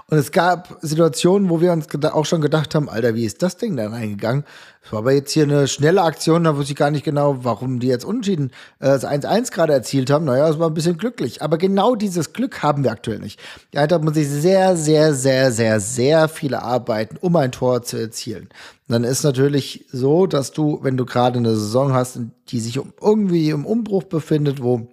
Und 0.06 0.18
es 0.18 0.32
gab 0.32 0.78
Situationen, 0.82 1.48
wo 1.48 1.60
wir 1.60 1.72
uns 1.72 1.86
auch 2.04 2.26
schon 2.26 2.40
gedacht 2.40 2.74
haben, 2.74 2.88
Alter, 2.88 3.14
wie 3.14 3.24
ist 3.24 3.42
das 3.42 3.56
Ding 3.56 3.76
da 3.76 3.88
reingegangen? 3.88 4.44
Es 4.84 4.92
war 4.92 4.98
aber 4.98 5.12
jetzt 5.12 5.30
hier 5.30 5.44
eine 5.44 5.68
schnelle 5.68 6.02
Aktion, 6.02 6.44
da 6.44 6.56
wusste 6.56 6.72
ich 6.72 6.78
gar 6.78 6.90
nicht 6.90 7.04
genau, 7.04 7.44
warum 7.44 7.78
die 7.78 7.86
jetzt 7.86 8.04
unentschieden 8.04 8.50
äh, 8.80 8.86
das 8.86 9.06
1-1 9.06 9.52
gerade 9.52 9.72
erzielt 9.72 10.10
haben. 10.10 10.24
Naja, 10.24 10.48
es 10.48 10.58
war 10.58 10.68
ein 10.68 10.74
bisschen 10.74 10.98
glücklich. 10.98 11.40
Aber 11.40 11.56
genau 11.56 11.94
dieses 11.94 12.32
Glück 12.32 12.62
haben 12.62 12.82
wir 12.82 12.90
aktuell 12.90 13.20
nicht. 13.20 13.38
Die 13.72 13.78
Eintracht 13.78 14.02
muss 14.02 14.14
sich 14.14 14.28
sehr, 14.28 14.76
sehr, 14.76 15.14
sehr, 15.14 15.52
sehr, 15.52 15.80
sehr 15.80 16.28
viele 16.28 16.62
arbeiten, 16.62 17.16
um 17.20 17.36
ein 17.36 17.52
Tor 17.52 17.82
zu 17.82 17.96
erzielen. 17.96 18.48
Und 18.88 18.92
dann 18.92 19.04
ist 19.04 19.22
natürlich 19.22 19.86
so, 19.92 20.26
dass 20.26 20.50
du, 20.50 20.80
wenn 20.82 20.96
du 20.96 21.06
gerade 21.06 21.38
eine 21.38 21.54
Saison 21.54 21.92
hast, 21.92 22.18
die 22.48 22.60
sich 22.60 22.76
irgendwie 22.76 23.50
im 23.50 23.64
Umbruch 23.64 24.02
befindet, 24.02 24.62
wo 24.62 24.88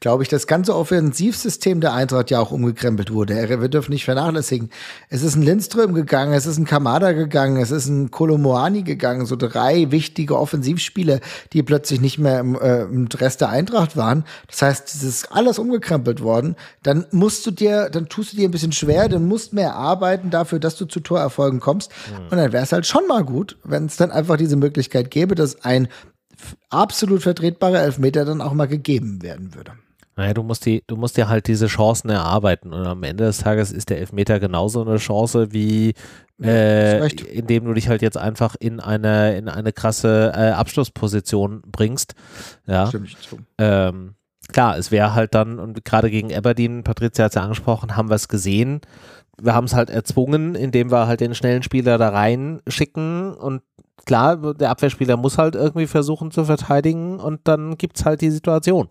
glaube 0.00 0.22
ich, 0.22 0.28
das 0.28 0.46
ganze 0.46 0.76
Offensivsystem 0.76 1.80
der 1.80 1.92
Eintracht 1.92 2.30
ja 2.30 2.38
auch 2.38 2.52
umgekrempelt 2.52 3.12
wurde. 3.12 3.34
Wir 3.34 3.68
dürfen 3.68 3.90
nicht 3.90 4.04
vernachlässigen. 4.04 4.70
Es 5.08 5.22
ist 5.22 5.34
ein 5.34 5.42
Lindström 5.42 5.92
gegangen, 5.92 6.32
es 6.34 6.46
ist 6.46 6.56
ein 6.56 6.64
Kamada 6.64 7.12
gegangen, 7.12 7.60
es 7.60 7.72
ist 7.72 7.88
ein 7.88 8.12
Kolomoani 8.12 8.82
gegangen, 8.82 9.26
so 9.26 9.34
drei 9.34 9.90
wichtige 9.90 10.38
Offensivspiele, 10.38 11.20
die 11.52 11.64
plötzlich 11.64 12.00
nicht 12.00 12.18
mehr 12.18 12.38
im, 12.38 12.54
äh, 12.54 12.82
im 12.82 13.08
Rest 13.12 13.40
der 13.40 13.48
Eintracht 13.48 13.96
waren. 13.96 14.24
Das 14.46 14.62
heißt, 14.62 14.94
es 14.94 15.02
ist 15.02 15.32
alles 15.32 15.58
umgekrempelt 15.58 16.22
worden. 16.22 16.54
Dann 16.84 17.06
musst 17.10 17.44
du 17.46 17.50
dir, 17.50 17.90
dann 17.90 18.08
tust 18.08 18.32
du 18.32 18.36
dir 18.36 18.48
ein 18.48 18.52
bisschen 18.52 18.72
schwer, 18.72 19.08
dann 19.08 19.26
musst 19.26 19.52
mehr 19.52 19.74
arbeiten 19.74 20.30
dafür, 20.30 20.60
dass 20.60 20.76
du 20.76 20.84
zu 20.84 21.00
Torerfolgen 21.00 21.58
kommst. 21.58 21.90
Mhm. 21.90 22.24
Und 22.24 22.36
dann 22.36 22.52
wäre 22.52 22.62
es 22.62 22.72
halt 22.72 22.86
schon 22.86 23.06
mal 23.08 23.24
gut, 23.24 23.58
wenn 23.64 23.86
es 23.86 23.96
dann 23.96 24.12
einfach 24.12 24.36
diese 24.36 24.56
Möglichkeit 24.56 25.10
gäbe, 25.10 25.34
dass 25.34 25.64
ein 25.64 25.88
absolut 26.70 27.22
vertretbarer 27.22 27.80
Elfmeter 27.80 28.24
dann 28.24 28.40
auch 28.40 28.52
mal 28.52 28.68
gegeben 28.68 29.22
werden 29.22 29.54
würde. 29.56 29.72
Naja, 30.18 30.34
du 30.34 30.42
musst, 30.42 30.66
die, 30.66 30.82
du 30.88 30.96
musst 30.96 31.16
dir 31.16 31.28
halt 31.28 31.46
diese 31.46 31.68
Chancen 31.68 32.10
erarbeiten 32.10 32.72
und 32.72 32.84
am 32.84 33.04
Ende 33.04 33.22
des 33.22 33.38
Tages 33.38 33.70
ist 33.70 33.88
der 33.88 33.98
Elfmeter 33.98 34.40
genauso 34.40 34.82
eine 34.82 34.96
Chance 34.96 35.52
wie 35.52 35.94
äh, 36.42 37.06
indem 37.26 37.66
du 37.66 37.72
dich 37.72 37.88
halt 37.88 38.02
jetzt 38.02 38.18
einfach 38.18 38.56
in 38.58 38.80
eine, 38.80 39.38
in 39.38 39.48
eine 39.48 39.72
krasse 39.72 40.32
äh, 40.34 40.50
Abschlussposition 40.50 41.62
bringst. 41.70 42.16
Ja. 42.66 42.88
Stimmt. 42.88 43.16
Ähm, 43.58 44.14
klar, 44.48 44.76
es 44.76 44.90
wäre 44.90 45.14
halt 45.14 45.36
dann, 45.36 45.60
und 45.60 45.84
gerade 45.84 46.10
gegen 46.10 46.34
Aberdeen, 46.34 46.82
Patricia 46.82 47.26
hat 47.26 47.30
es 47.30 47.36
ja 47.36 47.42
angesprochen, 47.42 47.96
haben 47.96 48.10
wir 48.10 48.16
es 48.16 48.26
gesehen. 48.26 48.80
Wir 49.40 49.54
haben 49.54 49.66
es 49.66 49.74
halt 49.74 49.88
erzwungen, 49.88 50.56
indem 50.56 50.90
wir 50.90 51.06
halt 51.06 51.20
den 51.20 51.36
schnellen 51.36 51.62
Spieler 51.62 51.96
da 51.96 52.08
reinschicken 52.08 53.34
und 53.34 53.62
klar, 54.04 54.54
der 54.54 54.70
Abwehrspieler 54.70 55.16
muss 55.16 55.38
halt 55.38 55.54
irgendwie 55.54 55.86
versuchen 55.86 56.32
zu 56.32 56.44
verteidigen 56.44 57.20
und 57.20 57.42
dann 57.44 57.78
gibt 57.78 57.98
es 57.98 58.04
halt 58.04 58.20
die 58.20 58.30
Situation. 58.30 58.88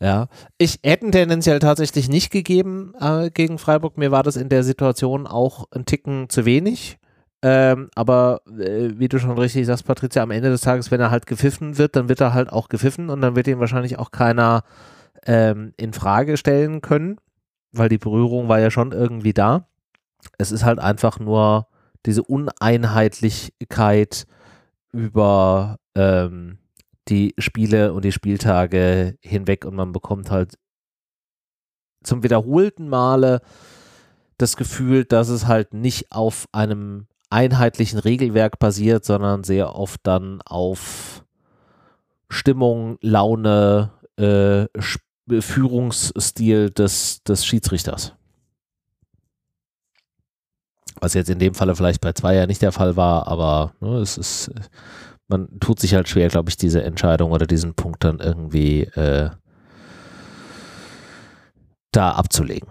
Ja, 0.00 0.28
ich 0.58 0.80
hätte 0.84 1.10
tendenziell 1.10 1.58
tatsächlich 1.58 2.08
nicht 2.08 2.30
gegeben 2.30 2.92
äh, 3.00 3.30
gegen 3.30 3.58
Freiburg. 3.58 3.96
Mir 3.96 4.10
war 4.10 4.22
das 4.22 4.36
in 4.36 4.50
der 4.50 4.62
Situation 4.62 5.26
auch 5.26 5.66
ein 5.70 5.86
Ticken 5.86 6.28
zu 6.28 6.44
wenig. 6.44 6.98
Ähm, 7.42 7.88
aber 7.94 8.40
äh, 8.58 8.90
wie 8.96 9.08
du 9.08 9.18
schon 9.18 9.38
richtig 9.38 9.66
sagst, 9.66 9.86
Patricia, 9.86 10.22
am 10.22 10.30
Ende 10.30 10.50
des 10.50 10.62
Tages, 10.62 10.90
wenn 10.90 11.00
er 11.00 11.10
halt 11.10 11.26
gepfiffen 11.26 11.78
wird, 11.78 11.96
dann 11.96 12.08
wird 12.08 12.20
er 12.20 12.34
halt 12.34 12.50
auch 12.50 12.68
gepfiffen 12.68 13.08
und 13.08 13.20
dann 13.20 13.36
wird 13.36 13.46
ihn 13.46 13.60
wahrscheinlich 13.60 13.98
auch 13.98 14.10
keiner 14.10 14.64
ähm, 15.26 15.72
in 15.76 15.92
Frage 15.92 16.36
stellen 16.36 16.80
können, 16.80 17.18
weil 17.72 17.88
die 17.88 17.98
Berührung 17.98 18.48
war 18.48 18.60
ja 18.60 18.70
schon 18.70 18.92
irgendwie 18.92 19.32
da. 19.32 19.68
Es 20.38 20.50
ist 20.50 20.64
halt 20.64 20.78
einfach 20.78 21.20
nur 21.20 21.68
diese 22.04 22.22
Uneinheitlichkeit 22.22 24.26
über 24.92 25.78
ähm, 25.94 26.58
die 27.08 27.34
Spiele 27.38 27.92
und 27.92 28.04
die 28.04 28.12
Spieltage 28.12 29.16
hinweg 29.20 29.64
und 29.64 29.74
man 29.74 29.92
bekommt 29.92 30.30
halt 30.30 30.58
zum 32.02 32.22
wiederholten 32.22 32.88
Male 32.88 33.40
das 34.38 34.56
Gefühl, 34.56 35.04
dass 35.04 35.28
es 35.28 35.46
halt 35.46 35.74
nicht 35.74 36.12
auf 36.12 36.46
einem 36.52 37.06
einheitlichen 37.30 37.98
Regelwerk 37.98 38.58
basiert, 38.58 39.04
sondern 39.04 39.44
sehr 39.44 39.74
oft 39.74 40.00
dann 40.04 40.40
auf 40.42 41.24
Stimmung, 42.28 42.98
Laune, 43.00 43.92
äh, 44.16 44.66
Führungsstil 45.40 46.70
des, 46.70 47.22
des 47.24 47.44
Schiedsrichters. 47.44 48.14
Was 51.00 51.14
jetzt 51.14 51.30
in 51.30 51.38
dem 51.38 51.54
Falle 51.54 51.74
vielleicht 51.74 52.00
bei 52.00 52.12
zwei 52.12 52.34
ja 52.34 52.46
nicht 52.46 52.62
der 52.62 52.72
Fall 52.72 52.96
war, 52.96 53.26
aber 53.26 53.74
ne, 53.80 53.98
es 53.98 54.16
ist 54.16 54.50
man 55.28 55.48
tut 55.60 55.80
sich 55.80 55.94
halt 55.94 56.08
schwer, 56.08 56.28
glaube 56.28 56.50
ich, 56.50 56.56
diese 56.56 56.82
Entscheidung 56.82 57.32
oder 57.32 57.46
diesen 57.46 57.74
Punkt 57.74 58.04
dann 58.04 58.20
irgendwie 58.20 58.82
äh, 58.82 59.30
da 61.92 62.12
abzulegen. 62.12 62.68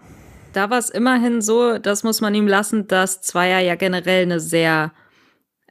Da 0.53 0.69
war 0.69 0.77
es 0.77 0.89
immerhin 0.89 1.41
so, 1.41 1.77
das 1.77 2.03
muss 2.03 2.21
man 2.21 2.33
ihm 2.33 2.47
lassen, 2.47 2.87
dass 2.87 3.21
Zweier 3.21 3.59
ja 3.59 3.75
generell 3.75 4.23
eine 4.23 4.39
sehr 4.39 4.93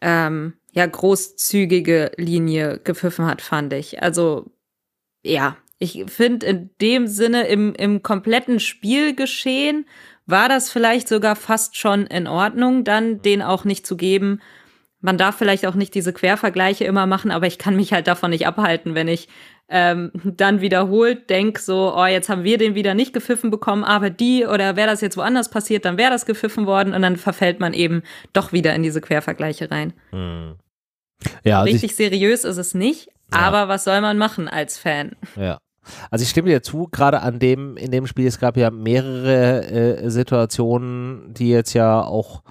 ähm, 0.02 0.54
ja, 0.72 0.84
großzügige 0.84 2.12
Linie 2.16 2.80
gepfiffen 2.84 3.24
hat, 3.24 3.40
fand 3.40 3.72
ich. 3.72 4.02
Also 4.02 4.50
ja, 5.22 5.56
ich 5.78 6.04
finde 6.09 6.46
in 6.46 6.70
dem 6.80 7.06
Sinne 7.06 7.46
im, 7.46 7.74
im 7.74 8.02
kompletten 8.02 8.61
Spielgeschehen 8.61 9.86
war 10.26 10.48
das 10.48 10.70
vielleicht 10.70 11.09
sogar 11.09 11.36
fast 11.36 11.76
schon 11.76 12.06
in 12.06 12.26
Ordnung, 12.26 12.84
dann 12.84 13.22
den 13.22 13.40
auch 13.40 13.64
nicht 13.64 13.86
zu 13.86 13.96
geben 13.96 14.40
man 15.05 15.18
darf 15.18 15.36
vielleicht 15.36 15.66
auch 15.66 15.74
nicht 15.74 15.94
diese 15.94 16.14
Quervergleiche 16.14 16.84
immer 16.84 17.07
machen, 17.07 17.30
aber 17.30 17.46
ich 17.46 17.59
kann 17.59 17.76
mich 17.76 17.92
halt 17.92 18.07
davon 18.07 18.30
nicht 18.30 18.46
abhalten, 18.46 18.94
wenn 18.94 19.07
ich 19.07 19.28
ähm, 19.68 20.11
dann 20.24 20.62
wiederholt 20.62 21.28
denk 21.28 21.59
so, 21.59 21.94
oh, 21.94 22.07
jetzt 22.07 22.30
haben 22.30 22.42
wir 22.42 22.57
den 22.57 22.74
wieder 22.74 22.94
nicht 22.94 23.12
gepfiffen 23.12 23.50
bekommen, 23.50 23.84
aber 23.84 24.09
die 24.09 24.46
oder 24.46 24.76
wäre 24.76 24.88
das 24.88 25.02
jetzt 25.02 25.18
woanders 25.18 25.50
passiert, 25.50 25.84
dann 25.84 25.98
wäre 25.98 26.11
das 26.11 26.24
gepfiffen 26.24 26.66
worden 26.66 26.94
und 26.94 27.02
dann 27.02 27.16
verfällt 27.16 27.61
man 27.61 27.74
eben 27.74 28.02
doch 28.32 28.52
wieder 28.52 28.74
in 28.74 28.82
diese 28.82 29.02
Quervergleiche 29.02 29.70
rein. 29.70 29.92
Hm. 30.11 30.55
Ja, 31.44 31.61
also 31.61 31.72
Richtig 31.72 31.96
seriös 31.96 32.44
ist 32.44 32.57
es 32.57 32.72
nicht, 32.72 33.09
ja. 33.32 33.40
aber 33.40 33.68
was 33.68 33.84
soll 33.84 34.00
man 34.00 34.16
machen 34.16 34.48
als 34.48 34.78
Fan? 34.78 35.16
Ja. 35.36 35.59
Also 36.11 36.22
ich 36.22 36.30
stimme 36.30 36.48
dir 36.48 36.62
zu, 36.62 36.88
gerade 36.90 37.20
an 37.20 37.38
dem, 37.38 37.76
in 37.76 37.90
dem 37.90 38.07
Spiel, 38.07 38.26
es 38.26 38.40
gab 38.40 38.57
ja 38.57 38.70
mehrere 38.70 39.66
äh, 39.66 40.11
Situationen, 40.11 41.34
die 41.34 41.50
jetzt 41.50 41.74
ja 41.74 42.00
auch 42.00 42.42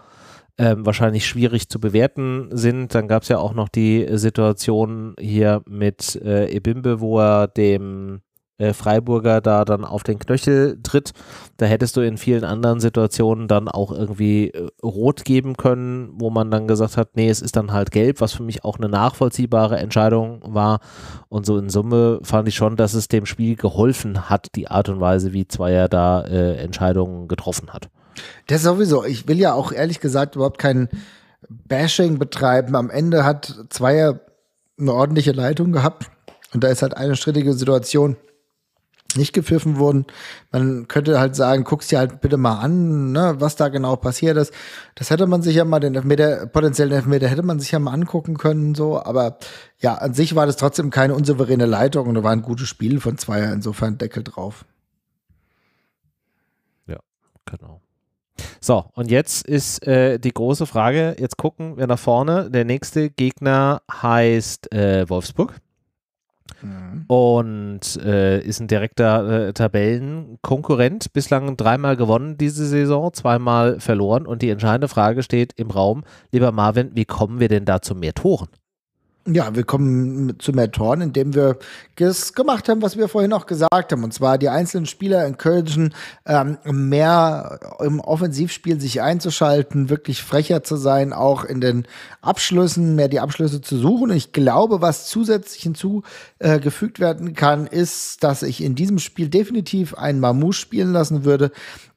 ähm, 0.57 0.85
wahrscheinlich 0.85 1.25
schwierig 1.25 1.69
zu 1.69 1.79
bewerten 1.79 2.49
sind. 2.51 2.93
Dann 2.93 3.07
gab 3.07 3.23
es 3.23 3.29
ja 3.29 3.39
auch 3.39 3.53
noch 3.53 3.69
die 3.69 4.07
Situation 4.11 5.15
hier 5.19 5.63
mit 5.67 6.15
äh, 6.23 6.49
Ebimbe, 6.49 6.99
wo 6.99 7.19
er 7.19 7.47
dem 7.47 8.21
äh, 8.59 8.73
Freiburger 8.73 9.41
da 9.41 9.65
dann 9.65 9.83
auf 9.83 10.03
den 10.03 10.19
Knöchel 10.19 10.79
tritt. 10.83 11.13
Da 11.57 11.65
hättest 11.65 11.97
du 11.97 12.01
in 12.01 12.17
vielen 12.17 12.43
anderen 12.43 12.79
Situationen 12.79 13.47
dann 13.47 13.67
auch 13.67 13.91
irgendwie 13.91 14.49
äh, 14.49 14.69
rot 14.83 15.25
geben 15.25 15.57
können, 15.57 16.11
wo 16.13 16.29
man 16.29 16.51
dann 16.51 16.67
gesagt 16.67 16.97
hat, 16.97 17.15
nee, 17.15 17.29
es 17.29 17.41
ist 17.41 17.55
dann 17.55 17.71
halt 17.71 17.91
gelb, 17.91 18.21
was 18.21 18.33
für 18.33 18.43
mich 18.43 18.63
auch 18.63 18.77
eine 18.77 18.89
nachvollziehbare 18.89 19.77
Entscheidung 19.77 20.41
war. 20.45 20.81
Und 21.29 21.47
so 21.47 21.57
in 21.57 21.69
Summe 21.69 22.19
fand 22.21 22.47
ich 22.47 22.55
schon, 22.55 22.75
dass 22.75 22.93
es 22.93 23.07
dem 23.07 23.25
Spiel 23.25 23.55
geholfen 23.55 24.29
hat, 24.29 24.49
die 24.55 24.67
Art 24.67 24.87
und 24.87 24.99
Weise, 24.99 25.33
wie 25.33 25.47
Zweier 25.47 25.89
da 25.89 26.21
äh, 26.21 26.57
Entscheidungen 26.57 27.27
getroffen 27.27 27.73
hat. 27.73 27.89
Das 28.47 28.63
sowieso. 28.63 29.03
Ich 29.03 29.27
will 29.27 29.39
ja 29.39 29.53
auch 29.53 29.71
ehrlich 29.71 29.99
gesagt 29.99 30.35
überhaupt 30.35 30.59
kein 30.59 30.89
Bashing 31.49 32.19
betreiben. 32.19 32.75
Am 32.75 32.89
Ende 32.89 33.23
hat 33.25 33.65
Zweier 33.69 34.19
eine 34.79 34.93
ordentliche 34.93 35.31
Leitung 35.31 35.71
gehabt. 35.71 36.09
Und 36.53 36.63
da 36.63 36.67
ist 36.67 36.81
halt 36.81 36.95
eine 36.95 37.15
strittige 37.15 37.53
Situation 37.53 38.15
nicht 39.15 39.33
gepfiffen 39.33 39.77
worden. 39.77 40.05
Man 40.51 40.87
könnte 40.87 41.19
halt 41.19 41.35
sagen, 41.35 41.63
guck's 41.63 41.87
dir 41.87 41.99
halt 41.99 42.21
bitte 42.21 42.37
mal 42.37 42.59
an, 42.59 43.11
ne, 43.11 43.35
was 43.39 43.55
da 43.55 43.69
genau 43.69 43.95
passiert 43.95 44.37
ist. 44.37 44.53
Das 44.95 45.09
hätte 45.09 45.27
man 45.27 45.41
sich 45.41 45.55
ja 45.55 45.65
mal, 45.65 45.79
den 45.79 45.95
Elfmeter, 45.95 46.47
potenziellen 46.47 46.93
Elfmeter 46.93 47.27
hätte 47.27 47.43
man 47.43 47.59
sich 47.59 47.71
ja 47.71 47.79
mal 47.79 47.93
angucken 47.93 48.37
können, 48.37 48.75
so. 48.75 49.01
Aber 49.03 49.37
ja, 49.79 49.95
an 49.95 50.13
sich 50.13 50.35
war 50.35 50.45
das 50.45 50.57
trotzdem 50.57 50.89
keine 50.89 51.15
unsouveräne 51.15 51.65
Leitung 51.65 52.07
und 52.07 52.15
da 52.15 52.23
war 52.23 52.31
ein 52.31 52.41
gutes 52.41 52.67
Spiel 52.67 52.99
von 52.99 53.17
Zweier, 53.17 53.53
insofern 53.53 53.97
Deckel 53.97 54.23
drauf. 54.23 54.65
Ja, 56.87 56.99
genau. 57.45 57.82
So, 58.59 58.85
und 58.93 59.11
jetzt 59.11 59.47
ist 59.47 59.85
äh, 59.87 60.19
die 60.19 60.33
große 60.33 60.65
Frage, 60.65 61.15
jetzt 61.19 61.37
gucken 61.37 61.77
wir 61.77 61.87
nach 61.87 61.99
vorne. 61.99 62.49
Der 62.49 62.65
nächste 62.65 63.09
Gegner 63.09 63.81
heißt 63.91 64.73
äh, 64.73 65.09
Wolfsburg. 65.09 65.55
Mhm. 66.61 67.05
Und 67.07 67.97
äh, 68.03 68.39
ist 68.41 68.59
ein 68.59 68.67
direkter 68.67 69.47
äh, 69.47 69.53
Tabellenkonkurrent. 69.53 71.13
Bislang 71.13 71.57
dreimal 71.57 71.97
gewonnen 71.97 72.37
diese 72.37 72.65
Saison, 72.65 73.13
zweimal 73.13 73.79
verloren. 73.79 74.25
Und 74.25 74.41
die 74.41 74.49
entscheidende 74.49 74.87
Frage 74.87 75.23
steht 75.23 75.53
im 75.57 75.71
Raum, 75.71 76.03
lieber 76.31 76.51
Marvin, 76.51 76.91
wie 76.93 77.05
kommen 77.05 77.39
wir 77.39 77.49
denn 77.49 77.65
da 77.65 77.81
zu 77.81 77.95
mehr 77.95 78.13
Toren? 78.13 78.49
Ja, 79.25 79.55
wir 79.55 79.63
kommen 79.63 80.37
zu 80.39 80.51
mehr 80.51 80.69
Toren, 80.69 80.99
indem 80.99 81.33
wir 81.33 81.57
das 81.95 82.33
gemacht 82.33 82.67
haben, 82.67 82.81
was 82.81 82.97
wir 82.97 83.07
vorhin 83.07 83.31
auch 83.31 83.45
gesagt 83.45 83.93
haben. 83.93 84.03
Und 84.03 84.13
zwar 84.13 84.37
die 84.37 84.49
einzelnen 84.49 84.85
Spieler 84.85 85.23
encouragen, 85.23 85.93
ähm, 86.25 86.57
mehr 86.65 87.57
im 87.79 88.01
Offensivspiel 88.01 88.81
sich 88.81 89.01
einzuschalten, 89.01 89.89
wirklich 89.89 90.23
frecher 90.23 90.61
zu 90.63 90.75
sein, 90.75 91.13
auch 91.13 91.45
in 91.45 91.61
den 91.61 91.87
Abschlüssen, 92.21 92.95
mehr 92.95 93.07
die 93.07 93.21
Abschlüsse 93.21 93.61
zu 93.61 93.77
suchen. 93.77 94.11
Und 94.11 94.17
ich 94.17 94.33
glaube, 94.33 94.81
was 94.81 95.07
zusätzlich 95.07 95.63
hinzugefügt 95.63 96.99
werden 96.99 97.33
kann, 97.33 97.65
ist, 97.65 98.25
dass 98.25 98.43
ich 98.43 98.61
in 98.61 98.75
diesem 98.75 98.99
Spiel 98.99 99.29
definitiv 99.29 99.93
einen 99.93 100.19
Mamouche 100.19 100.59
spielen 100.59 100.91
lassen 100.91 101.23
würde, 101.23 101.51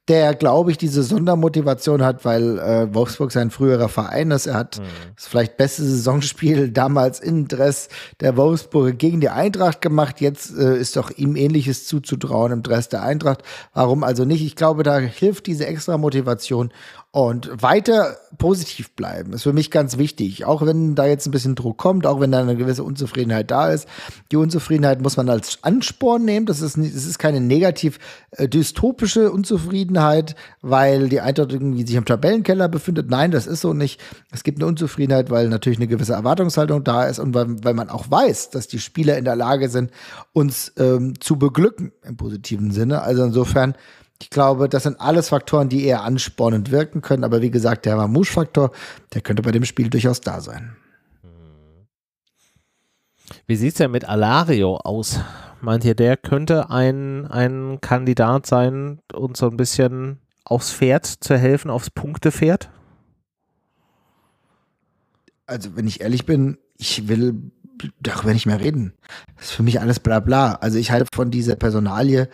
der, 0.09 0.35
glaube 0.35 0.71
ich, 0.71 0.79
diese 0.79 1.03
Sondermotivation 1.03 2.05
hat, 2.05 2.25
weil 2.25 2.59
äh, 2.59 2.95
Wolfsburg 2.95 3.33
sein 3.33 3.51
früherer 3.51 3.89
Verein 3.89 4.31
ist. 4.31 4.47
Er 4.47 4.55
hat 4.55 4.79
mhm. 4.79 4.85
das 5.17 5.27
vielleicht 5.27 5.57
beste 5.57 5.83
Saisonspiel 5.83 6.69
damals 6.73 7.19
in 7.19 7.49
Dress 7.49 7.89
der 8.21 8.37
Wolfsburger 8.37 8.93
gegen 8.93 9.21
die 9.21 9.31
Eintracht 9.31 9.81
gemacht. 9.81 10.21
Jetzt 10.21 10.57
äh, 10.57 10.79
ist 10.79 10.97
doch 10.97 11.11
ihm 11.11 11.35
ähnliches 11.35 11.87
zuzutrauen 11.87 12.53
im 12.53 12.63
Dress 12.63 12.89
der 12.89 13.03
Eintracht. 13.03 13.43
Warum 13.75 14.05
also 14.05 14.25
nicht? 14.25 14.45
Ich 14.45 14.55
glaube, 14.55 14.85
da 14.85 14.99
hilft 14.99 15.47
diese 15.47 15.67
extra 15.67 15.99
Motivation. 15.99 16.71
Und 17.17 17.51
weiter 17.63 18.19
positiv 18.37 18.91
bleiben 18.91 19.33
ist 19.33 19.45
für 19.45 19.55
mich 19.55 19.71
ganz 19.71 19.97
wichtig. 19.97 20.45
Auch 20.45 20.67
wenn 20.67 20.95
da 20.95 21.07
jetzt 21.07 21.27
ein 21.27 21.31
bisschen 21.31 21.55
Druck 21.55 21.79
kommt, 21.79 22.07
auch 22.07 22.21
wenn 22.21 22.31
da 22.31 22.41
eine 22.41 22.57
gewisse 22.57 22.85
Unzufriedenheit 22.85 23.51
da 23.51 23.71
ist. 23.71 23.89
Die 24.31 24.37
Unzufriedenheit 24.37 25.01
muss 25.01 25.17
man 25.17 25.31
als 25.31 25.61
Ansporn 25.63 26.27
nehmen. 26.27 26.45
Das 26.45 26.61
ist, 26.61 26.77
das 26.77 26.85
ist 27.07 27.19
keine 27.19 27.41
negativ 27.41 27.99
äh, 28.33 28.47
dystopische 28.47 29.33
Unzufriedenheit, 29.33 30.37
weil 30.61 31.09
die 31.09 31.23
Eintracht 31.23 31.53
irgendwie 31.55 31.87
sich 31.87 31.97
im 31.97 32.05
Tabellenkeller 32.05 32.69
befindet. 32.69 33.09
Nein, 33.09 33.31
das 33.31 33.47
ist 33.47 33.63
so 33.63 33.73
nicht. 33.73 33.99
Es 34.31 34.45
gibt 34.45 34.59
eine 34.59 34.67
Unzufriedenheit, 34.67 35.31
weil 35.31 35.49
natürlich 35.49 35.79
eine 35.79 35.89
gewisse 35.89 36.13
Erwartungshaltung 36.13 36.85
da 36.85 37.05
ist 37.05 37.19
und 37.19 37.33
weil, 37.33 37.65
weil 37.65 37.73
man 37.73 37.89
auch 37.89 38.11
weiß, 38.11 38.51
dass 38.51 38.69
die 38.69 38.79
Spieler 38.79 39.17
in 39.17 39.25
der 39.25 39.37
Lage 39.37 39.71
sind, 39.71 39.91
uns 40.35 40.71
ähm, 40.77 41.19
zu 41.19 41.39
beglücken 41.39 41.93
im 42.07 42.19
positiven 42.19 42.73
Sinne. 42.73 43.01
Also 43.01 43.25
insofern 43.25 43.75
ich 44.21 44.31
glaube, 44.31 44.69
das 44.69 44.85
sind 44.85 45.01
alles 45.01 45.29
Faktoren, 45.29 45.69
die 45.69 45.85
eher 45.85 46.03
anspornend 46.03 46.71
wirken 46.71 47.03
können. 47.03 47.25
Aber 47.25 47.43
wie 47.43 47.51
gesagt, 47.51 47.87
der 47.87 47.97
Mamouche-Faktor, 47.97 48.71
der 49.13 49.21
könnte 49.21 49.43
bei 49.43 49.53
dem 49.53 49.65
Spiel 49.65 49.91
durchaus 49.91 50.21
da 50.21 50.41
sein. 50.41 50.77
Wie 53.47 53.57
sieht 53.57 53.73
es 53.73 53.79
denn 53.79 53.91
mit 53.91 54.09
Alario 54.09 54.77
aus? 54.77 55.21
Meint 55.61 55.85
ihr, 55.85 55.95
der 55.95 56.17
könnte 56.17 56.71
ein, 56.71 57.27
ein 57.27 57.81
Kandidat 57.81 58.47
sein, 58.47 59.01
uns 59.13 59.39
so 59.39 59.49
ein 59.49 59.57
bisschen 59.57 60.21
aufs 60.45 60.73
Pferd 60.73 61.07
zu 61.07 61.37
helfen, 61.37 61.71
aufs 61.71 61.91
Punktepferd? 61.91 62.71
Also, 65.47 65.77
wenn 65.77 65.87
ich 65.87 66.01
ehrlich 66.01 66.27
bin, 66.27 66.59
ich 66.77 67.09
will 67.09 67.51
darüber 68.01 68.33
nicht 68.33 68.47
mehr 68.47 68.61
reden. 68.61 68.95
Das 69.37 69.47
ist 69.47 69.53
für 69.53 69.63
mich 69.63 69.81
alles 69.81 70.01
bla 70.01 70.21
bla. 70.21 70.55
Also, 70.55 70.79
ich 70.79 70.91
halte 70.91 71.07
von 71.13 71.31
dieser 71.31 71.57
Personalie 71.57 72.29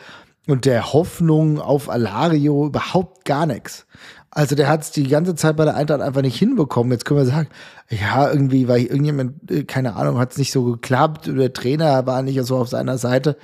und 0.46 0.64
der 0.64 0.92
Hoffnung 0.92 1.60
auf 1.60 1.88
Alario 1.88 2.66
überhaupt 2.66 3.24
gar 3.24 3.46
nichts. 3.46 3.86
Also 4.30 4.54
der 4.54 4.68
hat 4.68 4.80
es 4.80 4.90
die 4.90 5.06
ganze 5.08 5.34
Zeit 5.34 5.56
bei 5.56 5.66
der 5.66 5.76
Eintracht 5.76 6.00
einfach 6.00 6.22
nicht 6.22 6.38
hinbekommen. 6.38 6.90
Jetzt 6.90 7.04
können 7.04 7.20
wir 7.20 7.26
sagen, 7.26 7.48
ja, 7.90 8.30
irgendwie, 8.30 8.66
weil 8.66 8.82
irgendjemand, 8.82 9.50
äh, 9.50 9.64
keine 9.64 9.94
Ahnung, 9.94 10.18
hat 10.18 10.32
es 10.32 10.38
nicht 10.38 10.52
so 10.52 10.64
geklappt 10.64 11.28
oder 11.28 11.38
der 11.38 11.52
Trainer 11.52 12.06
war 12.06 12.22
nicht 12.22 12.42
so 12.44 12.56
auf 12.56 12.68
seiner 12.68 12.96
Seite. 12.96 13.36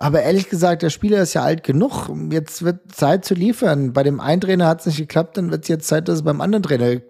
Aber 0.00 0.22
ehrlich 0.22 0.48
gesagt, 0.48 0.82
der 0.82 0.90
Spieler 0.90 1.20
ist 1.20 1.34
ja 1.34 1.42
alt 1.42 1.64
genug. 1.64 2.08
Jetzt 2.30 2.64
wird 2.64 2.92
Zeit 2.92 3.24
zu 3.24 3.34
liefern. 3.34 3.92
Bei 3.92 4.04
dem 4.04 4.20
einen 4.20 4.40
Trainer 4.40 4.68
hat 4.68 4.78
es 4.80 4.86
nicht 4.86 4.98
geklappt, 4.98 5.36
dann 5.36 5.50
wird 5.50 5.64
es 5.64 5.68
jetzt 5.68 5.88
Zeit, 5.88 6.06
dass 6.06 6.18
es 6.18 6.22
beim 6.22 6.40
anderen 6.40 6.62
Trainer 6.62 7.00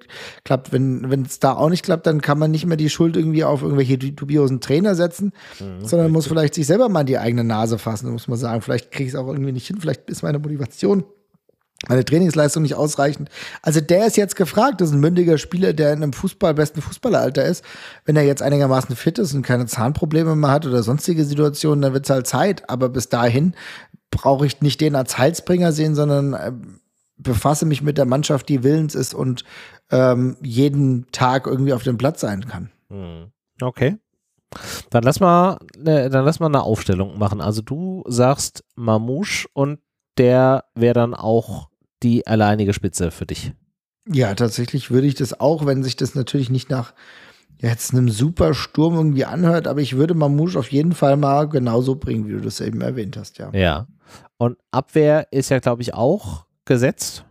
klappt. 0.43 0.73
Wenn 0.73 1.23
es 1.27 1.39
da 1.39 1.53
auch 1.53 1.69
nicht 1.69 1.85
klappt, 1.85 2.07
dann 2.07 2.23
kann 2.23 2.39
man 2.39 2.51
nicht 2.51 2.65
mehr 2.65 2.79
die 2.79 2.89
Schuld 2.89 3.15
irgendwie 3.15 3.45
auf 3.45 3.61
irgendwelche 3.61 3.99
dubiosen 3.99 4.61
Trainer 4.61 4.95
setzen, 4.95 5.33
mhm, 5.61 5.85
sondern 5.85 6.11
muss 6.11 6.29
vielleicht 6.29 6.55
sich 6.55 6.67
selber 6.67 6.89
mal 6.89 7.01
in 7.01 7.07
die 7.07 7.19
eigene 7.19 7.45
Nase 7.45 7.77
fassen, 7.77 8.11
muss 8.11 8.27
man 8.27 8.39
sagen. 8.39 8.63
Vielleicht 8.63 8.91
kriege 8.91 9.05
ich 9.05 9.11
es 9.11 9.17
auch 9.17 9.29
irgendwie 9.29 9.53
nicht 9.53 9.67
hin, 9.67 9.77
vielleicht 9.79 10.09
ist 10.09 10.23
meine 10.23 10.39
Motivation 10.39 11.05
meine 11.87 12.05
Trainingsleistung 12.05 12.65
nicht 12.65 12.75
ausreichend. 12.75 13.31
Also 13.63 13.81
der 13.81 14.07
ist 14.07 14.17
jetzt 14.17 14.35
gefragt, 14.35 14.81
das 14.81 14.89
ist 14.89 14.95
ein 14.95 15.01
mündiger 15.01 15.39
Spieler, 15.39 15.73
der 15.73 15.93
in 15.93 16.03
einem 16.03 16.13
Fußball, 16.13 16.55
besten 16.55 16.83
Fußballeralter 16.83 17.45
ist. 17.45 17.65
Wenn 18.05 18.17
er 18.17 18.25
jetzt 18.25 18.43
einigermaßen 18.43 18.97
fit 18.97 19.19
ist 19.19 19.33
und 19.35 19.43
keine 19.43 19.67
Zahnprobleme 19.67 20.35
mehr 20.35 20.51
hat 20.51 20.67
oder 20.67 20.83
sonstige 20.83 21.25
Situationen, 21.25 21.83
dann 21.83 21.93
wird 21.93 22.05
es 22.05 22.11
halt 22.11 22.27
Zeit. 22.27 22.69
Aber 22.69 22.89
bis 22.89 23.09
dahin 23.09 23.55
brauche 24.11 24.45
ich 24.45 24.61
nicht 24.61 24.81
den 24.81 24.97
als 24.97 25.19
Heilsbringer 25.19 25.71
sehen, 25.71 25.95
sondern 25.95 26.35
äh, 26.35 26.53
befasse 27.17 27.65
mich 27.65 27.83
mit 27.83 27.97
der 27.97 28.07
Mannschaft, 28.07 28.49
die 28.49 28.65
willens 28.65 28.97
ist 28.97 29.15
und 29.15 29.45
ähm, 29.91 30.37
jeden 30.43 31.07
Tag 31.13 31.47
irgendwie 31.47 31.73
auf 31.73 31.85
dem 31.85 31.99
Platz 31.99 32.21
sein 32.21 32.47
kann. 32.47 32.71
Hm. 32.89 33.31
Okay. 33.61 33.99
Dann 34.91 35.03
lass 35.03 35.21
mal, 35.21 35.59
ne, 35.77 36.09
dann 36.09 36.25
lass 36.25 36.41
mal 36.41 36.47
eine 36.47 36.63
Aufstellung 36.63 37.19
machen. 37.19 37.41
Also 37.41 37.61
du 37.63 38.03
sagst 38.07 38.65
Mamouche 38.75 39.47
und 39.53 39.81
der 40.17 40.65
wäre 40.75 40.95
dann 40.95 41.15
auch 41.15 41.68
die 42.03 42.27
alleinige 42.27 42.73
Spitze 42.73 43.11
für 43.11 43.27
dich. 43.27 43.53
Ja, 44.11 44.35
tatsächlich 44.35 44.91
würde 44.91 45.07
ich 45.07 45.15
das 45.15 45.39
auch, 45.39 45.67
wenn 45.67 45.83
sich 45.83 45.97
das 45.97 46.15
natürlich 46.15 46.51
nicht 46.51 46.71
nach 46.71 46.95
jetzt 47.61 47.93
einem 47.93 48.09
super 48.09 48.55
Sturm 48.55 48.95
irgendwie 48.95 49.25
anhört, 49.25 49.67
aber 49.67 49.81
ich 49.81 49.97
würde 49.97 50.15
Mamouche 50.15 50.59
auf 50.59 50.71
jeden 50.71 50.93
Fall 50.93 51.17
mal 51.17 51.49
genauso 51.49 51.97
bringen, 51.97 52.27
wie 52.27 52.33
du 52.33 52.41
das 52.41 52.61
eben 52.61 52.81
erwähnt 52.81 53.17
hast, 53.17 53.39
ja. 53.39 53.51
Ja. 53.53 53.87
Und 54.37 54.57
Abwehr 54.71 55.27
ist 55.33 55.51
ja, 55.51 55.59
glaube 55.59 55.83
ich, 55.83 55.95
auch 55.95 56.45
gesetzt. 56.65 57.25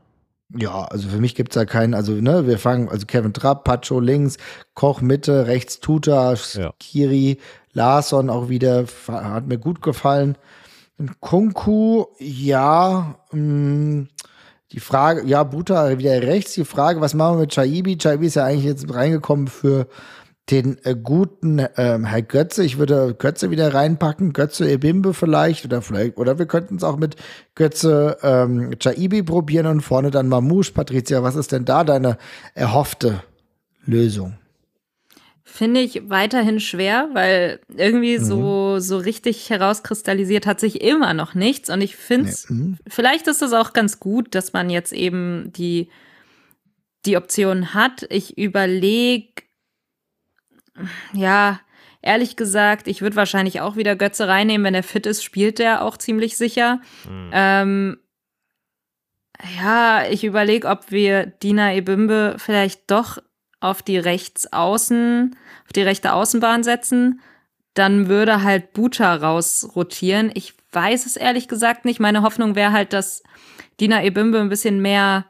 Ja, 0.55 0.85
also 0.85 1.09
für 1.09 1.19
mich 1.19 1.35
gibt 1.35 1.51
es 1.51 1.55
da 1.55 1.65
keinen, 1.65 1.93
also 1.93 2.13
ne, 2.13 2.47
wir 2.47 2.57
fangen, 2.57 2.89
also 2.89 3.05
Kevin 3.05 3.33
Trapp, 3.33 3.63
Pacho 3.63 3.99
links, 3.99 4.37
Koch 4.75 5.01
Mitte, 5.01 5.47
rechts 5.47 5.79
Tuta, 5.79 6.35
ja. 6.53 6.73
Kiri, 6.79 7.39
Larsson 7.73 8.29
auch 8.29 8.47
wieder, 8.49 8.85
hat 9.07 9.47
mir 9.47 9.57
gut 9.57 9.81
gefallen. 9.81 10.37
Kunku, 11.19 12.05
ja, 12.17 13.19
mh, 13.31 13.39
mm, 13.41 14.07
Die 14.73 14.79
Frage, 14.81 15.25
ja, 15.25 15.43
Buta 15.43 15.97
wieder 15.97 16.21
rechts. 16.21 16.53
Die 16.53 16.65
Frage, 16.65 16.99
was 16.99 17.13
machen 17.13 17.37
wir 17.37 17.41
mit 17.41 17.53
Chaibi? 17.53 17.97
Chaibi 17.97 18.27
ist 18.27 18.35
ja 18.35 18.45
eigentlich 18.45 18.65
jetzt 18.65 18.93
reingekommen 18.93 19.47
für 19.47 19.87
den 20.49 20.77
äh, 20.83 20.95
guten 20.95 21.65
ähm, 21.75 22.05
Herr 22.05 22.21
Götze. 22.21 22.63
Ich 22.63 22.77
würde 22.77 23.15
Götze 23.17 23.51
wieder 23.51 23.73
reinpacken, 23.73 24.33
Götze 24.33 24.69
Ebimbe 24.69 25.13
vielleicht 25.13 25.65
oder 25.65 25.81
vielleicht, 25.81 26.17
oder 26.17 26.39
wir 26.39 26.45
könnten 26.45 26.77
es 26.77 26.83
auch 26.83 26.97
mit 26.97 27.15
Götze 27.55 28.17
ähm, 28.21 28.75
Chaibi 28.79 29.23
probieren 29.23 29.67
und 29.67 29.81
vorne 29.81 30.11
dann 30.11 30.29
Mamouche. 30.29 30.73
Patricia, 30.73 31.23
was 31.23 31.35
ist 31.35 31.51
denn 31.51 31.65
da 31.65 31.83
deine 31.83 32.17
erhoffte 32.53 33.23
Lösung? 33.85 34.37
Finde 35.49 35.79
ich 35.79 36.09
weiterhin 36.09 36.59
schwer, 36.59 37.09
weil 37.13 37.61
irgendwie 37.73 38.19
mhm. 38.19 38.23
so, 38.23 38.79
so 38.79 38.97
richtig 38.97 39.49
herauskristallisiert 39.49 40.45
hat 40.45 40.59
sich 40.59 40.81
immer 40.81 41.13
noch 41.13 41.35
nichts. 41.35 41.69
Und 41.69 41.79
ich 41.79 41.95
finde 41.95 42.29
es, 42.29 42.49
nee. 42.49 42.55
mhm. 42.55 42.77
vielleicht 42.85 43.27
ist 43.27 43.41
es 43.41 43.53
auch 43.53 43.71
ganz 43.71 44.01
gut, 44.01 44.35
dass 44.35 44.51
man 44.51 44.69
jetzt 44.69 44.91
eben 44.91 45.53
die, 45.53 45.89
die 47.05 47.15
Option 47.15 47.73
hat. 47.73 48.05
Ich 48.09 48.37
überlege, 48.37 49.43
ja, 51.13 51.61
ehrlich 52.01 52.35
gesagt, 52.35 52.89
ich 52.89 53.01
würde 53.01 53.15
wahrscheinlich 53.15 53.61
auch 53.61 53.77
wieder 53.77 53.95
Götze 53.95 54.27
reinnehmen. 54.27 54.65
Wenn 54.65 54.75
er 54.75 54.83
fit 54.83 55.05
ist, 55.05 55.23
spielt 55.23 55.61
er 55.61 55.81
auch 55.81 55.95
ziemlich 55.95 56.35
sicher. 56.35 56.81
Mhm. 57.09 57.29
Ähm, 57.31 57.97
ja, 59.57 60.05
ich 60.09 60.25
überlege, 60.25 60.67
ob 60.67 60.91
wir 60.91 61.25
Dina 61.25 61.73
Ebimbe 61.73 62.35
vielleicht 62.37 62.91
doch 62.91 63.19
auf 63.59 63.81
die 63.81 63.97
Rechtsaußen, 63.97 65.35
auf 65.65 65.73
die 65.73 65.81
rechte 65.81 66.13
Außenbahn 66.13 66.63
setzen. 66.63 67.21
Dann 67.73 68.07
würde 68.07 68.43
halt 68.43 68.73
Buta 68.73 69.15
rausrotieren. 69.15 70.31
Ich 70.33 70.53
weiß 70.71 71.05
es 71.05 71.15
ehrlich 71.15 71.47
gesagt 71.47 71.85
nicht. 71.85 71.99
Meine 71.99 72.21
Hoffnung 72.21 72.55
wäre 72.55 72.71
halt, 72.71 72.93
dass 72.93 73.23
Dina 73.79 74.03
Ebimbe 74.03 74.39
ein 74.39 74.49
bisschen 74.49 74.81
mehr 74.81 75.25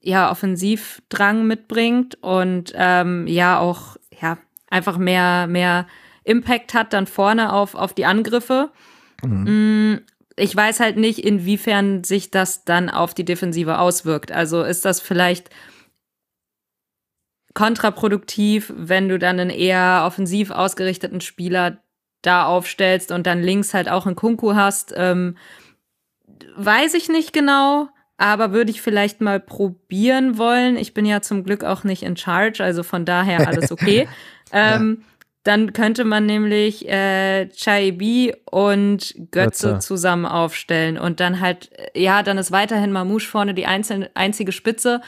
ja, 0.00 0.30
Offensivdrang 0.30 1.46
mitbringt 1.46 2.16
und 2.22 2.72
ähm, 2.76 3.26
ja 3.26 3.58
auch 3.58 3.96
ja, 4.20 4.38
einfach 4.68 4.98
mehr, 4.98 5.46
mehr 5.48 5.86
Impact 6.22 6.74
hat 6.74 6.92
dann 6.92 7.06
vorne 7.06 7.52
auf, 7.52 7.74
auf 7.74 7.92
die 7.92 8.04
Angriffe. 8.04 8.70
Mhm. 9.24 9.94
Mm, 9.94 10.00
ich 10.36 10.54
weiß 10.54 10.80
halt 10.80 10.96
nicht, 10.96 11.20
inwiefern 11.20 12.04
sich 12.04 12.30
das 12.30 12.64
dann 12.64 12.90
auf 12.90 13.14
die 13.14 13.24
Defensive 13.24 13.78
auswirkt. 13.78 14.32
Also 14.32 14.62
ist 14.62 14.84
das 14.84 15.00
vielleicht 15.00 15.50
kontraproduktiv, 17.56 18.70
wenn 18.76 19.08
du 19.08 19.18
dann 19.18 19.40
einen 19.40 19.48
eher 19.48 20.04
offensiv 20.06 20.50
ausgerichteten 20.50 21.22
Spieler 21.22 21.78
da 22.20 22.44
aufstellst 22.44 23.10
und 23.10 23.26
dann 23.26 23.42
links 23.42 23.72
halt 23.72 23.88
auch 23.88 24.04
einen 24.04 24.14
Kunku 24.14 24.54
hast. 24.54 24.92
Ähm, 24.94 25.38
weiß 26.54 26.92
ich 26.92 27.08
nicht 27.08 27.32
genau, 27.32 27.88
aber 28.18 28.52
würde 28.52 28.70
ich 28.70 28.82
vielleicht 28.82 29.22
mal 29.22 29.40
probieren 29.40 30.36
wollen. 30.36 30.76
Ich 30.76 30.92
bin 30.92 31.06
ja 31.06 31.22
zum 31.22 31.44
Glück 31.44 31.64
auch 31.64 31.82
nicht 31.82 32.02
in 32.02 32.18
Charge, 32.18 32.62
also 32.62 32.82
von 32.82 33.06
daher 33.06 33.48
alles 33.48 33.72
okay. 33.72 34.06
ähm, 34.52 34.98
ja. 35.00 35.06
Dann 35.44 35.72
könnte 35.72 36.04
man 36.04 36.26
nämlich 36.26 36.86
äh, 36.88 37.48
Chaibi 37.48 38.34
und 38.44 39.14
Götze, 39.30 39.68
Götze, 39.68 39.78
zusammen 39.78 40.26
aufstellen 40.26 40.98
und 40.98 41.20
dann 41.20 41.40
halt, 41.40 41.70
ja, 41.94 42.22
dann 42.22 42.36
ist 42.36 42.50
weiterhin 42.50 42.92
Mamouche 42.92 43.28
vorne 43.28 43.54
die 43.54 43.64
einzelne, 43.64 44.10
einzige 44.14 44.52
Spitze. 44.52 45.00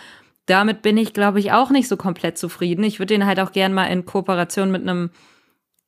Damit 0.48 0.80
bin 0.80 0.96
ich, 0.96 1.12
glaube 1.12 1.40
ich, 1.40 1.52
auch 1.52 1.70
nicht 1.70 1.88
so 1.88 1.96
komplett 1.96 2.38
zufrieden. 2.38 2.82
Ich 2.82 2.98
würde 2.98 3.14
den 3.14 3.26
halt 3.26 3.38
auch 3.38 3.52
gern 3.52 3.74
mal 3.74 3.84
in 3.86 4.06
Kooperation 4.06 4.70
mit 4.70 4.82
einem 4.82 5.10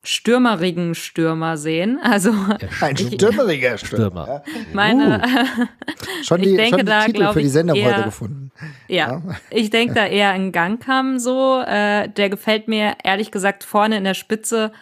stürmerigen 0.02 0.94
Stürmer 0.94 1.56
sehen. 1.56 1.98
Also 2.02 2.32
ein 2.82 2.96
stürmeriger 2.96 3.78
Stürmer. 3.78 4.42
Meine, 4.74 5.22
uh. 5.22 5.66
schon 6.24 6.42
die, 6.42 6.50
ich 6.50 6.56
denke 6.56 6.70
schon 6.70 6.78
die 6.80 6.84
da, 6.84 7.04
Titel 7.04 7.32
für 7.32 7.42
die 7.42 7.48
Sendung 7.48 7.76
eher, 7.76 7.96
heute 7.96 8.04
gefunden. 8.04 8.52
Ja, 8.86 9.12
ja. 9.12 9.22
ich 9.50 9.70
denke 9.70 9.94
da 9.94 10.06
eher 10.06 10.32
an 10.32 10.52
Gangkam 10.52 11.18
so. 11.18 11.62
Äh, 11.66 12.08
der 12.08 12.28
gefällt 12.28 12.68
mir 12.68 12.96
ehrlich 13.02 13.30
gesagt 13.30 13.64
vorne 13.64 13.96
in 13.96 14.04
der 14.04 14.14
Spitze 14.14 14.72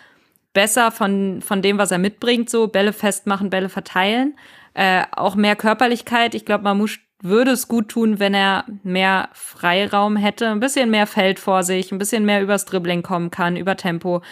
besser 0.55 0.91
von, 0.91 1.41
von 1.41 1.62
dem, 1.62 1.79
was 1.79 1.93
er 1.93 1.99
mitbringt. 1.99 2.51
So 2.51 2.66
Bälle 2.66 2.93
festmachen, 2.93 3.49
Bälle 3.49 3.68
verteilen. 3.68 4.37
Äh, 4.74 5.05
auch 5.12 5.37
mehr 5.37 5.55
Körperlichkeit. 5.55 6.35
Ich 6.35 6.45
glaube, 6.45 6.64
Mamouche 6.64 6.99
würde 7.21 7.51
es 7.51 7.69
gut 7.69 7.89
tun, 7.89 8.21
wenn 8.21 8.35
er 8.35 8.64
mehr 8.85 9.29
Freiraum 9.33 10.16
hätte, 10.16 10.49
ein 10.49 10.61
bisschen 10.61 10.91
mehr 10.91 11.07
Feld 11.07 11.41
vor 11.41 11.64
sich, 11.64 11.91
ein 11.91 11.99
bisschen 11.99 12.25
mehr 12.25 12.43
übers 12.43 12.64
Dribbling 12.64 13.03
kommen 13.03 13.31
kann, 13.31 13.57
über 13.57 13.77
Tempo. 13.77 14.23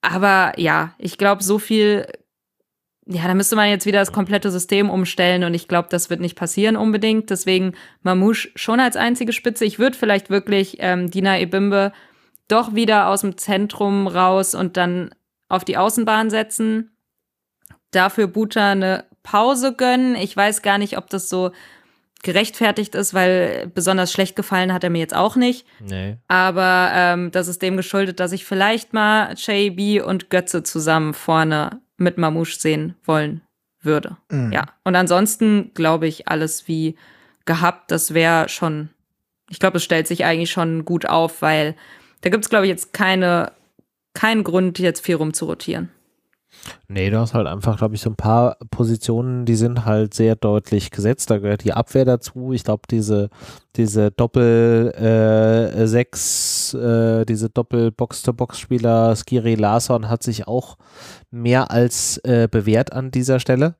Aber 0.00 0.58
ja, 0.58 0.94
ich 0.98 1.18
glaube, 1.18 1.42
so 1.42 1.58
viel, 1.58 2.06
ja, 3.06 3.26
da 3.26 3.34
müsste 3.34 3.56
man 3.56 3.68
jetzt 3.68 3.86
wieder 3.86 4.00
das 4.00 4.12
komplette 4.12 4.50
System 4.50 4.88
umstellen 4.88 5.44
und 5.44 5.54
ich 5.54 5.68
glaube, 5.68 5.88
das 5.90 6.08
wird 6.08 6.20
nicht 6.20 6.36
passieren 6.36 6.76
unbedingt. 6.76 7.30
Deswegen 7.30 7.74
Mamouche 8.02 8.50
schon 8.56 8.80
als 8.80 8.96
einzige 8.96 9.32
Spitze. 9.32 9.64
Ich 9.64 9.78
würde 9.78 9.96
vielleicht 9.96 10.30
wirklich 10.30 10.76
ähm, 10.80 11.10
Dina 11.10 11.38
Ebimbe 11.38 11.92
doch 12.48 12.74
wieder 12.74 13.08
aus 13.08 13.20
dem 13.20 13.36
Zentrum 13.36 14.06
raus 14.06 14.54
und 14.54 14.76
dann 14.76 15.14
auf 15.48 15.64
die 15.64 15.76
Außenbahn 15.76 16.30
setzen. 16.30 16.96
Dafür 17.90 18.26
Buta 18.26 18.72
eine 18.72 19.04
Pause 19.22 19.74
gönnen. 19.74 20.16
Ich 20.16 20.36
weiß 20.36 20.62
gar 20.62 20.78
nicht, 20.78 20.96
ob 20.96 21.10
das 21.10 21.28
so 21.28 21.52
gerechtfertigt 22.22 22.94
ist, 22.94 23.14
weil 23.14 23.70
besonders 23.74 24.12
schlecht 24.12 24.36
gefallen 24.36 24.72
hat 24.72 24.84
er 24.84 24.90
mir 24.90 25.00
jetzt 25.00 25.14
auch 25.14 25.36
nicht. 25.36 25.66
Nee. 25.80 26.18
Aber 26.28 26.90
ähm, 26.94 27.30
das 27.32 27.48
ist 27.48 27.62
dem 27.62 27.76
geschuldet, 27.76 28.20
dass 28.20 28.32
ich 28.32 28.44
vielleicht 28.44 28.92
mal 28.92 29.34
JB 29.34 30.04
und 30.04 30.30
Götze 30.30 30.62
zusammen 30.62 31.14
vorne 31.14 31.80
mit 31.96 32.18
Mamouche 32.18 32.58
sehen 32.58 32.94
wollen 33.04 33.42
würde. 33.80 34.16
Mhm. 34.30 34.52
Ja. 34.52 34.66
Und 34.84 34.94
ansonsten 34.94 35.72
glaube 35.74 36.06
ich, 36.06 36.28
alles 36.28 36.68
wie 36.68 36.96
gehabt, 37.44 37.90
das 37.90 38.14
wäre 38.14 38.48
schon, 38.48 38.90
ich 39.50 39.58
glaube, 39.58 39.78
es 39.78 39.84
stellt 39.84 40.06
sich 40.06 40.24
eigentlich 40.24 40.52
schon 40.52 40.84
gut 40.84 41.06
auf, 41.06 41.42
weil 41.42 41.74
da 42.20 42.30
gibt 42.30 42.44
es, 42.44 42.50
glaube 42.50 42.66
ich, 42.66 42.70
jetzt 42.70 42.92
keine, 42.92 43.52
keinen 44.14 44.44
Grund, 44.44 44.78
jetzt 44.78 45.04
viel 45.04 45.16
rumzurotieren. 45.16 45.90
Nee, 46.88 47.10
du 47.10 47.18
hast 47.18 47.34
halt 47.34 47.46
einfach, 47.46 47.78
glaube 47.78 47.94
ich, 47.94 48.00
so 48.00 48.10
ein 48.10 48.16
paar 48.16 48.56
Positionen, 48.70 49.44
die 49.46 49.54
sind 49.54 49.84
halt 49.84 50.14
sehr 50.14 50.36
deutlich 50.36 50.90
gesetzt. 50.90 51.30
Da 51.30 51.38
gehört 51.38 51.64
die 51.64 51.72
Abwehr 51.72 52.04
dazu. 52.04 52.52
Ich 52.52 52.64
glaube, 52.64 52.82
diese, 52.90 53.30
diese 53.76 54.10
Doppel 54.10 54.92
äh, 54.92 55.86
sechs, 55.86 56.74
äh, 56.74 57.24
diese 57.24 57.48
Doppel 57.50 57.90
Box-to-Box-Spieler 57.90 59.16
Skiri 59.16 59.54
Larsson 59.54 60.08
hat 60.08 60.22
sich 60.22 60.46
auch 60.46 60.76
mehr 61.30 61.70
als 61.70 62.18
äh, 62.18 62.48
bewährt 62.50 62.92
an 62.92 63.10
dieser 63.10 63.40
Stelle. 63.40 63.76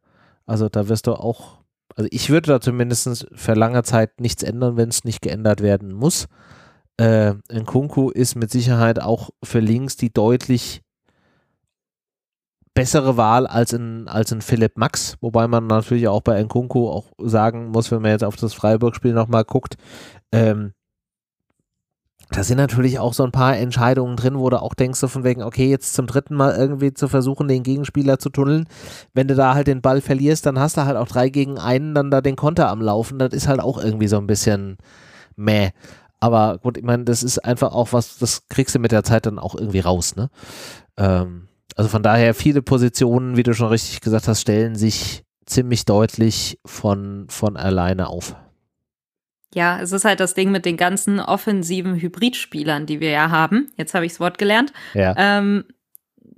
Also 0.47 0.69
da 0.69 0.89
wirst 0.89 1.07
du 1.07 1.13
auch, 1.13 1.59
also 1.97 2.09
ich 2.11 2.31
würde 2.31 2.49
da 2.49 2.61
zumindest 2.61 3.27
für 3.35 3.55
lange 3.55 3.83
Zeit 3.85 4.21
nichts 4.21 4.43
ändern, 4.43 4.77
wenn 4.77 4.89
es 4.89 5.05
nicht 5.05 5.23
geändert 5.23 5.61
werden 5.61 5.93
muss. 5.93 6.27
Äh, 6.97 7.35
Nkunku 7.53 8.11
ist 8.11 8.35
mit 8.35 8.51
Sicherheit 8.51 9.01
auch 9.01 9.31
für 9.43 9.61
links 9.61 9.97
die 9.97 10.13
deutlich 10.13 10.83
bessere 12.75 13.17
Wahl 13.17 13.47
als 13.47 13.73
in, 13.73 14.09
als 14.09 14.33
in 14.33 14.41
Philipp 14.41 14.79
Max, 14.79 15.17
wobei 15.21 15.47
man 15.47 15.67
natürlich 15.67 16.09
auch 16.09 16.23
bei 16.23 16.43
Nkunku 16.43 16.89
auch 16.89 17.07
sagen 17.19 17.69
muss, 17.69 17.91
wenn 17.91 18.03
man 18.03 18.13
jetzt 18.13 18.25
auf 18.25 18.37
das 18.37 18.55
Freiburg-Spiel 18.55 19.13
nochmal 19.13 19.45
guckt, 19.45 19.77
ähm, 20.33 20.73
da 22.31 22.45
sind 22.45 22.57
natürlich 22.57 22.99
auch 22.99 23.13
so 23.13 23.25
ein 23.25 23.33
paar 23.33 23.59
Entscheidungen 23.59 24.17
drin, 24.17 24.39
wo 24.39 24.49
du 24.49 24.61
auch 24.61 24.75
denkst, 24.75 24.99
so 24.99 25.09
von 25.09 25.23
wegen, 25.23 25.43
okay, 25.43 25.69
jetzt 25.69 25.93
zum 25.93 26.07
dritten 26.07 26.35
Mal 26.35 26.55
irgendwie 26.57 26.95
zu 26.95 27.09
versuchen, 27.09 27.47
den 27.47 27.63
Gegenspieler 27.63 28.19
zu 28.19 28.31
tunneln. 28.31 28.67
Wenn 29.13 29.29
du 29.29 29.35
da 29.35 29.55
halt 29.55 29.67
den 29.67 29.83
Ball 29.83 30.01
verlierst, 30.01 30.47
dann 30.47 30.59
hast 30.59 30.79
du 30.79 30.85
halt 30.87 30.97
auch 30.97 31.09
drei 31.09 31.29
gegen 31.29 31.59
einen, 31.59 31.95
dann 31.95 32.11
da 32.11 32.23
den 32.23 32.37
Konter 32.37 32.69
am 32.69 32.81
Laufen. 32.81 33.19
Das 33.19 33.35
ist 33.35 33.49
halt 33.49 33.61
auch 33.61 33.83
irgendwie 33.83 34.09
so 34.09 34.17
ein 34.17 34.27
bisschen 34.27 34.79
meh. 35.37 35.71
Aber 36.21 36.59
gut, 36.59 36.79
ich 36.79 36.85
meine, 36.85 37.05
das 37.05 37.23
ist 37.23 37.39
einfach 37.45 37.73
auch 37.73 37.93
was, 37.93 38.19
das 38.19 38.49
kriegst 38.49 38.75
du 38.75 38.79
mit 38.79 38.93
der 38.93 39.05
Zeit 39.05 39.27
dann 39.27 39.39
auch 39.39 39.55
irgendwie 39.55 39.81
raus, 39.81 40.17
ne? 40.17 40.31
Ähm, 40.97 41.49
also 41.77 41.89
von 41.89 42.03
daher, 42.03 42.35
viele 42.35 42.63
Positionen, 42.63 43.37
wie 43.37 43.43
du 43.43 43.55
schon 43.55 43.69
richtig 43.69 44.01
gesagt 44.01 44.29
hast, 44.29 44.41
stellen 44.41 44.75
sich 44.75 45.25
ziemlich 45.47 45.85
deutlich 45.85 46.59
von, 46.65 47.27
von 47.29 47.57
alleine 47.57 48.09
auf. 48.09 48.37
Ja, 49.55 49.81
es 49.81 49.93
ist 49.93 50.05
halt 50.05 50.21
das 50.21 50.35
Ding 50.35 50.51
mit 50.51 50.65
den 50.65 50.77
ganzen 50.77 51.21
offensiven 51.21 51.97
Hybridspielern, 51.97 52.87
die 52.87 53.01
wir 53.01 53.11
ja 53.11 53.31
haben. 53.31 53.71
Jetzt 53.77 53.95
habe 53.95 54.07
ich 54.07 54.13
das 54.13 54.21
Wort 54.21 54.39
gelernt. 54.39 54.73
Ja. 54.95 55.15
Ähm, 55.17 55.65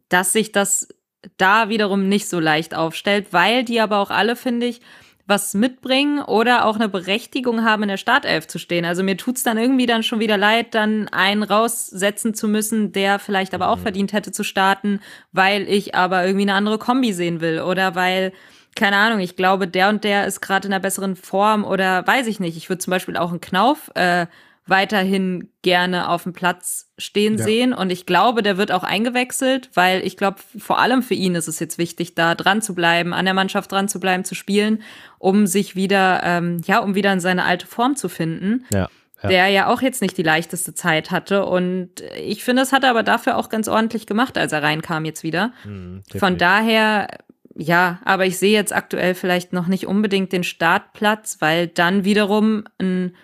dass 0.09 0.33
sich 0.33 0.53
das 0.53 0.89
da 1.37 1.69
wiederum 1.69 2.09
nicht 2.09 2.29
so 2.29 2.41
leicht 2.41 2.75
aufstellt, 2.75 3.29
weil 3.31 3.65
die 3.65 3.81
aber 3.81 3.99
auch 3.99 4.11
alle, 4.11 4.37
finde 4.37 4.67
ich, 4.67 4.81
was 5.27 5.55
mitbringen 5.55 6.21
oder 6.21 6.67
auch 6.67 6.77
eine 6.77 6.89
Berechtigung 6.89 7.65
haben, 7.65 7.83
in 7.83 7.89
der 7.89 7.97
Startelf 7.97 8.47
zu 8.47 8.59
stehen. 8.59 8.85
Also 8.85 9.03
mir 9.03 9.17
tut's 9.17 9.43
dann 9.43 9.57
irgendwie 9.57 9.87
dann 9.87 10.03
schon 10.03 10.21
wieder 10.21 10.37
leid, 10.37 10.75
dann 10.75 11.09
einen 11.09 11.43
raussetzen 11.43 12.35
zu 12.35 12.47
müssen, 12.47 12.93
der 12.93 13.19
vielleicht 13.19 13.55
aber 13.55 13.69
auch 13.69 13.79
mhm. 13.79 13.83
verdient 13.83 14.13
hätte 14.13 14.33
zu 14.33 14.45
starten, 14.45 15.01
weil 15.33 15.63
ich 15.63 15.95
aber 15.95 16.27
irgendwie 16.27 16.43
eine 16.43 16.55
andere 16.55 16.79
Kombi 16.79 17.13
sehen 17.13 17.41
will 17.41 17.61
oder 17.61 17.95
weil 17.95 18.33
keine 18.77 18.97
Ahnung, 18.97 19.21
ich 19.21 19.37
glaube, 19.37 19.69
der 19.69 19.89
und 19.89 20.03
der 20.03 20.27
ist 20.27 20.41
gerade 20.41 20.67
in 20.67 20.75
einer 20.75 20.83
besseren 20.83 21.15
Form 21.15 21.65
oder 21.65 22.05
weiß 22.07 22.27
ich 22.27 22.41
nicht. 22.41 22.57
Ich 22.57 22.69
würde 22.69 22.81
zum 22.81 22.91
Beispiel 22.91 23.17
auch 23.17 23.31
einen 23.31 23.41
Knauf 23.41 23.91
äh, 23.95 24.27
weiterhin 24.67 25.51
gerne 25.63 26.09
auf 26.09 26.23
dem 26.23 26.33
Platz 26.33 26.91
stehen 26.97 27.37
ja. 27.37 27.45
sehen. 27.45 27.73
Und 27.75 27.91
ich 27.91 28.07
glaube, 28.07 28.43
der 28.43 28.57
wird 28.57 28.73
auch 28.73 28.83
eingewechselt, 28.83 29.71
weil 29.75 30.05
ich 30.07 30.17
glaube, 30.17 30.39
vor 30.59 30.79
allem 30.79 31.03
für 31.03 31.15
ihn 31.15 31.35
ist 31.35 31.49
es 31.49 31.61
jetzt 31.61 31.77
wichtig, 31.77 32.15
da 32.15 32.35
dran 32.35 32.63
zu 32.63 32.75
bleiben, 32.75 33.13
an 33.13 33.27
der 33.27 33.35
Mannschaft 33.35 33.71
dran 33.73 33.89
zu 33.89 34.01
bleiben, 34.01 34.25
zu 34.25 34.35
spielen, 34.35 34.83
um 35.19 35.47
sich 35.47 35.77
wieder, 35.77 36.23
ähm, 36.25 36.63
ja, 36.65 36.79
um 36.79 36.95
wieder 36.95 37.13
in 37.13 37.21
seine 37.21 37.45
alte 37.45 37.67
Form 37.67 37.97
zu 37.97 38.09
finden. 38.09 38.65
Ja. 38.73 38.89
Ja. 39.23 39.31
der 39.31 39.49
ja 39.49 39.67
auch 39.69 39.81
jetzt 39.81 40.03
nicht 40.03 40.19
die 40.19 40.23
leichteste 40.23 40.75
Zeit 40.75 41.11
hatte. 41.11 41.47
Und 41.47 42.03
ich 42.21 42.45
finde, 42.45 42.61
das 42.61 42.73
hat 42.73 42.85
er 42.85 42.91
aber 42.91 43.03
dafür 43.03 43.39
auch 43.39 43.49
ganz 43.49 43.69
ordentlich 43.69 44.07
gemacht, 44.07 44.37
als 44.37 44.53
er 44.53 44.63
reinkam 44.63 45.07
jetzt 45.07 45.23
wieder. 45.23 45.55
Mhm, 45.65 46.03
Von 46.19 46.37
daher, 46.37 47.09
ja, 47.55 48.01
aber 48.05 48.27
ich 48.27 48.39
sehe 48.39 48.53
jetzt 48.53 48.75
aktuell 48.75 49.15
vielleicht 49.15 49.55
noch 49.55 49.67
nicht 49.67 49.87
unbedingt 49.87 50.31
den 50.33 50.45
Startplatz, 50.45 51.39
weil 51.41 51.69
dann 51.69 52.05
wiederum 52.05 52.65
ein 52.79 53.15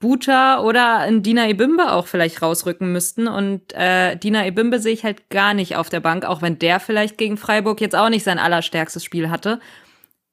Buta 0.00 0.60
oder 0.60 0.98
ein 0.98 1.22
Dina 1.22 1.48
Ebimbe 1.48 1.92
auch 1.92 2.06
vielleicht 2.06 2.40
rausrücken 2.40 2.92
müssten. 2.92 3.26
Und 3.26 3.72
äh, 3.74 4.16
Dina 4.16 4.46
Ebimbe 4.46 4.78
sehe 4.78 4.92
ich 4.92 5.04
halt 5.04 5.28
gar 5.28 5.54
nicht 5.54 5.76
auf 5.76 5.88
der 5.88 6.00
Bank, 6.00 6.24
auch 6.24 6.40
wenn 6.40 6.58
der 6.58 6.78
vielleicht 6.80 7.18
gegen 7.18 7.36
Freiburg 7.36 7.80
jetzt 7.80 7.96
auch 7.96 8.08
nicht 8.08 8.24
sein 8.24 8.38
allerstärkstes 8.38 9.04
Spiel 9.04 9.30
hatte. 9.30 9.60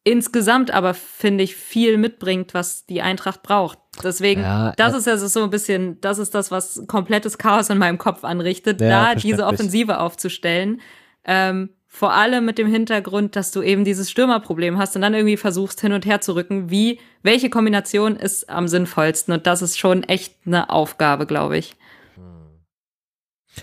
Insgesamt 0.04 0.70
aber 0.70 0.94
finde 0.94 1.44
ich 1.44 1.56
viel 1.56 1.98
mitbringt, 1.98 2.54
was 2.54 2.86
die 2.86 3.02
Eintracht 3.02 3.42
braucht. 3.42 3.80
Deswegen, 4.04 4.42
ja, 4.42 4.72
das 4.78 4.96
ist 4.96 5.08
ja 5.08 5.18
so 5.18 5.44
ein 5.44 5.50
bisschen, 5.50 6.00
das 6.02 6.20
ist 6.20 6.36
das, 6.36 6.52
was 6.52 6.84
komplettes 6.88 7.40
Chaos 7.40 7.72
in 7.72 7.80
meinem 7.80 7.98
Kopf 7.98 8.24
anrichtet, 8.24 8.82
ja, 8.82 9.14
da 9.14 9.16
diese 9.16 9.48
Offensive 9.48 10.00
aufzustellen. 10.00 10.80
Ähm, 11.24 11.70
vor 11.96 12.12
allem 12.12 12.44
mit 12.44 12.58
dem 12.58 12.68
Hintergrund, 12.68 13.38
dass 13.38 13.52
du 13.52 13.62
eben 13.62 13.86
dieses 13.86 14.12
Stürmerproblem 14.12 14.78
hast 14.78 14.98
und 14.98 15.02
dann 15.02 15.14
irgendwie 15.14 15.38
versuchst 15.38 15.80
hin 15.80 15.94
und 15.94 16.06
her 16.06 16.20
zu 16.20 16.36
rücken, 16.36 16.70
wie, 16.70 17.00
welche 17.24 17.50
Kombination 17.50 18.18
ist 18.18 18.50
am 18.50 18.68
sinnvollsten? 18.68 19.34
Und 19.34 19.48
das 19.48 19.62
ist 19.62 19.80
schon 19.80 20.04
echt 20.04 20.36
eine 20.46 20.70
Aufgabe, 20.72 21.26
glaube 21.26 21.58
ich. 21.58 21.78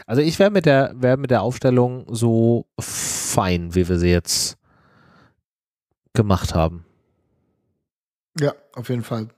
Also 0.06 0.22
ich 0.22 0.38
wäre 0.38 0.50
mit 0.50 0.64
der, 0.64 0.94
wäre 0.96 1.18
mit 1.18 1.30
der 1.30 1.42
Aufstellung 1.42 2.06
so 2.08 2.64
fein, 2.80 3.74
wie 3.74 3.86
wir 3.86 3.98
sie 3.98 4.10
jetzt 4.10 4.56
gemacht 6.14 6.54
haben. 6.54 6.86
Ja, 8.40 8.54
auf 8.74 8.88
jeden 8.88 9.02
Fall. 9.02 9.28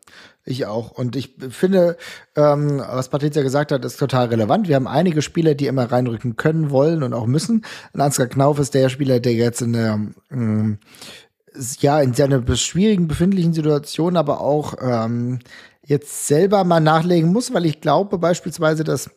Ich 0.46 0.66
auch. 0.66 0.90
Und 0.90 1.16
ich 1.16 1.36
finde, 1.50 1.96
ähm, 2.36 2.78
was 2.78 3.08
Patricia 3.08 3.42
gesagt 3.42 3.72
hat, 3.72 3.84
ist 3.84 3.96
total 3.96 4.26
relevant. 4.26 4.68
Wir 4.68 4.76
haben 4.76 4.86
einige 4.86 5.22
Spieler, 5.22 5.54
die 5.54 5.66
immer 5.66 5.90
reinrücken 5.90 6.36
können, 6.36 6.70
wollen 6.70 7.02
und 7.02 7.14
auch 7.14 7.26
müssen. 7.26 7.64
Und 7.94 8.00
Ansgar 8.00 8.26
Knauf 8.26 8.58
ist 8.58 8.74
der 8.74 8.90
Spieler, 8.90 9.20
der 9.20 9.32
jetzt 9.32 9.62
in 9.62 9.72
der 9.72 10.00
ähm, 10.30 10.78
ja, 11.80 12.00
in 12.00 12.14
seiner 12.14 12.44
schwierigen, 12.56 13.08
befindlichen 13.08 13.52
Situation 13.52 14.16
aber 14.16 14.40
auch 14.40 14.74
ähm, 14.80 15.38
jetzt 15.86 16.26
selber 16.26 16.64
mal 16.64 16.80
nachlegen 16.80 17.32
muss, 17.32 17.52
weil 17.54 17.66
ich 17.66 17.80
glaube 17.80 18.18
beispielsweise, 18.18 18.84
dass 18.84 19.10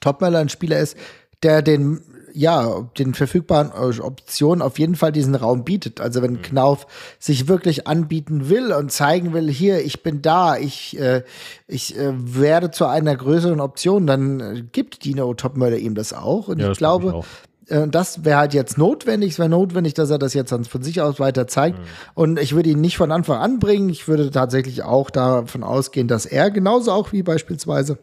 Topmöller 0.00 0.38
ein 0.38 0.48
Spieler 0.48 0.78
ist, 0.78 0.96
der 1.42 1.62
den 1.62 2.02
ja, 2.32 2.88
den 2.98 3.14
verfügbaren 3.14 3.72
Optionen 3.72 4.62
auf 4.62 4.78
jeden 4.78 4.94
Fall 4.94 5.12
diesen 5.12 5.34
Raum 5.34 5.64
bietet. 5.64 6.00
Also 6.00 6.22
wenn 6.22 6.34
mhm. 6.34 6.42
Knauf 6.42 6.86
sich 7.18 7.48
wirklich 7.48 7.86
anbieten 7.86 8.48
will 8.48 8.72
und 8.72 8.92
zeigen 8.92 9.32
will, 9.32 9.50
hier, 9.50 9.84
ich 9.84 10.02
bin 10.02 10.22
da, 10.22 10.56
ich, 10.56 10.98
äh, 10.98 11.22
ich 11.66 11.96
äh, 11.98 12.12
werde 12.14 12.70
zu 12.70 12.86
einer 12.86 13.16
größeren 13.16 13.60
Option, 13.60 14.06
dann 14.06 14.40
äh, 14.40 14.62
gibt 14.72 15.04
Dino 15.04 15.32
Topmörder 15.34 15.78
ihm 15.78 15.94
das 15.94 16.12
auch. 16.12 16.48
Und 16.48 16.60
ja, 16.60 16.70
ich 16.70 16.78
glaube, 16.78 17.22
äh, 17.68 17.88
das 17.88 18.24
wäre 18.24 18.38
halt 18.38 18.54
jetzt 18.54 18.76
notwendig. 18.76 19.32
Es 19.32 19.38
wäre 19.38 19.48
notwendig, 19.48 19.94
dass 19.94 20.10
er 20.10 20.18
das 20.18 20.34
jetzt 20.34 20.52
von 20.68 20.82
sich 20.82 21.00
aus 21.00 21.20
weiter 21.20 21.46
zeigt. 21.46 21.78
Mhm. 21.78 21.84
Und 22.14 22.38
ich 22.38 22.54
würde 22.54 22.70
ihn 22.70 22.80
nicht 22.80 22.96
von 22.96 23.12
Anfang 23.12 23.38
an 23.38 23.58
bringen. 23.58 23.88
Ich 23.88 24.08
würde 24.08 24.30
tatsächlich 24.30 24.82
auch 24.82 25.10
davon 25.10 25.62
ausgehen, 25.62 26.08
dass 26.08 26.26
er 26.26 26.50
genauso 26.50 26.92
auch 26.92 27.12
wie 27.12 27.22
beispielsweise 27.22 27.98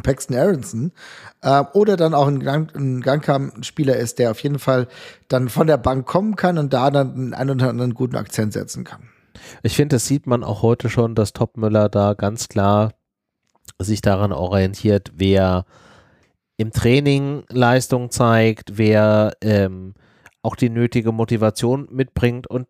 Paxton 0.00 0.36
Aronson 0.36 0.92
äh, 1.42 1.62
oder 1.74 1.96
dann 1.96 2.14
auch 2.14 2.26
ein, 2.26 2.46
ein 2.46 3.00
Gangkampfspieler 3.00 3.96
ist, 3.96 4.18
der 4.18 4.30
auf 4.30 4.42
jeden 4.42 4.58
Fall 4.58 4.88
dann 5.28 5.48
von 5.48 5.66
der 5.66 5.76
Bank 5.76 6.06
kommen 6.06 6.36
kann 6.36 6.56
und 6.58 6.72
da 6.72 6.90
dann 6.90 7.34
einen 7.34 7.50
oder 7.50 7.68
anderen 7.68 7.94
guten 7.94 8.16
Akzent 8.16 8.52
setzen 8.52 8.84
kann. 8.84 9.08
Ich 9.62 9.76
finde, 9.76 9.96
das 9.96 10.06
sieht 10.06 10.26
man 10.26 10.44
auch 10.44 10.62
heute 10.62 10.88
schon, 10.88 11.14
dass 11.14 11.32
Topmüller 11.32 11.88
da 11.88 12.14
ganz 12.14 12.48
klar 12.48 12.92
sich 13.78 14.00
daran 14.00 14.32
orientiert, 14.32 15.12
wer 15.14 15.64
im 16.56 16.70
Training 16.70 17.44
Leistung 17.48 18.10
zeigt, 18.10 18.78
wer 18.78 19.32
ähm, 19.40 19.94
auch 20.42 20.56
die 20.56 20.70
nötige 20.70 21.12
Motivation 21.12 21.88
mitbringt 21.90 22.46
und 22.46 22.66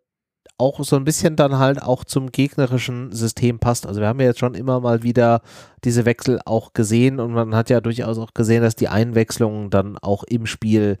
auch 0.63 0.83
so 0.83 0.95
ein 0.95 1.03
bisschen 1.03 1.35
dann 1.35 1.57
halt 1.57 1.81
auch 1.81 2.05
zum 2.05 2.31
gegnerischen 2.31 3.11
System 3.11 3.59
passt. 3.59 3.85
Also 3.85 3.99
wir 3.99 4.07
haben 4.07 4.19
ja 4.21 4.27
jetzt 4.27 4.39
schon 4.39 4.55
immer 4.55 4.79
mal 4.79 5.03
wieder 5.03 5.41
diese 5.83 6.05
Wechsel 6.05 6.39
auch 6.45 6.71
gesehen 6.71 7.19
und 7.19 7.33
man 7.33 7.53
hat 7.53 7.69
ja 7.69 7.81
durchaus 7.81 8.17
auch 8.17 8.33
gesehen, 8.33 8.63
dass 8.63 8.75
die 8.75 8.87
Einwechslungen 8.87 9.69
dann 9.69 9.97
auch 9.97 10.23
im 10.23 10.45
Spiel 10.45 10.97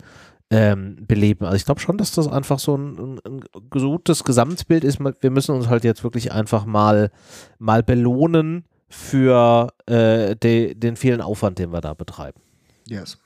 ähm, 0.49 0.97
beleben. 1.07 1.45
Also 1.45 1.55
ich 1.55 1.65
glaube 1.65 1.79
schon, 1.79 1.97
dass 1.97 2.11
das 2.11 2.27
einfach 2.27 2.59
so 2.59 2.75
ein, 2.75 3.19
ein, 3.25 3.41
gutes 3.69 4.25
Gesamtbild 4.25 4.83
ist. 4.83 4.99
Wir 4.99 5.31
müssen 5.31 5.55
uns 5.55 5.69
halt 5.69 5.85
jetzt 5.85 6.03
wirklich 6.03 6.33
einfach 6.33 6.65
mal, 6.65 7.09
mal 7.57 7.83
belohnen 7.83 8.65
für 8.89 9.69
äh, 9.85 10.35
de, 10.35 10.75
den 10.75 10.97
vielen 10.97 11.21
Aufwand, 11.21 11.57
den 11.57 11.71
wir 11.71 11.81
da 11.81 11.93
betreiben. 11.93 12.39
Yes. 12.85 13.17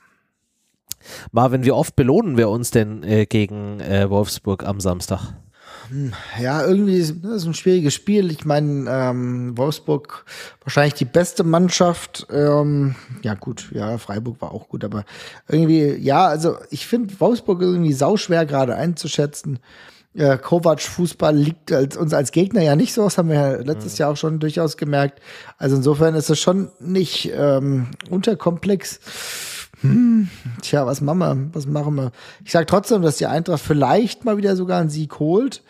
Marvin, 1.31 1.65
wie 1.65 1.71
oft 1.71 1.95
belohnen 1.95 2.38
wir 2.38 2.49
uns 2.49 2.71
denn 2.71 3.03
äh, 3.03 3.25
gegen 3.25 3.79
äh, 3.79 4.09
Wolfsburg 4.09 4.63
am 4.63 4.79
Samstag? 4.79 5.33
Hm, 5.89 6.13
ja, 6.41 6.65
irgendwie 6.65 6.97
ist 6.97 7.15
das 7.23 7.45
ein 7.45 7.53
schwieriges 7.53 7.93
Spiel. 7.93 8.31
Ich 8.31 8.45
meine, 8.45 8.89
ähm, 8.89 9.57
Wolfsburg 9.57 10.25
wahrscheinlich 10.63 10.95
die 10.95 11.05
beste 11.05 11.43
Mannschaft. 11.43 12.27
Ähm, 12.31 12.95
ja, 13.21 13.35
gut, 13.35 13.69
ja, 13.71 13.97
Freiburg 13.97 14.41
war 14.41 14.51
auch 14.51 14.67
gut, 14.67 14.83
aber 14.83 15.05
irgendwie, 15.47 15.95
ja, 15.95 16.27
also 16.27 16.57
ich 16.69 16.88
finde 16.88 17.19
Wolfsburg 17.19 17.61
irgendwie 17.61 17.93
sauschwer 17.93 18.45
gerade 18.45 18.75
einzuschätzen. 18.75 19.59
Äh, 20.13 20.38
Kovac 20.38 20.81
Fußball 20.81 21.35
liegt 21.35 21.71
als, 21.71 21.95
uns 21.95 22.13
als 22.13 22.31
Gegner 22.31 22.63
ja 22.63 22.75
nicht 22.75 22.93
so, 22.93 23.03
das 23.03 23.17
haben 23.17 23.29
wir 23.29 23.35
ja 23.35 23.51
letztes 23.57 23.93
mhm. 23.93 23.97
Jahr 23.99 24.11
auch 24.11 24.17
schon 24.17 24.39
durchaus 24.39 24.75
gemerkt. 24.75 25.21
Also 25.57 25.75
insofern 25.75 26.15
ist 26.15 26.29
es 26.29 26.39
schon 26.39 26.69
nicht 26.79 27.31
ähm, 27.35 27.88
unterkomplex. 28.09 28.99
Hm, 29.82 30.30
tja, 30.61 30.86
was 30.86 31.01
machen 31.01 31.19
wir? 31.19 31.49
Was 31.53 31.67
machen 31.67 31.95
wir? 31.95 32.11
Ich 32.43 32.51
sage 32.51 32.65
trotzdem, 32.65 33.01
dass 33.01 33.17
die 33.17 33.28
Eintracht 33.28 33.61
vielleicht 33.61 34.25
mal 34.25 34.38
wieder 34.38 34.55
sogar 34.55 34.80
einen 34.80 34.89
Sieg 34.89 35.19
holt. 35.19 35.61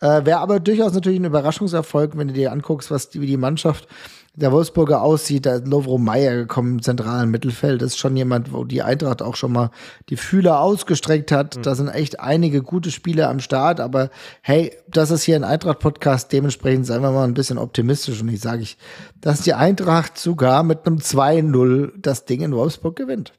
Äh, 0.00 0.24
Wäre 0.24 0.40
aber 0.40 0.58
durchaus 0.58 0.92
natürlich 0.94 1.20
ein 1.20 1.24
Überraschungserfolg, 1.24 2.16
wenn 2.16 2.28
du 2.28 2.34
dir 2.34 2.50
anguckst, 2.50 2.90
was 2.90 3.10
die, 3.10 3.20
wie 3.20 3.26
die 3.26 3.36
Mannschaft 3.36 3.86
der 4.34 4.50
Wolfsburger 4.50 5.02
aussieht. 5.02 5.46
Da 5.46 5.56
ist 5.56 5.68
Lovro 5.68 5.98
Meyer 5.98 6.34
gekommen 6.34 6.74
im 6.74 6.82
zentralen 6.82 7.30
Mittelfeld. 7.30 7.82
Das 7.82 7.92
ist 7.92 7.98
schon 7.98 8.16
jemand, 8.16 8.52
wo 8.52 8.64
die 8.64 8.82
Eintracht 8.82 9.22
auch 9.22 9.36
schon 9.36 9.52
mal 9.52 9.70
die 10.08 10.16
Fühler 10.16 10.60
ausgestreckt 10.60 11.30
hat. 11.30 11.56
Mhm. 11.56 11.62
Da 11.62 11.74
sind 11.74 11.88
echt 11.88 12.18
einige 12.18 12.62
gute 12.62 12.90
Spiele 12.90 13.28
am 13.28 13.40
Start. 13.40 13.78
Aber 13.78 14.10
hey, 14.40 14.76
das 14.88 15.10
ist 15.10 15.22
hier 15.22 15.36
ein 15.36 15.44
Eintracht-Podcast. 15.44 16.32
Dementsprechend 16.32 16.86
seien 16.86 17.02
wir 17.02 17.12
mal 17.12 17.24
ein 17.24 17.34
bisschen 17.34 17.58
optimistisch. 17.58 18.20
Und 18.22 18.28
ich 18.28 18.40
sage 18.40 18.62
ich, 18.62 18.78
dass 19.20 19.42
die 19.42 19.54
Eintracht 19.54 20.18
sogar 20.18 20.62
mit 20.62 20.86
einem 20.86 20.96
2-0 20.96 21.92
das 21.96 22.24
Ding 22.24 22.40
in 22.40 22.54
Wolfsburg 22.54 22.96
gewinnt. 22.96 23.32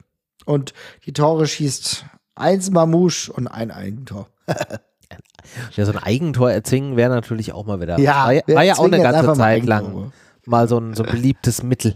Und 0.45 0.73
die 1.05 1.13
Tore 1.13 1.47
schießt 1.47 2.05
eins 2.35 2.71
Mamouche 2.71 3.31
und 3.31 3.47
ein 3.47 3.71
Eigentor. 3.71 4.27
ja, 5.75 5.85
so 5.85 5.91
ein 5.91 5.97
Eigentor 5.97 6.51
erzwingen 6.51 6.97
wäre 6.97 7.09
natürlich 7.09 7.53
auch 7.53 7.65
mal 7.65 7.79
wieder. 7.81 7.99
Ja, 7.99 8.27
war, 8.27 8.55
war 8.55 8.63
ja 8.63 8.75
auch 8.75 8.85
eine 8.85 9.01
ganze 9.01 9.33
Zeit 9.33 9.65
lang 9.65 10.11
mal 10.45 10.67
so 10.67 10.77
ein, 10.79 10.93
so 10.93 11.03
beliebtes 11.03 11.63
Mittel. 11.63 11.95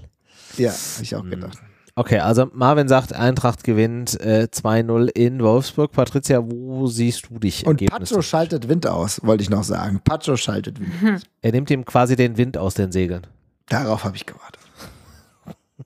Ja, 0.57 0.71
habe 0.71 1.03
ich 1.03 1.15
auch 1.15 1.23
hm. 1.23 1.31
gedacht. 1.31 1.57
Okay, 1.95 2.19
also 2.19 2.47
Marvin 2.53 2.87
sagt, 2.87 3.13
Eintracht 3.13 3.63
gewinnt 3.63 4.21
äh, 4.21 4.47
2-0 4.51 5.09
in 5.15 5.41
Wolfsburg. 5.41 5.91
Patricia, 5.91 6.43
wo 6.45 6.85
siehst 6.85 7.27
du 7.29 7.39
dich? 7.39 7.65
Und 7.65 7.83
Pacho 7.87 8.21
schaltet 8.21 8.69
Wind 8.69 8.85
aus, 8.85 9.19
wollte 9.23 9.41
ich 9.41 9.49
noch 9.49 9.63
sagen. 9.63 9.99
Pacho 10.03 10.37
schaltet 10.37 10.79
Wind 10.79 11.15
aus. 11.15 11.21
Er 11.41 11.51
nimmt 11.53 11.71
ihm 11.71 11.85
quasi 11.85 12.15
den 12.15 12.37
Wind 12.37 12.55
aus 12.55 12.75
den 12.75 12.91
Segeln. 12.91 13.25
Darauf 13.67 14.03
habe 14.03 14.15
ich 14.15 14.27
gewartet. 14.27 14.61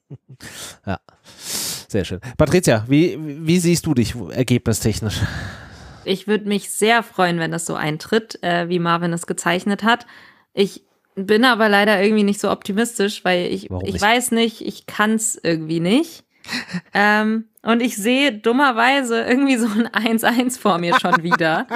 ja. 0.85 0.99
Sehr 1.91 2.05
schön. 2.05 2.21
Patricia, 2.37 2.85
wie, 2.87 3.17
wie 3.19 3.59
siehst 3.59 3.85
du 3.85 3.93
dich 3.93 4.15
ergebnistechnisch? 4.15 5.19
Ich 6.05 6.25
würde 6.25 6.47
mich 6.47 6.71
sehr 6.71 7.03
freuen, 7.03 7.37
wenn 7.37 7.51
das 7.51 7.65
so 7.65 7.75
eintritt, 7.75 8.41
äh, 8.41 8.69
wie 8.69 8.79
Marvin 8.79 9.11
es 9.11 9.27
gezeichnet 9.27 9.83
hat. 9.83 10.07
Ich 10.53 10.85
bin 11.15 11.43
aber 11.43 11.67
leider 11.67 12.01
irgendwie 12.01 12.23
nicht 12.23 12.39
so 12.39 12.49
optimistisch, 12.49 13.25
weil 13.25 13.47
ich, 13.47 13.69
ich 13.83 14.01
weiß 14.01 14.31
nicht, 14.31 14.61
ich 14.61 14.85
kann 14.85 15.15
es 15.15 15.37
irgendwie 15.43 15.81
nicht. 15.81 16.23
ähm, 16.93 17.49
und 17.61 17.81
ich 17.81 17.97
sehe 17.97 18.31
dummerweise 18.31 19.23
irgendwie 19.23 19.57
so 19.57 19.67
ein 19.67 19.89
1-1 19.89 20.57
vor 20.61 20.77
mir 20.77 20.97
schon 20.97 21.23
wieder. 21.23 21.67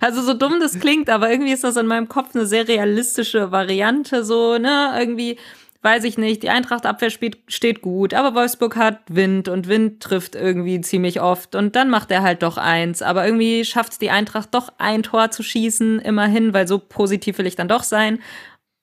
Also 0.00 0.20
so 0.20 0.34
dumm 0.34 0.60
das 0.60 0.80
klingt, 0.80 1.08
aber 1.08 1.30
irgendwie 1.30 1.52
ist 1.52 1.64
das 1.64 1.76
in 1.76 1.86
meinem 1.86 2.08
Kopf 2.08 2.34
eine 2.34 2.44
sehr 2.44 2.68
realistische 2.68 3.52
Variante, 3.52 4.22
so, 4.22 4.58
ne, 4.58 4.94
irgendwie 4.98 5.38
weiß 5.82 6.04
ich 6.04 6.18
nicht, 6.18 6.42
die 6.42 6.50
Eintrachtabwehr 6.50 7.10
steht 7.10 7.82
gut, 7.82 8.12
aber 8.12 8.34
Wolfsburg 8.34 8.76
hat 8.76 9.00
Wind 9.08 9.48
und 9.48 9.68
Wind 9.68 10.02
trifft 10.02 10.34
irgendwie 10.34 10.80
ziemlich 10.80 11.20
oft 11.20 11.54
und 11.54 11.76
dann 11.76 11.88
macht 11.88 12.10
er 12.10 12.22
halt 12.22 12.42
doch 12.42 12.56
eins. 12.56 13.00
Aber 13.00 13.24
irgendwie 13.24 13.64
schafft 13.64 13.92
es 13.92 13.98
die 13.98 14.10
Eintracht 14.10 14.52
doch 14.54 14.72
ein 14.78 15.02
Tor 15.04 15.30
zu 15.30 15.42
schießen, 15.42 16.00
immerhin, 16.00 16.52
weil 16.52 16.66
so 16.66 16.78
positiv 16.78 17.38
will 17.38 17.46
ich 17.46 17.56
dann 17.56 17.68
doch 17.68 17.84
sein. 17.84 18.18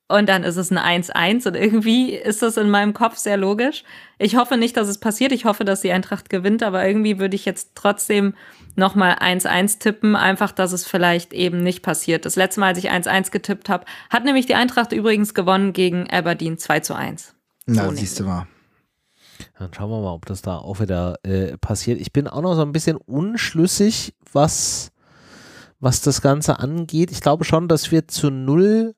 Und 0.07 0.29
dann 0.29 0.43
ist 0.43 0.57
es 0.57 0.71
ein 0.71 1.03
1-1 1.03 1.47
und 1.47 1.55
irgendwie 1.55 2.13
ist 2.13 2.43
das 2.43 2.57
in 2.57 2.69
meinem 2.69 2.93
Kopf 2.93 3.17
sehr 3.17 3.37
logisch. 3.37 3.83
Ich 4.19 4.35
hoffe 4.35 4.55
nicht, 4.55 4.77
dass 4.77 4.87
es 4.87 4.99
passiert. 4.99 5.31
Ich 5.31 5.45
hoffe, 5.45 5.65
dass 5.65 5.81
die 5.81 5.91
Eintracht 5.91 6.29
gewinnt, 6.29 6.61
aber 6.61 6.85
irgendwie 6.85 7.17
würde 7.17 7.35
ich 7.35 7.45
jetzt 7.45 7.71
trotzdem 7.73 8.35
nochmal 8.75 9.15
1-1 9.15 9.79
tippen, 9.79 10.15
einfach, 10.15 10.51
dass 10.51 10.73
es 10.73 10.85
vielleicht 10.85 11.33
eben 11.33 11.57
nicht 11.57 11.81
passiert. 11.81 12.25
Das 12.25 12.35
letzte 12.35 12.59
Mal, 12.59 12.67
als 12.67 12.77
ich 12.77 12.91
1-1 12.91 13.31
getippt 13.31 13.67
habe, 13.67 13.85
hat 14.11 14.25
nämlich 14.25 14.45
die 14.45 14.53
Eintracht 14.53 14.91
übrigens 14.91 15.33
gewonnen 15.33 15.73
gegen 15.73 16.07
Aberdeen 16.09 16.59
2 16.59 16.95
1. 16.95 17.33
Na, 17.65 17.85
so 17.85 17.91
siehst 17.95 18.19
du 18.19 18.25
mal. 18.25 18.47
Dann 19.57 19.73
schauen 19.73 19.89
wir 19.89 20.01
mal, 20.01 20.13
ob 20.13 20.27
das 20.27 20.43
da 20.43 20.57
auch 20.57 20.79
wieder 20.79 21.15
äh, 21.23 21.57
passiert. 21.57 21.99
Ich 21.99 22.13
bin 22.13 22.27
auch 22.27 22.41
noch 22.41 22.55
so 22.55 22.61
ein 22.61 22.71
bisschen 22.71 22.97
unschlüssig, 22.97 24.13
was, 24.31 24.91
was 25.79 26.01
das 26.01 26.21
Ganze 26.21 26.59
angeht. 26.59 27.11
Ich 27.11 27.21
glaube 27.21 27.43
schon, 27.43 27.67
dass 27.67 27.91
wir 27.91 28.07
zu 28.07 28.29
null 28.29 28.93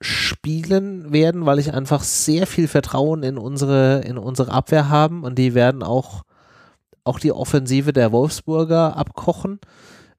spielen 0.00 1.12
werden, 1.12 1.44
weil 1.44 1.58
ich 1.58 1.74
einfach 1.74 2.02
sehr 2.02 2.46
viel 2.46 2.68
Vertrauen 2.68 3.22
in 3.22 3.36
unsere, 3.36 4.00
in 4.00 4.16
unsere 4.16 4.50
Abwehr 4.50 4.88
haben 4.88 5.24
und 5.24 5.38
die 5.38 5.54
werden 5.54 5.82
auch, 5.82 6.22
auch 7.04 7.18
die 7.18 7.32
Offensive 7.32 7.92
der 7.92 8.10
Wolfsburger 8.12 8.96
abkochen. 8.96 9.60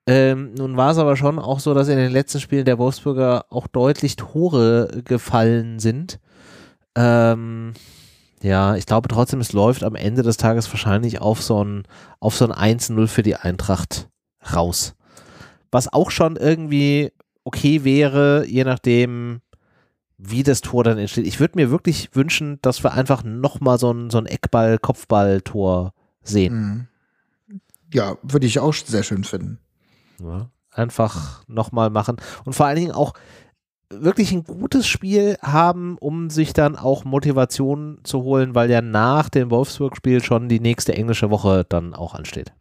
Ähm, 0.07 0.53
nun 0.53 0.77
war 0.77 0.91
es 0.91 0.97
aber 0.97 1.15
schon 1.15 1.39
auch 1.39 1.59
so, 1.59 1.73
dass 1.73 1.87
in 1.87 1.97
den 1.97 2.11
letzten 2.11 2.39
Spielen 2.39 2.65
der 2.65 2.77
Wolfsburger 2.77 3.45
auch 3.49 3.67
deutlich 3.67 4.15
Tore 4.15 5.01
gefallen 5.03 5.79
sind. 5.79 6.19
Ähm, 6.95 7.73
ja, 8.41 8.75
ich 8.75 8.85
glaube 8.85 9.07
trotzdem, 9.07 9.39
es 9.39 9.53
läuft 9.53 9.83
am 9.83 9.95
Ende 9.95 10.23
des 10.23 10.37
Tages 10.37 10.71
wahrscheinlich 10.71 11.21
auf 11.21 11.41
so 11.41 11.63
ein, 11.63 11.83
auf 12.19 12.35
so 12.35 12.47
ein 12.47 12.79
1-0 12.79 13.07
für 13.07 13.23
die 13.23 13.35
Eintracht 13.35 14.09
raus. 14.53 14.95
Was 15.71 15.91
auch 15.91 16.11
schon 16.11 16.35
irgendwie 16.35 17.11
okay 17.43 17.83
wäre, 17.83 18.45
je 18.47 18.63
nachdem, 18.63 19.41
wie 20.23 20.43
das 20.43 20.61
Tor 20.61 20.83
dann 20.83 20.99
entsteht. 20.99 21.25
Ich 21.25 21.39
würde 21.39 21.57
mir 21.57 21.71
wirklich 21.71 22.15
wünschen, 22.15 22.59
dass 22.61 22.83
wir 22.83 22.93
einfach 22.93 23.23
nochmal 23.23 23.79
so 23.79 23.91
ein, 23.91 24.11
so 24.11 24.19
ein 24.19 24.27
Eckball-Kopfball-Tor 24.27 25.93
sehen. 26.21 26.87
Mhm. 27.49 27.59
Ja, 27.93 28.17
würde 28.21 28.45
ich 28.45 28.59
auch 28.59 28.73
sehr 28.73 29.03
schön 29.03 29.23
finden. 29.23 29.57
Ja, 30.23 30.49
einfach 30.71 31.43
nochmal 31.47 31.89
machen. 31.89 32.17
Und 32.45 32.53
vor 32.53 32.67
allen 32.67 32.77
Dingen 32.77 32.91
auch 32.91 33.13
wirklich 33.89 34.31
ein 34.31 34.43
gutes 34.43 34.87
Spiel 34.87 35.37
haben, 35.41 35.97
um 35.97 36.29
sich 36.29 36.53
dann 36.53 36.75
auch 36.75 37.03
Motivation 37.03 37.99
zu 38.03 38.21
holen, 38.21 38.55
weil 38.55 38.69
ja 38.69 38.81
nach 38.81 39.27
dem 39.27 39.49
Wolfsburg-Spiel 39.49 40.23
schon 40.23 40.47
die 40.47 40.59
nächste 40.59 40.93
englische 40.93 41.29
Woche 41.31 41.65
dann 41.67 41.93
auch 41.93 42.13
ansteht. 42.13 42.53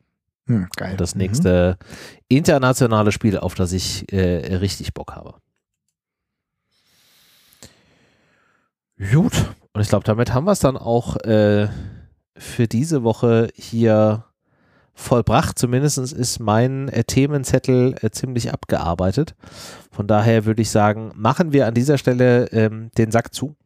Hm, 0.46 0.66
geil. 0.76 0.96
Das 0.96 1.14
nächste 1.14 1.78
mhm. 1.78 1.86
internationale 2.28 3.12
Spiel, 3.12 3.38
auf 3.38 3.54
das 3.54 3.72
ich 3.72 4.10
äh, 4.12 4.56
richtig 4.56 4.94
Bock 4.94 5.14
habe. 5.14 5.34
Gut, 9.00 9.32
und 9.72 9.80
ich 9.80 9.88
glaube, 9.88 10.04
damit 10.04 10.34
haben 10.34 10.44
wir 10.44 10.52
es 10.52 10.58
dann 10.58 10.76
auch 10.76 11.16
äh, 11.16 11.68
für 12.36 12.68
diese 12.68 13.02
Woche 13.02 13.48
hier 13.54 14.26
vollbracht. 14.92 15.58
Zumindest 15.58 15.96
ist 15.96 16.38
mein 16.38 16.88
äh, 16.90 17.04
Themenzettel 17.04 17.94
äh, 18.02 18.10
ziemlich 18.10 18.52
abgearbeitet. 18.52 19.34
Von 19.90 20.06
daher 20.06 20.44
würde 20.44 20.60
ich 20.60 20.68
sagen, 20.68 21.12
machen 21.14 21.54
wir 21.54 21.66
an 21.66 21.72
dieser 21.72 21.96
Stelle 21.96 22.48
ähm, 22.52 22.90
den 22.98 23.10
Sack 23.10 23.32
zu. 23.32 23.56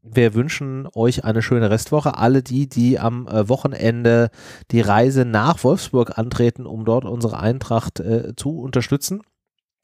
Wir 0.00 0.34
wünschen 0.34 0.88
euch 0.94 1.24
eine 1.24 1.42
schöne 1.42 1.68
Restwoche. 1.68 2.16
Alle 2.16 2.44
die, 2.44 2.68
die 2.68 3.00
am 3.00 3.26
äh, 3.26 3.48
Wochenende 3.48 4.30
die 4.70 4.80
Reise 4.80 5.24
nach 5.24 5.64
Wolfsburg 5.64 6.18
antreten, 6.18 6.66
um 6.66 6.84
dort 6.84 7.04
unsere 7.04 7.40
Eintracht 7.40 7.98
äh, 7.98 8.36
zu 8.36 8.60
unterstützen. 8.60 9.22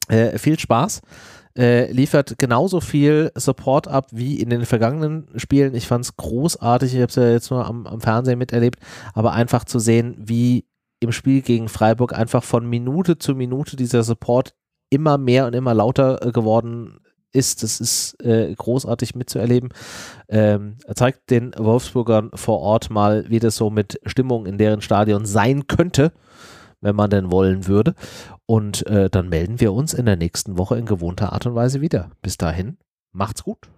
Äh, 0.07 0.37
viel 0.37 0.57
Spaß 0.57 1.01
äh, 1.59 1.91
liefert 1.91 2.37
genauso 2.37 2.79
viel 2.79 3.31
Support 3.35 3.89
ab 3.89 4.07
wie 4.11 4.39
in 4.39 4.49
den 4.49 4.65
vergangenen 4.65 5.27
Spielen. 5.35 5.75
Ich 5.75 5.87
fand 5.87 6.05
es 6.05 6.15
großartig, 6.15 6.93
ich 6.93 7.01
habe 7.01 7.09
es 7.09 7.15
ja 7.15 7.29
jetzt 7.29 7.51
nur 7.51 7.65
am, 7.65 7.85
am 7.85 7.99
Fernsehen 7.99 8.39
miterlebt, 8.39 8.79
aber 9.13 9.33
einfach 9.33 9.65
zu 9.65 9.77
sehen, 9.77 10.15
wie 10.17 10.65
im 11.01 11.11
Spiel 11.11 11.41
gegen 11.41 11.67
Freiburg 11.67 12.13
einfach 12.13 12.43
von 12.43 12.65
Minute 12.65 13.17
zu 13.17 13.35
Minute 13.35 13.75
dieser 13.75 14.03
Support 14.03 14.53
immer 14.89 15.17
mehr 15.17 15.47
und 15.47 15.53
immer 15.53 15.73
lauter 15.73 16.25
äh, 16.25 16.31
geworden 16.31 17.01
ist. 17.33 17.61
Das 17.61 17.81
ist 17.81 18.15
äh, 18.23 18.55
großartig 18.55 19.15
mitzuerleben. 19.15 19.69
Ähm, 20.29 20.77
zeigt 20.95 21.29
den 21.29 21.53
Wolfsburgern 21.57 22.31
vor 22.35 22.59
Ort 22.59 22.89
mal, 22.89 23.25
wie 23.29 23.39
das 23.39 23.57
so 23.57 23.69
mit 23.69 23.99
Stimmung 24.05 24.45
in 24.45 24.57
deren 24.57 24.81
Stadion 24.81 25.25
sein 25.25 25.67
könnte 25.67 26.13
wenn 26.81 26.95
man 26.95 27.09
denn 27.09 27.31
wollen 27.31 27.67
würde. 27.67 27.93
Und 28.49 28.87
äh, 28.87 29.11
dann 29.11 29.29
melden 29.29 29.59
wir 29.59 29.73
uns 29.73 29.93
in 29.93 30.07
der 30.07 30.15
nächsten 30.15 30.57
Woche 30.57 30.75
in 30.75 30.87
gewohnter 30.87 31.33
Art 31.33 31.45
und 31.45 31.53
Weise 31.53 31.81
wieder. 31.81 32.09
Bis 32.23 32.35
dahin, 32.35 32.77
macht's 33.11 33.43
gut. 33.43 33.69